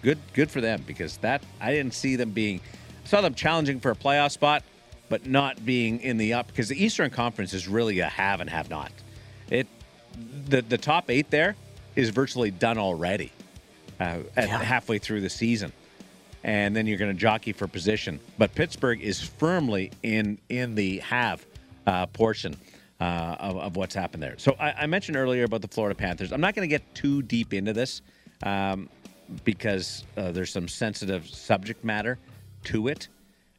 good 0.00 0.18
good 0.34 0.52
for 0.52 0.60
them 0.60 0.84
because 0.86 1.16
that 1.16 1.42
I 1.60 1.72
didn't 1.72 1.94
see 1.94 2.14
them 2.14 2.30
being 2.30 2.60
saw 3.02 3.22
them 3.22 3.34
challenging 3.34 3.80
for 3.80 3.90
a 3.90 3.96
playoff 3.96 4.30
spot, 4.30 4.62
but 5.08 5.26
not 5.26 5.66
being 5.66 6.00
in 6.00 6.16
the 6.16 6.34
up 6.34 6.46
because 6.46 6.68
the 6.68 6.80
Eastern 6.80 7.10
Conference 7.10 7.52
is 7.52 7.66
really 7.66 7.98
a 7.98 8.08
have 8.08 8.40
and 8.40 8.48
have 8.50 8.70
not. 8.70 8.92
It 9.50 9.66
the 10.46 10.62
the 10.62 10.78
top 10.78 11.10
eight 11.10 11.30
there 11.30 11.56
is 11.96 12.10
virtually 12.10 12.50
done 12.50 12.78
already 12.78 13.32
uh, 14.00 14.18
at 14.36 14.48
halfway 14.48 14.98
through 14.98 15.20
the 15.20 15.30
season, 15.30 15.72
and 16.42 16.74
then 16.74 16.86
you're 16.86 16.98
going 16.98 17.12
to 17.12 17.18
jockey 17.18 17.52
for 17.52 17.66
position. 17.66 18.20
But 18.38 18.54
Pittsburgh 18.54 19.00
is 19.00 19.20
firmly 19.20 19.90
in 20.02 20.38
in 20.48 20.74
the 20.74 20.98
have 20.98 21.44
uh, 21.86 22.06
portion. 22.06 22.56
Uh, 23.00 23.36
of, 23.40 23.56
of 23.58 23.76
what's 23.76 23.94
happened 23.94 24.22
there. 24.22 24.36
So 24.38 24.54
I, 24.58 24.72
I 24.72 24.86
mentioned 24.86 25.16
earlier 25.16 25.44
about 25.44 25.62
the 25.62 25.68
Florida 25.68 25.96
Panthers. 25.96 26.32
I'm 26.32 26.40
not 26.40 26.54
going 26.54 26.66
to 26.66 26.72
get 26.72 26.94
too 26.94 27.22
deep 27.22 27.52
into 27.52 27.72
this 27.72 28.00
um, 28.44 28.88
because 29.44 30.04
uh, 30.16 30.30
there's 30.30 30.52
some 30.52 30.68
sensitive 30.68 31.26
subject 31.26 31.84
matter 31.84 32.18
to 32.64 32.86
it, 32.86 33.08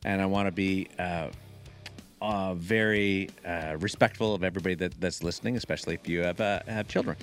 and 0.06 0.22
I 0.22 0.26
want 0.26 0.48
to 0.48 0.54
be 0.54 0.88
uh, 0.98 1.28
uh, 2.22 2.54
very 2.56 3.30
uh, 3.46 3.76
respectful 3.80 4.34
of 4.34 4.44
everybody 4.44 4.76
that, 4.76 5.00
that's 5.00 5.22
listening, 5.22 5.58
especially 5.58 5.96
if 5.96 6.08
you 6.08 6.22
have 6.22 6.40
uh, 6.42 6.62
have 6.68 6.88
children. 6.88 7.18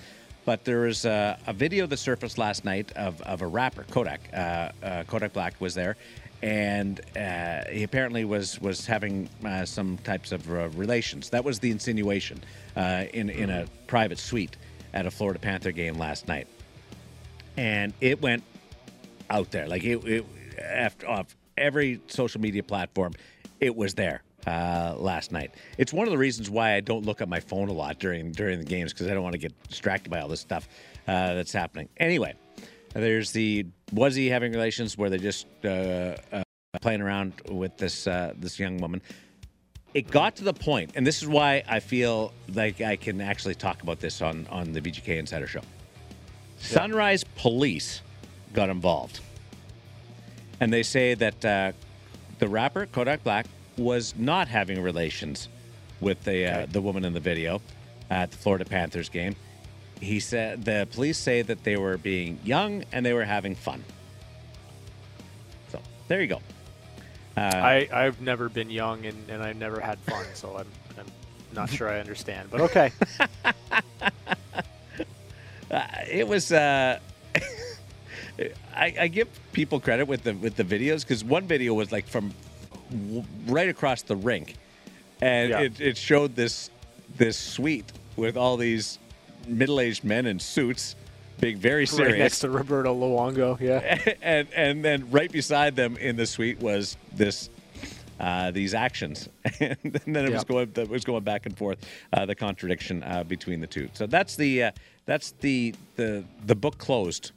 But 0.44 0.64
there 0.64 0.80
was 0.80 1.06
uh, 1.06 1.36
a 1.46 1.52
video 1.52 1.86
that 1.86 1.96
surfaced 1.98 2.36
last 2.36 2.64
night 2.64 2.90
of, 2.96 3.20
of 3.22 3.42
a 3.42 3.46
rapper, 3.46 3.84
Kodak. 3.84 4.20
Uh, 4.32 4.70
uh, 4.82 5.04
Kodak 5.04 5.32
Black 5.32 5.60
was 5.60 5.74
there, 5.74 5.96
and 6.42 7.00
uh, 7.16 7.62
he 7.70 7.84
apparently 7.84 8.24
was 8.24 8.60
was 8.60 8.84
having 8.84 9.28
uh, 9.44 9.64
some 9.64 9.98
types 9.98 10.32
of 10.32 10.50
uh, 10.50 10.68
relations. 10.70 11.30
That 11.30 11.44
was 11.44 11.60
the 11.60 11.70
insinuation 11.70 12.42
uh, 12.76 13.04
in 13.12 13.30
in 13.30 13.50
a 13.50 13.66
private 13.86 14.18
suite 14.18 14.56
at 14.92 15.06
a 15.06 15.10
Florida 15.10 15.38
Panther 15.38 15.70
game 15.70 15.94
last 15.94 16.26
night, 16.26 16.48
and 17.56 17.92
it 18.00 18.20
went 18.20 18.42
out 19.30 19.50
there 19.52 19.68
like 19.68 19.84
it, 19.84 20.04
it 20.04 20.26
after 20.60 21.08
off 21.08 21.36
every 21.56 22.00
social 22.08 22.40
media 22.40 22.64
platform. 22.64 23.12
It 23.60 23.76
was 23.76 23.94
there 23.94 24.22
uh, 24.46 24.94
last 24.98 25.32
night. 25.32 25.54
It's 25.78 25.92
one 25.92 26.06
of 26.06 26.12
the 26.12 26.18
reasons 26.18 26.50
why 26.50 26.74
I 26.74 26.80
don't 26.80 27.04
look 27.04 27.20
at 27.20 27.28
my 27.28 27.40
phone 27.40 27.68
a 27.68 27.72
lot 27.72 27.98
during 27.98 28.32
during 28.32 28.58
the 28.58 28.64
games 28.64 28.92
because 28.92 29.08
I 29.08 29.14
don't 29.14 29.22
want 29.22 29.34
to 29.34 29.38
get 29.38 29.52
distracted 29.68 30.10
by 30.10 30.20
all 30.20 30.28
this 30.28 30.40
stuff 30.40 30.68
uh, 31.06 31.34
that's 31.34 31.52
happening. 31.52 31.88
Anyway, 31.96 32.34
there's 32.94 33.32
the 33.32 33.66
was 33.92 34.14
he 34.14 34.28
having 34.28 34.52
relations 34.52 34.98
where 34.98 35.10
they 35.10 35.18
just 35.18 35.46
uh, 35.64 36.16
uh, 36.32 36.42
playing 36.80 37.00
around 37.00 37.34
with 37.50 37.76
this 37.76 38.06
uh, 38.06 38.34
this 38.36 38.58
young 38.58 38.78
woman. 38.78 39.00
It 39.94 40.10
got 40.10 40.36
to 40.36 40.44
the 40.44 40.54
point, 40.54 40.92
and 40.94 41.06
this 41.06 41.20
is 41.20 41.28
why 41.28 41.62
I 41.68 41.80
feel 41.80 42.32
like 42.54 42.80
I 42.80 42.96
can 42.96 43.20
actually 43.20 43.54
talk 43.54 43.82
about 43.82 44.00
this 44.00 44.22
on 44.22 44.46
on 44.50 44.72
the 44.72 44.80
VGK 44.80 45.18
Insider 45.18 45.46
Show. 45.46 45.60
Sunrise 46.58 47.24
Police 47.36 48.02
got 48.54 48.70
involved, 48.70 49.20
and 50.60 50.72
they 50.72 50.82
say 50.82 51.14
that 51.14 51.44
uh, 51.44 51.72
the 52.38 52.48
rapper 52.48 52.86
Kodak 52.86 53.22
Black 53.22 53.46
was 53.76 54.14
not 54.16 54.48
having 54.48 54.82
relations 54.82 55.48
with 56.00 56.22
the 56.24 56.46
uh, 56.46 56.66
the 56.66 56.80
woman 56.80 57.04
in 57.04 57.12
the 57.12 57.20
video 57.20 57.60
at 58.10 58.30
the 58.30 58.36
Florida 58.36 58.64
Panthers 58.64 59.08
game. 59.08 59.36
He 60.00 60.20
said 60.20 60.64
the 60.64 60.88
police 60.90 61.18
say 61.18 61.42
that 61.42 61.62
they 61.64 61.76
were 61.76 61.96
being 61.96 62.38
young 62.44 62.84
and 62.92 63.06
they 63.06 63.12
were 63.12 63.24
having 63.24 63.54
fun. 63.54 63.84
So 65.70 65.80
there 66.08 66.20
you 66.20 66.26
go. 66.26 66.40
Uh, 67.36 67.40
I, 67.40 67.88
I've 67.92 68.20
never 68.20 68.48
been 68.48 68.68
young 68.68 69.06
and, 69.06 69.30
and 69.30 69.42
I've 69.42 69.56
never 69.56 69.80
had 69.80 69.98
fun, 70.00 70.26
so 70.34 70.58
I'm, 70.58 70.66
I'm 70.98 71.06
not 71.54 71.70
sure 71.70 71.88
I 71.88 71.98
understand. 71.98 72.50
But 72.50 72.60
okay. 72.62 72.92
Uh, 75.72 75.86
it 76.10 76.28
was. 76.28 76.52
Uh, 76.52 76.98
I, 78.76 78.94
I 79.00 79.08
give 79.08 79.28
people 79.52 79.80
credit 79.80 80.06
with 80.06 80.22
the 80.22 80.34
with 80.34 80.56
the 80.56 80.64
videos 80.64 81.00
because 81.00 81.24
one 81.24 81.46
video 81.46 81.72
was 81.72 81.90
like 81.90 82.06
from 82.06 82.34
right 83.46 83.68
across 83.68 84.02
the 84.02 84.16
rink, 84.16 84.56
and 85.20 85.50
Yeah. 85.50 85.60
it, 85.60 85.80
it 85.80 85.96
showed 85.96 86.34
this 86.36 86.70
this 87.18 87.36
suite 87.36 87.92
with 88.16 88.36
all 88.36 88.56
these 88.56 88.98
middle 89.46 89.80
aged 89.80 90.02
men 90.04 90.26
in 90.26 90.38
suits 90.38 90.96
being 91.40 91.58
very 91.58 91.84
Right 91.84 91.90
next 91.90 91.96
serious. 91.96 92.38
to 92.40 92.50
Roberto 92.50 92.94
Luongo. 92.94 93.60
Yeah. 93.60 93.98
and 94.22 94.48
and 94.54 94.84
then 94.84 95.10
right 95.10 95.30
beside 95.30 95.76
them 95.76 95.96
in 95.96 96.16
the 96.16 96.26
suite 96.26 96.60
was 96.60 96.96
this 97.14 97.50
uh, 98.20 98.52
these 98.52 98.72
actions, 98.72 99.28
and 99.60 99.76
then 100.06 100.24
it 100.24 100.32
was 100.32 100.44
going 100.44 100.70
it 100.76 100.88
was 100.88 101.04
going 101.04 101.24
back 101.24 101.46
and 101.46 101.58
forth, 101.58 101.78
uh, 102.12 102.24
the 102.24 102.34
contradiction 102.34 103.02
uh, 103.02 103.24
between 103.24 103.60
the 103.60 103.66
two. 103.66 103.88
So 103.94 104.06
that's 104.06 104.36
the 104.36 104.64
uh, 104.64 104.70
that's 105.06 105.32
the 105.40 105.74
the 105.96 106.22
the 106.46 106.54
book 106.54 106.78
closed 106.78 107.32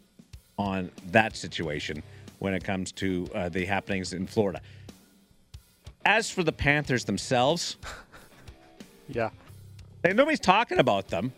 on 0.59 0.91
that 1.07 1.35
situation 1.35 2.03
when 2.39 2.53
it 2.53 2.63
comes 2.63 2.91
to 2.91 3.27
uh, 3.33 3.49
the 3.49 3.65
happenings 3.65 4.13
in 4.13 4.27
Florida. 4.27 4.61
As 6.05 6.29
for 6.29 6.43
the 6.43 6.51
Panthers 6.51 7.05
themselves, 7.05 7.77
Yeah. 9.09 9.29
nobody's 10.03 10.39
talking 10.39 10.79
about 10.79 11.07
them 11.09 11.31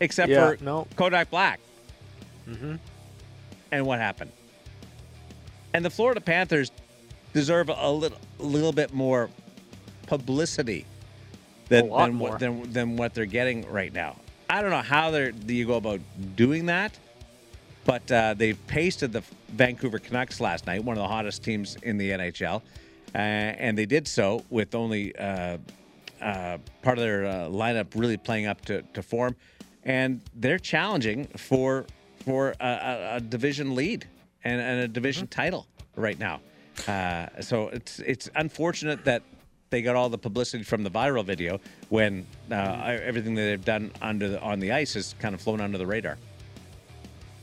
except 0.00 0.30
Yeah, 0.30 0.54
for 0.56 0.64
no. 0.64 0.86
Kodak 0.96 1.30
Black. 1.30 1.60
Mm-hmm. 2.48 2.76
And 3.72 3.86
what 3.86 3.98
happened? 3.98 4.30
And 5.72 5.84
the 5.84 5.90
Florida 5.90 6.20
Panthers 6.20 6.70
deserve 7.32 7.68
a 7.68 7.90
little, 7.90 8.18
a 8.38 8.42
little 8.42 8.72
bit 8.72 8.92
more 8.94 9.28
publicity 10.06 10.84
than 11.68 11.88
than, 11.88 12.14
more. 12.14 12.30
what, 12.30 12.38
than 12.38 12.72
than 12.72 12.96
what 12.96 13.14
they're 13.14 13.24
getting 13.26 13.66
right 13.70 13.92
now. 13.92 14.16
I 14.48 14.60
don't 14.60 14.70
know 14.70 14.82
how 14.82 15.10
they're 15.10 15.32
do 15.32 15.54
you 15.54 15.66
go 15.66 15.76
about 15.76 16.00
doing 16.36 16.66
that, 16.66 16.96
but 17.84 18.10
uh, 18.12 18.34
they 18.34 18.52
pasted 18.52 19.12
the 19.12 19.22
Vancouver 19.48 19.98
Canucks 19.98 20.40
last 20.40 20.66
night, 20.66 20.84
one 20.84 20.96
of 20.96 21.02
the 21.02 21.08
hottest 21.08 21.42
teams 21.42 21.76
in 21.82 21.96
the 21.96 22.10
NHL, 22.10 22.60
uh, 23.14 23.18
and 23.18 23.78
they 23.78 23.86
did 23.86 24.08
so 24.08 24.44
with 24.50 24.74
only 24.74 25.16
uh, 25.16 25.58
uh, 26.20 26.58
part 26.82 26.98
of 26.98 27.04
their 27.04 27.26
uh, 27.26 27.30
lineup 27.48 27.86
really 27.94 28.16
playing 28.16 28.46
up 28.46 28.60
to, 28.62 28.82
to 28.94 29.02
form, 29.02 29.36
and 29.84 30.20
they're 30.34 30.58
challenging 30.58 31.26
for 31.36 31.86
for 32.24 32.54
a, 32.60 32.66
a, 32.66 33.16
a 33.16 33.20
division 33.20 33.74
lead 33.74 34.06
and, 34.44 34.60
and 34.60 34.80
a 34.80 34.88
division 34.88 35.26
title 35.26 35.66
right 35.96 36.18
now. 36.18 36.40
Uh, 36.88 37.26
so 37.40 37.68
it's 37.68 38.00
it's 38.00 38.30
unfortunate 38.34 39.04
that 39.04 39.22
they 39.70 39.82
got 39.82 39.96
all 39.96 40.08
the 40.08 40.18
publicity 40.18 40.64
from 40.64 40.82
the 40.82 40.90
viral 40.90 41.24
video 41.24 41.60
when 41.88 42.26
uh, 42.50 42.54
everything 43.02 43.34
that 43.34 43.42
they've 43.42 43.64
done 43.64 43.90
under 44.00 44.28
the, 44.28 44.40
on 44.40 44.60
the 44.60 44.72
ice 44.72 44.94
has 44.94 45.14
kind 45.18 45.34
of 45.34 45.40
flown 45.40 45.60
under 45.60 45.78
the 45.78 45.86
radar. 45.86 46.16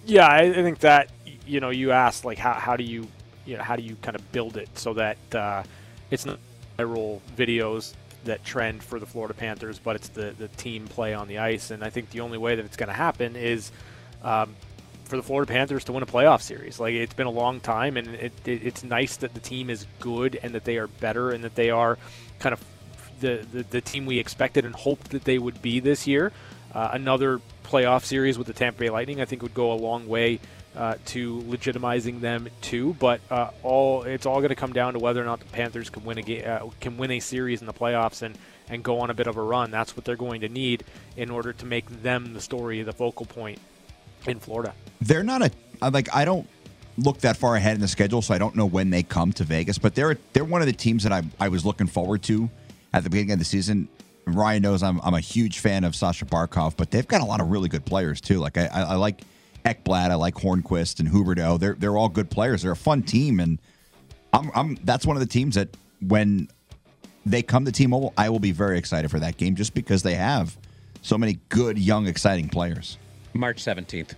Yeah, 0.06 0.28
I, 0.28 0.44
I 0.44 0.54
think 0.54 0.80
that 0.80 1.12
you 1.46 1.60
know 1.60 1.70
you 1.70 1.92
asked 1.92 2.26
like 2.26 2.38
how, 2.38 2.54
how 2.54 2.76
do 2.76 2.84
you 2.84 3.08
you 3.46 3.58
know 3.58 3.64
how 3.64 3.76
do 3.76 3.84
you 3.84 3.96
kind 3.98 4.16
of 4.16 4.32
build 4.32 4.58
it 4.58 4.70
so 4.78 4.94
that 4.94 5.18
uh, 5.36 5.64
it's 6.10 6.26
not 6.26 6.40
viral 6.78 7.20
videos 7.36 7.94
that 8.24 8.44
trend 8.44 8.84
for 8.84 9.00
the 9.00 9.06
Florida 9.06 9.34
Panthers, 9.34 9.80
but 9.80 9.96
it's 9.96 10.10
the 10.10 10.34
the 10.38 10.48
team 10.50 10.88
play 10.88 11.14
on 11.14 11.28
the 11.28 11.40
ice, 11.40 11.72
and 11.72 11.84
I 11.84 11.90
think 11.90 12.10
the 12.12 12.22
only 12.22 12.38
way 12.38 12.56
that 12.56 12.66
it's 12.66 12.78
going 12.78 12.90
to 12.90 12.94
happen 12.94 13.36
is. 13.36 13.72
Um, 14.24 14.56
for 15.04 15.18
the 15.18 15.24
Florida 15.24 15.52
Panthers 15.52 15.84
to 15.84 15.92
win 15.92 16.04
a 16.04 16.06
playoff 16.06 16.42
series, 16.42 16.80
like 16.80 16.94
it's 16.94 17.14
been 17.14 17.28
a 17.28 17.32
long 17.32 17.60
time, 17.60 17.98
and 17.98 18.08
it, 18.08 18.32
it, 18.46 18.64
it's 18.64 18.82
nice 18.82 19.18
that 19.18 19.34
the 19.34 19.42
team 19.42 19.70
is 19.70 19.86
good 20.00 20.40
and 20.42 20.56
that 20.56 20.64
they 20.64 20.78
are 20.78 20.88
better 20.88 21.32
and 21.32 21.44
that 21.44 21.54
they 21.54 21.70
are 21.70 21.98
kind 22.40 22.54
of 22.54 22.64
the, 23.20 23.46
the, 23.52 23.64
the 23.64 23.82
team 23.82 24.06
we 24.06 24.20
expected 24.20 24.66
and 24.66 24.74
hoped 24.76 25.12
that 25.12 25.24
they 25.24 25.38
would 25.38 25.62
be 25.62 25.82
this 25.82 26.08
year. 26.08 26.32
Uh, 26.74 26.92
another 26.94 27.42
playoff 27.64 28.04
series 28.04 28.38
with 28.38 28.48
the 28.48 28.54
Tampa 28.54 28.80
Bay 28.80 28.90
Lightning, 28.90 29.22
I 29.22 29.26
think, 29.26 29.42
would 29.42 29.54
go 29.54 29.72
a 29.72 29.76
long 29.76 30.08
way 30.08 30.40
uh, 30.76 30.96
to 31.06 31.42
legitimizing 31.42 32.22
them 32.22 32.50
too. 32.62 32.96
But 33.00 33.22
uh, 33.30 33.52
all 33.64 34.04
it's 34.04 34.26
all 34.26 34.38
going 34.38 34.50
to 34.50 34.56
come 34.56 34.74
down 34.74 34.94
to 34.94 35.00
whether 35.00 35.22
or 35.22 35.26
not 35.26 35.40
the 35.40 35.46
Panthers 35.46 35.90
can 35.90 36.06
win 36.06 36.18
a 36.18 36.22
ga- 36.22 36.44
uh, 36.44 36.70
can 36.80 36.98
win 36.98 37.12
a 37.12 37.20
series 37.20 37.62
in 37.62 37.68
the 37.68 37.74
playoffs 37.74 38.22
and 38.22 38.38
and 38.70 38.84
go 38.84 39.00
on 39.00 39.10
a 39.10 39.14
bit 39.14 39.28
of 39.28 39.38
a 39.38 39.42
run. 39.42 39.72
That's 39.72 39.96
what 39.96 40.06
they're 40.06 40.16
going 40.16 40.42
to 40.42 40.50
need 40.50 40.84
in 41.18 41.30
order 41.30 41.54
to 41.54 41.66
make 41.66 41.90
them 42.04 42.34
the 42.34 42.42
story, 42.42 42.82
the 42.84 42.94
focal 42.94 43.26
point 43.26 43.60
in 44.28 44.40
Florida. 44.40 44.74
they're 45.02 45.24
not 45.24 45.42
a 45.42 45.52
like 45.92 46.14
I 46.16 46.26
don't 46.26 46.48
look 46.98 47.20
that 47.20 47.38
far 47.38 47.56
ahead 47.56 47.76
in 47.76 47.82
the 47.82 47.88
schedule, 47.88 48.22
so 48.22 48.34
I 48.34 48.38
don't 48.38 48.56
know 48.56 48.66
when 48.66 48.90
they 48.90 49.04
come 49.04 49.34
to 49.34 49.44
Vegas. 49.44 49.78
But 49.78 49.96
they're 49.96 50.18
they're 50.34 50.46
one 50.46 50.62
of 50.62 50.68
the 50.68 50.74
teams 50.74 51.04
that 51.04 51.12
I 51.12 51.24
I 51.40 51.50
was 51.50 51.66
looking 51.66 51.88
forward 51.88 52.24
to 52.24 52.50
at 52.94 53.04
the 53.04 53.10
beginning 53.10 53.34
of 53.34 53.40
the 53.40 53.46
season. 53.46 53.88
Ryan 54.26 54.62
knows 54.62 54.84
I'm 54.84 55.02
I'm 55.02 55.16
a 55.16 55.20
huge 55.20 55.60
fan 55.60 55.84
of 55.84 55.96
Sasha 55.96 56.26
Barkov, 56.26 56.78
but 56.78 56.92
they've 56.92 57.08
got 57.08 57.22
a 57.22 57.26
lot 57.26 57.42
of 57.42 57.50
really 57.50 57.70
good 57.70 57.86
players 57.86 58.22
too. 58.22 58.40
Like 58.40 58.58
I 58.58 58.68
I, 58.68 58.82
I 58.82 58.96
like 58.96 59.22
Ekblad, 59.66 60.10
I 60.12 60.16
like 60.16 60.36
Hornqvist 60.36 61.00
and 61.00 61.10
Huberdeau. 61.10 61.60
They're 61.60 61.76
they're 61.76 61.98
all 61.98 62.10
good 62.10 62.30
players. 62.30 62.62
They're 62.64 62.72
a 62.72 62.76
fun 62.76 63.04
team, 63.04 63.40
and 63.40 63.60
I'm 64.34 64.52
I'm 64.56 64.76
that's 64.84 65.06
one 65.06 65.16
of 65.16 65.22
the 65.22 65.28
teams 65.28 65.56
that 65.56 65.70
when 66.02 66.48
they 67.26 67.44
come 67.44 67.66
to 67.66 67.72
T-Mobile, 67.72 68.14
I 68.18 68.30
will 68.30 68.40
be 68.40 68.52
very 68.52 68.78
excited 68.80 69.12
for 69.12 69.20
that 69.20 69.38
game 69.38 69.56
just 69.56 69.74
because 69.76 70.02
they 70.02 70.16
have 70.16 70.58
so 71.04 71.18
many 71.18 71.40
good 71.50 71.78
young 71.78 72.08
exciting 72.08 72.50
players. 72.50 72.98
March 73.34 73.64
17th. 73.64 74.16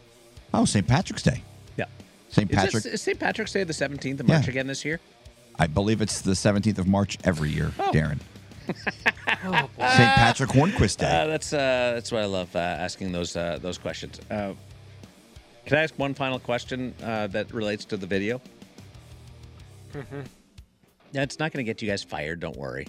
Oh, 0.53 0.63
St. 0.65 0.87
Patrick's 0.87 1.21
Day. 1.23 1.43
Yeah. 1.75 1.85
St. 2.29 2.49
Patrick. 2.49 2.85
is 2.85 3.01
St. 3.01 3.19
Patrick's 3.19 3.51
Day 3.51 3.63
the 3.65 3.73
17th 3.73 4.21
of 4.21 4.27
March 4.27 4.45
Yeah. 4.45 4.49
again 4.51 4.67
this 4.67 4.85
year? 4.85 4.99
I 5.59 5.67
believe 5.67 6.01
it's 6.01 6.21
the 6.21 6.31
17th 6.31 6.77
of 6.79 6.87
March 6.87 7.17
every 7.25 7.49
year, 7.49 7.71
Darren. 7.77 8.19
St. 9.43 9.77
Patrick 9.77 10.49
Hornqvist 10.51 10.97
Day. 10.97 11.07
Uh, 11.23 11.27
that's 11.27 11.51
uh, 11.51 11.91
that's 11.95 12.11
what 12.11 12.21
I 12.21 12.25
love 12.25 12.55
uh, 12.55 12.59
asking 12.59 13.11
those 13.11 13.35
uh, 13.35 13.59
those 13.61 13.77
questions. 13.77 14.19
Can 15.65 15.77
I 15.77 15.83
ask 15.83 15.97
one 15.97 16.13
final 16.13 16.39
question 16.39 16.93
uh, 17.03 17.27
that 17.27 17.53
relates 17.53 17.85
to 17.85 17.97
the 17.97 18.05
video? 18.07 18.41
Mm-hmm. 19.93 20.21
Yeah, 21.13 21.21
it's 21.21 21.39
not 21.39 21.51
going 21.51 21.63
to 21.65 21.69
get 21.69 21.81
you 21.81 21.87
guys 21.89 22.03
fired. 22.03 22.39
Don't 22.39 22.57
worry. 22.57 22.87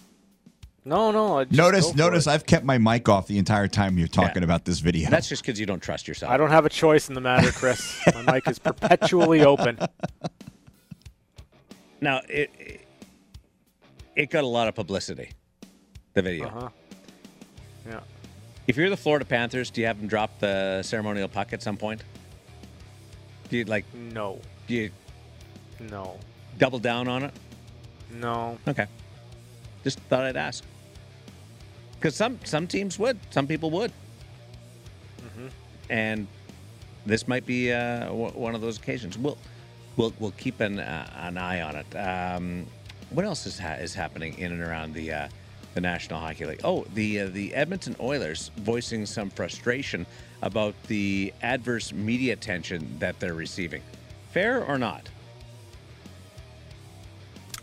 No, 0.86 1.10
no. 1.10 1.44
just 1.44 1.56
notice, 1.56 1.94
notice, 1.94 2.26
it. 2.26 2.30
I've 2.30 2.44
kept 2.46 2.64
my 2.64 2.76
mic 2.76 3.08
off 3.08 3.26
the 3.26 3.38
entire 3.38 3.68
time 3.68 3.96
you're 3.96 4.08
talking 4.08 4.42
Yeah. 4.42 4.44
about 4.44 4.64
this 4.64 4.80
video. 4.80 5.08
That's 5.08 5.28
just 5.28 5.42
because 5.42 5.58
you 5.58 5.64
don't 5.66 5.82
trust 5.82 6.06
yourself. 6.06 6.30
I 6.30 6.36
don't 6.36 6.50
have 6.50 6.66
a 6.66 6.70
choice 6.70 7.08
in 7.08 7.14
the 7.14 7.20
matter, 7.22 7.50
Chris. 7.52 7.98
My 8.14 8.34
mic 8.34 8.48
is 8.48 8.58
perpetually 8.58 9.42
open. 9.44 9.78
Now 12.02 12.20
it, 12.28 12.50
it 12.58 12.80
it 14.14 14.30
got 14.30 14.44
a 14.44 14.46
lot 14.46 14.68
of 14.68 14.74
publicity. 14.74 15.30
The 16.12 16.20
video. 16.22 16.48
Uh 16.48 16.50
huh. 16.50 16.68
Yeah. 17.88 18.00
If 18.66 18.76
you're 18.76 18.90
the 18.90 18.96
Florida 18.96 19.24
Panthers, 19.24 19.70
do 19.70 19.80
you 19.80 19.86
have 19.86 19.98
them 19.98 20.06
drop 20.06 20.38
the 20.38 20.82
ceremonial 20.82 21.28
puck 21.28 21.54
at 21.54 21.62
some 21.62 21.78
point? 21.78 22.02
Do 23.48 23.56
you 23.58 23.64
like? 23.64 23.84
No. 23.94 24.40
Do 24.66 24.74
you 24.74 24.90
No. 25.90 26.18
double 26.58 26.78
down 26.78 27.08
on 27.08 27.24
it? 27.24 27.32
No. 28.12 28.58
Okay. 28.66 28.86
Just 29.82 29.98
thought 30.00 30.24
I'd 30.24 30.36
ask. 30.36 30.64
Because 31.96 32.14
some 32.16 32.38
some 32.44 32.66
teams 32.66 32.98
would, 32.98 33.18
some 33.30 33.46
people 33.46 33.70
would, 33.70 33.92
and 35.90 36.26
this 37.06 37.26
might 37.28 37.44
be 37.46 37.72
uh, 37.72 38.06
w- 38.06 38.32
one 38.32 38.54
of 38.54 38.60
those 38.60 38.78
occasions. 38.78 39.16
We'll 39.18 39.38
we'll 39.96 40.12
we'll 40.18 40.30
keep 40.32 40.60
an 40.60 40.78
uh, 40.80 41.08
an 41.16 41.36
eye 41.38 41.60
on 41.62 41.76
it. 41.76 41.96
Um, 41.96 42.66
what 43.10 43.24
else 43.24 43.46
is 43.46 43.58
ha- 43.58 43.74
is 43.80 43.94
happening 43.94 44.38
in 44.38 44.52
and 44.52 44.60
around 44.62 44.94
the 44.94 45.12
uh, 45.12 45.28
the 45.74 45.80
National 45.80 46.20
Hockey 46.20 46.46
League? 46.46 46.60
Oh, 46.64 46.84
the 46.94 47.20
uh, 47.20 47.28
the 47.28 47.54
Edmonton 47.54 47.96
Oilers 48.00 48.50
voicing 48.56 49.06
some 49.06 49.30
frustration 49.30 50.06
about 50.42 50.74
the 50.84 51.32
adverse 51.42 51.92
media 51.92 52.32
attention 52.32 52.98
that 52.98 53.18
they're 53.20 53.34
receiving. 53.34 53.82
Fair 54.32 54.64
or 54.64 54.78
not? 54.78 55.08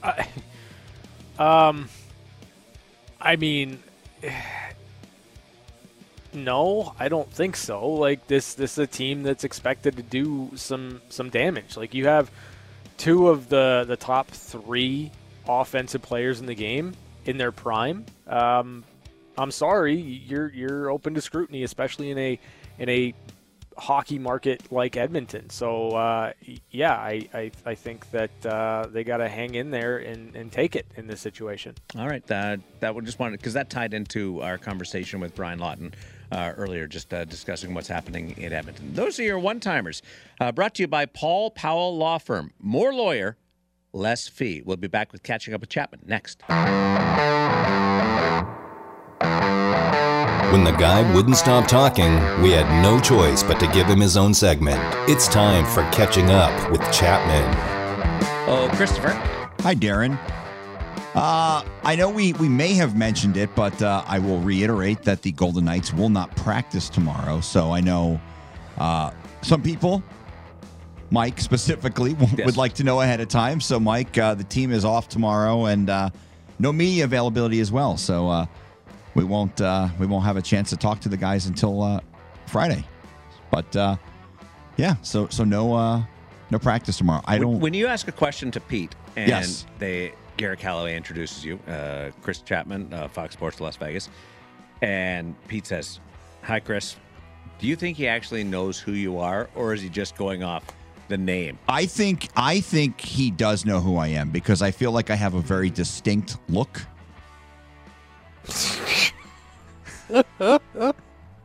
I 0.04 0.26
mean, 3.38 3.80
no, 6.34 6.94
I 7.00 7.10
don't 7.10 7.32
think 7.32 7.56
so. 7.56 7.88
Like 7.88 8.28
this, 8.28 8.54
this 8.54 8.74
is 8.74 8.78
a 8.80 8.88
team 8.88 9.24
that's 9.24 9.44
expected 9.44 9.98
to 9.98 10.04
do 10.04 10.52
some 10.56 11.02
some 11.10 11.30
damage. 11.30 11.78
Like 11.78 11.94
you 11.94 12.08
have 12.08 12.32
two 12.98 13.30
of 13.30 13.50
the 13.50 13.86
the 13.88 13.98
top 13.98 14.28
three 14.30 15.12
offensive 15.48 16.02
players 16.02 16.40
in 16.40 16.46
the 16.46 16.56
game 16.56 16.94
in 17.26 17.38
their 17.38 17.52
prime. 17.52 18.06
Um, 18.28 18.84
I'm 19.38 19.52
sorry, 19.52 19.96
you're 19.96 20.50
you're 20.50 20.90
open 20.90 21.14
to 21.14 21.22
scrutiny, 21.22 21.64
especially 21.64 22.12
in 22.12 22.18
a 22.18 22.40
in 22.80 22.90
a 22.90 23.14
hockey 23.78 24.20
market 24.20 24.72
like 24.72 24.98
Edmonton. 24.98 25.50
So 25.50 25.92
uh, 25.92 26.34
yeah, 26.70 26.94
I, 26.94 27.28
I 27.34 27.52
I 27.66 27.76
think 27.76 28.12
that 28.12 28.46
uh, 28.46 28.88
they 28.92 29.04
got 29.04 29.18
to 29.18 29.30
hang 29.30 29.56
in 29.56 29.72
there 29.72 29.98
and, 29.98 30.36
and 30.36 30.52
take 30.52 30.76
it 30.76 30.86
in 30.98 31.08
this 31.08 31.22
situation. 31.22 31.76
All 31.98 32.08
right, 32.08 32.30
uh, 32.30 32.58
that 32.82 32.94
would 32.94 33.06
just 33.06 33.20
wanted 33.20 33.40
because 33.40 33.54
that 33.54 33.70
tied 33.70 33.94
into 33.94 34.42
our 34.42 34.58
conversation 34.58 35.20
with 35.20 35.34
Brian 35.34 35.60
Lawton 35.60 35.94
uh, 36.32 36.54
earlier, 36.58 36.88
just 36.88 37.14
uh, 37.14 37.26
discussing 37.26 37.74
what's 37.74 37.88
happening 37.88 38.36
in 38.38 38.54
Edmonton. 38.54 38.94
Those 38.94 39.20
are 39.20 39.24
your 39.24 39.40
one-timers. 39.40 40.02
Uh, 40.40 40.52
brought 40.52 40.76
to 40.76 40.84
you 40.84 40.88
by 40.88 41.06
Paul 41.06 41.52
Powell 41.52 41.98
Law 41.98 42.18
Firm. 42.18 42.52
More 42.60 42.94
lawyer, 42.94 43.38
less 43.94 44.28
fee. 44.28 44.62
We'll 44.66 44.78
be 44.78 44.88
back 44.88 45.12
with 45.12 45.24
catching 45.24 45.54
up 45.54 45.62
with 45.62 45.70
Chapman 45.70 46.02
next. 46.06 46.42
When 50.52 50.66
the 50.66 50.72
guy 50.72 51.10
wouldn't 51.14 51.38
stop 51.38 51.68
talking, 51.68 52.14
we 52.42 52.52
had 52.52 52.84
no 52.84 53.00
choice 53.00 53.42
but 53.42 53.60
to 53.62 53.68
give 53.68 53.88
him 53.88 54.02
his 54.02 54.18
own 54.18 54.34
segment. 54.34 54.82
It's 55.10 55.28
time 55.28 55.66
for 55.66 55.84
Catching 55.92 56.30
Up 56.30 56.72
with 56.72 56.82
Chapman. 56.92 57.46
Oh, 58.50 58.70
Christopher. 58.74 59.12
Hi, 59.62 59.76
Darren. 59.76 60.20
Uh, 61.16 61.64
I 61.84 61.96
know 61.96 62.10
we, 62.10 62.34
we 62.34 62.50
may 62.50 62.74
have 62.74 62.98
mentioned 62.98 63.38
it, 63.38 63.54
but 63.56 63.82
uh, 63.82 64.04
I 64.08 64.20
will 64.20 64.40
reiterate 64.40 65.04
that 65.04 65.22
the 65.22 65.32
Golden 65.32 65.66
Knights 65.66 65.94
will 65.94 66.10
not 66.10 66.36
practice 66.36 66.90
tomorrow. 66.90 67.42
So 67.42 67.72
I 67.72 67.80
know 67.82 68.20
uh, 68.78 69.12
some 69.42 69.62
people, 69.62 70.04
Mike 71.12 71.40
specifically, 71.40 72.16
Yes. 72.38 72.46
would 72.46 72.58
like 72.58 72.74
to 72.76 72.84
know 72.84 73.02
ahead 73.02 73.20
of 73.20 73.28
time. 73.28 73.60
So, 73.62 73.80
Mike, 73.80 74.18
uh, 74.18 74.34
the 74.34 74.44
team 74.46 74.72
is 74.72 74.86
off 74.86 75.10
tomorrow, 75.10 75.66
and 75.66 75.90
uh, 75.90 76.10
no 76.58 76.72
media 76.72 77.04
availability 77.04 77.60
as 77.60 77.72
well. 77.72 77.98
So, 77.98 78.30
uh, 78.30 78.46
we 79.14 79.26
won't 79.26 79.60
uh, 79.60 79.90
we 80.00 80.06
won't 80.08 80.24
have 80.24 80.38
a 80.38 80.42
chance 80.42 80.70
to 80.70 80.78
talk 80.78 81.02
to 81.02 81.10
the 81.10 81.18
guys 81.18 81.46
until 81.48 81.84
uh, 81.84 82.00
Friday. 82.48 82.86
But 83.52 83.76
uh, 83.76 83.98
yeah, 84.78 84.96
so 85.02 85.28
so 85.28 85.44
no 85.44 85.74
uh, 85.76 86.02
no 86.50 86.58
practice 86.58 86.98
tomorrow. 86.98 87.22
I 87.26 87.34
When- 87.34 87.42
don't. 87.42 87.60
When 87.60 87.74
you 87.74 87.88
ask 87.88 88.08
a 88.08 88.14
question 88.14 88.50
to 88.52 88.62
Pete 88.62 88.96
and 89.18 89.28
Yes. 89.28 89.66
they 89.80 90.14
Garrett 90.38 90.60
Calloway 90.60 90.96
introduces 90.96 91.44
you, 91.44 91.60
uh, 91.68 92.12
Chris 92.22 92.40
Chapman, 92.40 92.94
uh, 92.94 93.10
Fox 93.10 93.34
Sports 93.34 93.60
Las 93.60 93.76
Vegas, 93.76 94.08
and 94.82 95.36
Pete 95.50 95.68
says, 95.68 96.00
"Hi, 96.44 96.62
Chris. 96.62 96.96
Do 97.60 97.68
you 97.68 97.76
think 97.76 97.98
he 97.98 98.08
actually 98.08 98.46
knows 98.46 98.80
who 98.80 98.94
you 98.94 99.20
are, 99.20 99.50
or 99.56 99.74
is 99.74 99.82
he 99.82 99.90
just 99.90 100.16
going 100.16 100.42
off 100.42 100.64
the 101.12 101.18
name?" 101.18 101.60
I 101.70 101.86
think 101.86 102.30
I 102.36 102.60
think 102.62 103.00
he 103.00 103.30
does 103.30 103.66
know 103.66 103.80
who 103.80 103.98
I 103.98 104.08
am 104.08 104.32
because 104.32 104.64
I 104.64 104.72
feel 104.72 104.92
like 104.92 105.12
I 105.12 105.16
have 105.16 105.36
a 105.36 105.42
very 105.42 105.70
distinct 105.70 106.38
look. 106.50 106.82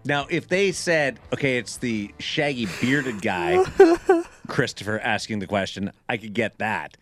Now, 0.06 0.26
if 0.30 0.48
they 0.48 0.70
said, 0.72 1.18
"Okay, 1.32 1.58
it's 1.58 1.78
the 1.78 2.14
shaggy 2.18 2.68
bearded 2.80 3.20
guy," 3.22 3.64
Christopher 4.46 5.00
asking 5.00 5.40
the 5.40 5.46
question, 5.46 5.90
I 6.08 6.16
could 6.16 6.32
get 6.32 6.58
that. 6.58 6.96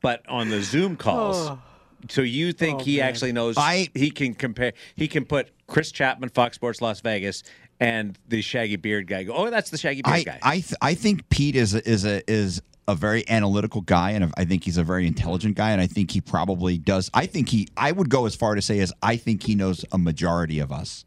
But 0.00 0.22
on 0.28 0.48
the 0.48 0.62
Zoom 0.62 0.96
calls, 0.96 1.58
so 2.08 2.22
you 2.22 2.52
think 2.52 2.80
oh, 2.80 2.84
he 2.84 3.00
actually 3.00 3.32
knows? 3.32 3.56
I- 3.58 3.88
he 3.94 4.10
can 4.10 4.34
compare. 4.34 4.74
He 4.94 5.08
can 5.08 5.24
put 5.24 5.50
Chris 5.66 5.90
Chapman, 5.90 6.28
Fox 6.28 6.54
Sports 6.54 6.80
Las 6.80 7.00
Vegas, 7.00 7.42
and 7.80 8.18
the 8.28 8.40
shaggy 8.42 8.76
beard 8.76 9.06
guy. 9.06 9.24
Go, 9.24 9.34
oh, 9.34 9.50
that's 9.50 9.70
the 9.70 9.78
shaggy 9.78 10.02
beard 10.02 10.16
I 10.16 10.22
guy. 10.22 10.38
I 10.42 10.54
th- 10.60 10.74
I 10.80 10.94
think 10.94 11.28
Pete 11.28 11.56
is 11.56 11.74
a, 11.74 11.88
is 11.88 12.04
a 12.04 12.28
is 12.30 12.62
a 12.88 12.94
very 12.94 13.28
analytical 13.28 13.80
guy, 13.80 14.12
and 14.12 14.32
I 14.36 14.44
think 14.44 14.64
he's 14.64 14.76
a 14.78 14.84
very 14.84 15.06
intelligent 15.06 15.56
guy, 15.56 15.70
and 15.70 15.80
I 15.80 15.86
think 15.86 16.10
he 16.12 16.20
probably 16.20 16.78
does. 16.78 17.10
I 17.12 17.26
think 17.26 17.48
he. 17.48 17.68
I 17.76 17.92
would 17.92 18.08
go 18.10 18.26
as 18.26 18.34
far 18.34 18.54
to 18.54 18.62
say 18.62 18.78
as 18.80 18.92
I 19.02 19.16
think 19.16 19.42
he 19.42 19.54
knows 19.54 19.84
a 19.92 19.98
majority 19.98 20.60
of 20.60 20.70
us. 20.72 21.04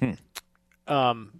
Hmm. 0.00 0.12
Um, 0.86 1.32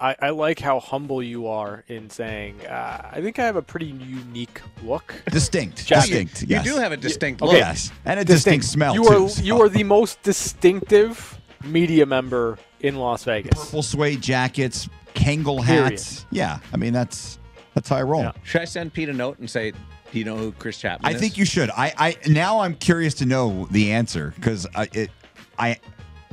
I, 0.00 0.16
I 0.20 0.30
like 0.30 0.58
how 0.60 0.80
humble 0.80 1.22
you 1.22 1.46
are 1.46 1.84
in 1.88 2.10
saying, 2.10 2.66
uh, 2.66 3.10
I 3.12 3.20
think 3.22 3.38
I 3.38 3.44
have 3.46 3.56
a 3.56 3.62
pretty 3.62 3.86
unique 3.86 4.60
look. 4.82 5.14
Distinct, 5.30 5.86
Jack, 5.86 6.02
distinct. 6.06 6.42
you 6.42 6.48
yes. 6.50 6.64
do 6.64 6.76
have 6.76 6.92
a 6.92 6.96
distinct 6.96 7.40
Okay. 7.42 7.52
look. 7.52 7.60
yes, 7.60 7.90
and 8.04 8.20
a 8.20 8.24
distinct, 8.24 8.66
smell 8.66 8.94
You 8.94 9.04
too. 9.04 9.24
are 9.24 9.28
so. 9.28 9.42
you 9.42 9.60
are 9.62 9.68
the 9.68 9.84
most 9.84 10.22
distinctive 10.22 11.40
media 11.64 12.04
member 12.06 12.58
in 12.84 12.96
Las 12.96 13.24
Vegas. 13.24 13.52
purple 13.58 13.82
suede 13.82 14.20
jackets, 14.20 14.88
Kangol 15.14 15.62
hats. 15.62 16.26
Yeah, 16.30 16.58
I 16.72 16.76
mean 16.76 16.92
that's 16.92 17.38
that's 17.74 17.88
how 17.88 17.96
I 17.96 18.02
roll. 18.02 18.22
Yeah. 18.22 18.32
Should 18.44 18.60
I 18.60 18.64
send 18.66 18.92
Pete 18.92 19.08
a 19.08 19.12
note 19.12 19.38
and 19.38 19.48
say, 19.48 19.72
"Do 20.12 20.18
you 20.18 20.24
know 20.24 20.36
who 20.36 20.52
Chris 20.52 20.78
Chapman 20.78 21.10
I 21.10 21.14
is?" 21.14 21.20
think 21.20 21.36
you 21.38 21.44
should. 21.44 21.70
I, 21.70 21.92
I 21.96 22.16
now 22.28 22.60
I'm 22.60 22.74
curious 22.74 23.14
to 23.14 23.26
know 23.26 23.66
the 23.70 23.92
answer 23.92 24.32
because 24.36 24.66
I, 24.74 24.88
it, 24.92 25.10
I, 25.58 25.78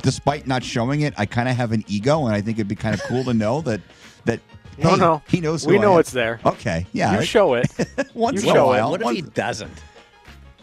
despite 0.02 0.46
not 0.48 0.64
showing 0.64 1.02
it, 1.02 1.14
I 1.18 1.26
kind 1.26 1.48
of 1.50 1.56
have 1.56 1.72
an 1.72 1.84
ego, 1.88 2.26
and 2.26 2.36
I 2.36 2.42
think 2.42 2.58
it'd 2.58 2.68
be 2.68 2.76
kind 2.76 2.94
of 2.96 3.02
cool 3.04 3.24
to 3.24 3.34
know 3.34 3.62
that 3.62 3.82
that. 4.26 4.40
No, 4.78 4.90
hey, 4.92 4.96
no. 4.98 5.22
he 5.28 5.42
knows. 5.42 5.64
Who 5.64 5.72
We 5.72 5.78
I 5.78 5.82
know 5.82 5.94
am. 5.96 6.00
it's 6.00 6.12
there. 6.12 6.40
Okay, 6.46 6.86
yeah. 6.94 7.20
You 7.20 7.26
show 7.26 7.54
it. 7.56 7.68
once 8.14 8.42
you 8.44 8.50
in 8.50 8.56
a 8.56 8.60
show 8.60 8.74
it. 8.74 8.78
while, 8.78 8.92
What 8.92 9.02
if 9.02 9.06
once- 9.06 9.16
he 9.18 9.22
doesn't? 9.22 9.72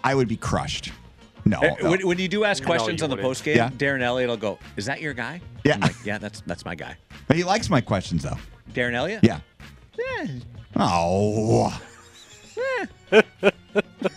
I 0.02 0.14
would 0.14 0.28
be 0.28 0.36
crushed. 0.36 0.92
No, 1.48 1.58
Uh, 1.60 1.74
no. 1.82 1.90
When, 1.90 2.06
when 2.06 2.18
you 2.18 2.28
do 2.28 2.44
ask 2.44 2.62
questions 2.62 3.00
you 3.00 3.04
on 3.04 3.10
the 3.10 3.16
wouldn't. 3.16 3.28
post 3.28 3.44
game, 3.44 3.56
Yeah. 3.56 3.70
Darren 3.70 4.02
Elliott 4.02 4.28
will 4.28 4.36
go, 4.36 4.58
"Is 4.76 4.84
that 4.86 5.00
your 5.00 5.14
guy?" 5.14 5.40
Yeah. 5.64 5.74
I'm 5.74 5.80
like, 5.80 5.96
"Yeah, 6.04 6.18
that's 6.18 6.42
that's 6.46 6.64
my 6.64 6.74
guy." 6.74 6.96
But 7.26 7.36
he 7.36 7.44
likes 7.44 7.70
my 7.70 7.80
questions 7.80 8.22
though. 8.22 8.36
Darren 8.72 8.92
Elliott. 8.94 9.24
Yeah. 9.24 9.40
Oh. 10.76 11.80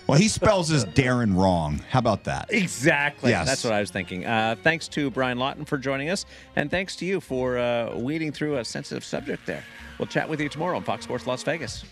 well, 0.08 0.18
he 0.18 0.28
spells 0.28 0.68
his 0.70 0.86
Darren 0.86 1.36
wrong. 1.36 1.82
How 1.90 2.00
about 2.00 2.24
that? 2.26 2.48
Exactly. 2.52 3.32
Yes. 3.32 3.48
That's 3.48 3.64
what 3.64 3.74
I 3.74 3.80
was 3.80 3.92
thinking. 3.92 4.26
Uh, 4.26 4.56
thanks 4.62 4.88
to 4.90 5.10
Brian 5.12 5.38
Lawton 5.40 5.66
for 5.66 5.78
joining 5.78 6.10
us, 6.10 6.26
and 6.56 6.70
thanks 6.70 6.96
to 6.98 7.06
you 7.06 7.22
for 7.22 7.58
uh, 7.58 7.96
weeding 7.96 8.32
through 8.32 8.58
a 8.58 8.66
sensitive 8.66 9.04
subject 9.04 9.46
there. 9.46 9.64
We'll 9.98 10.08
chat 10.08 10.28
with 10.28 10.42
you 10.42 10.50
tomorrow 10.50 10.76
on 10.78 10.84
Fox 10.84 11.04
Sports 11.06 11.28
Las 11.28 11.44
Vegas. 11.44 11.84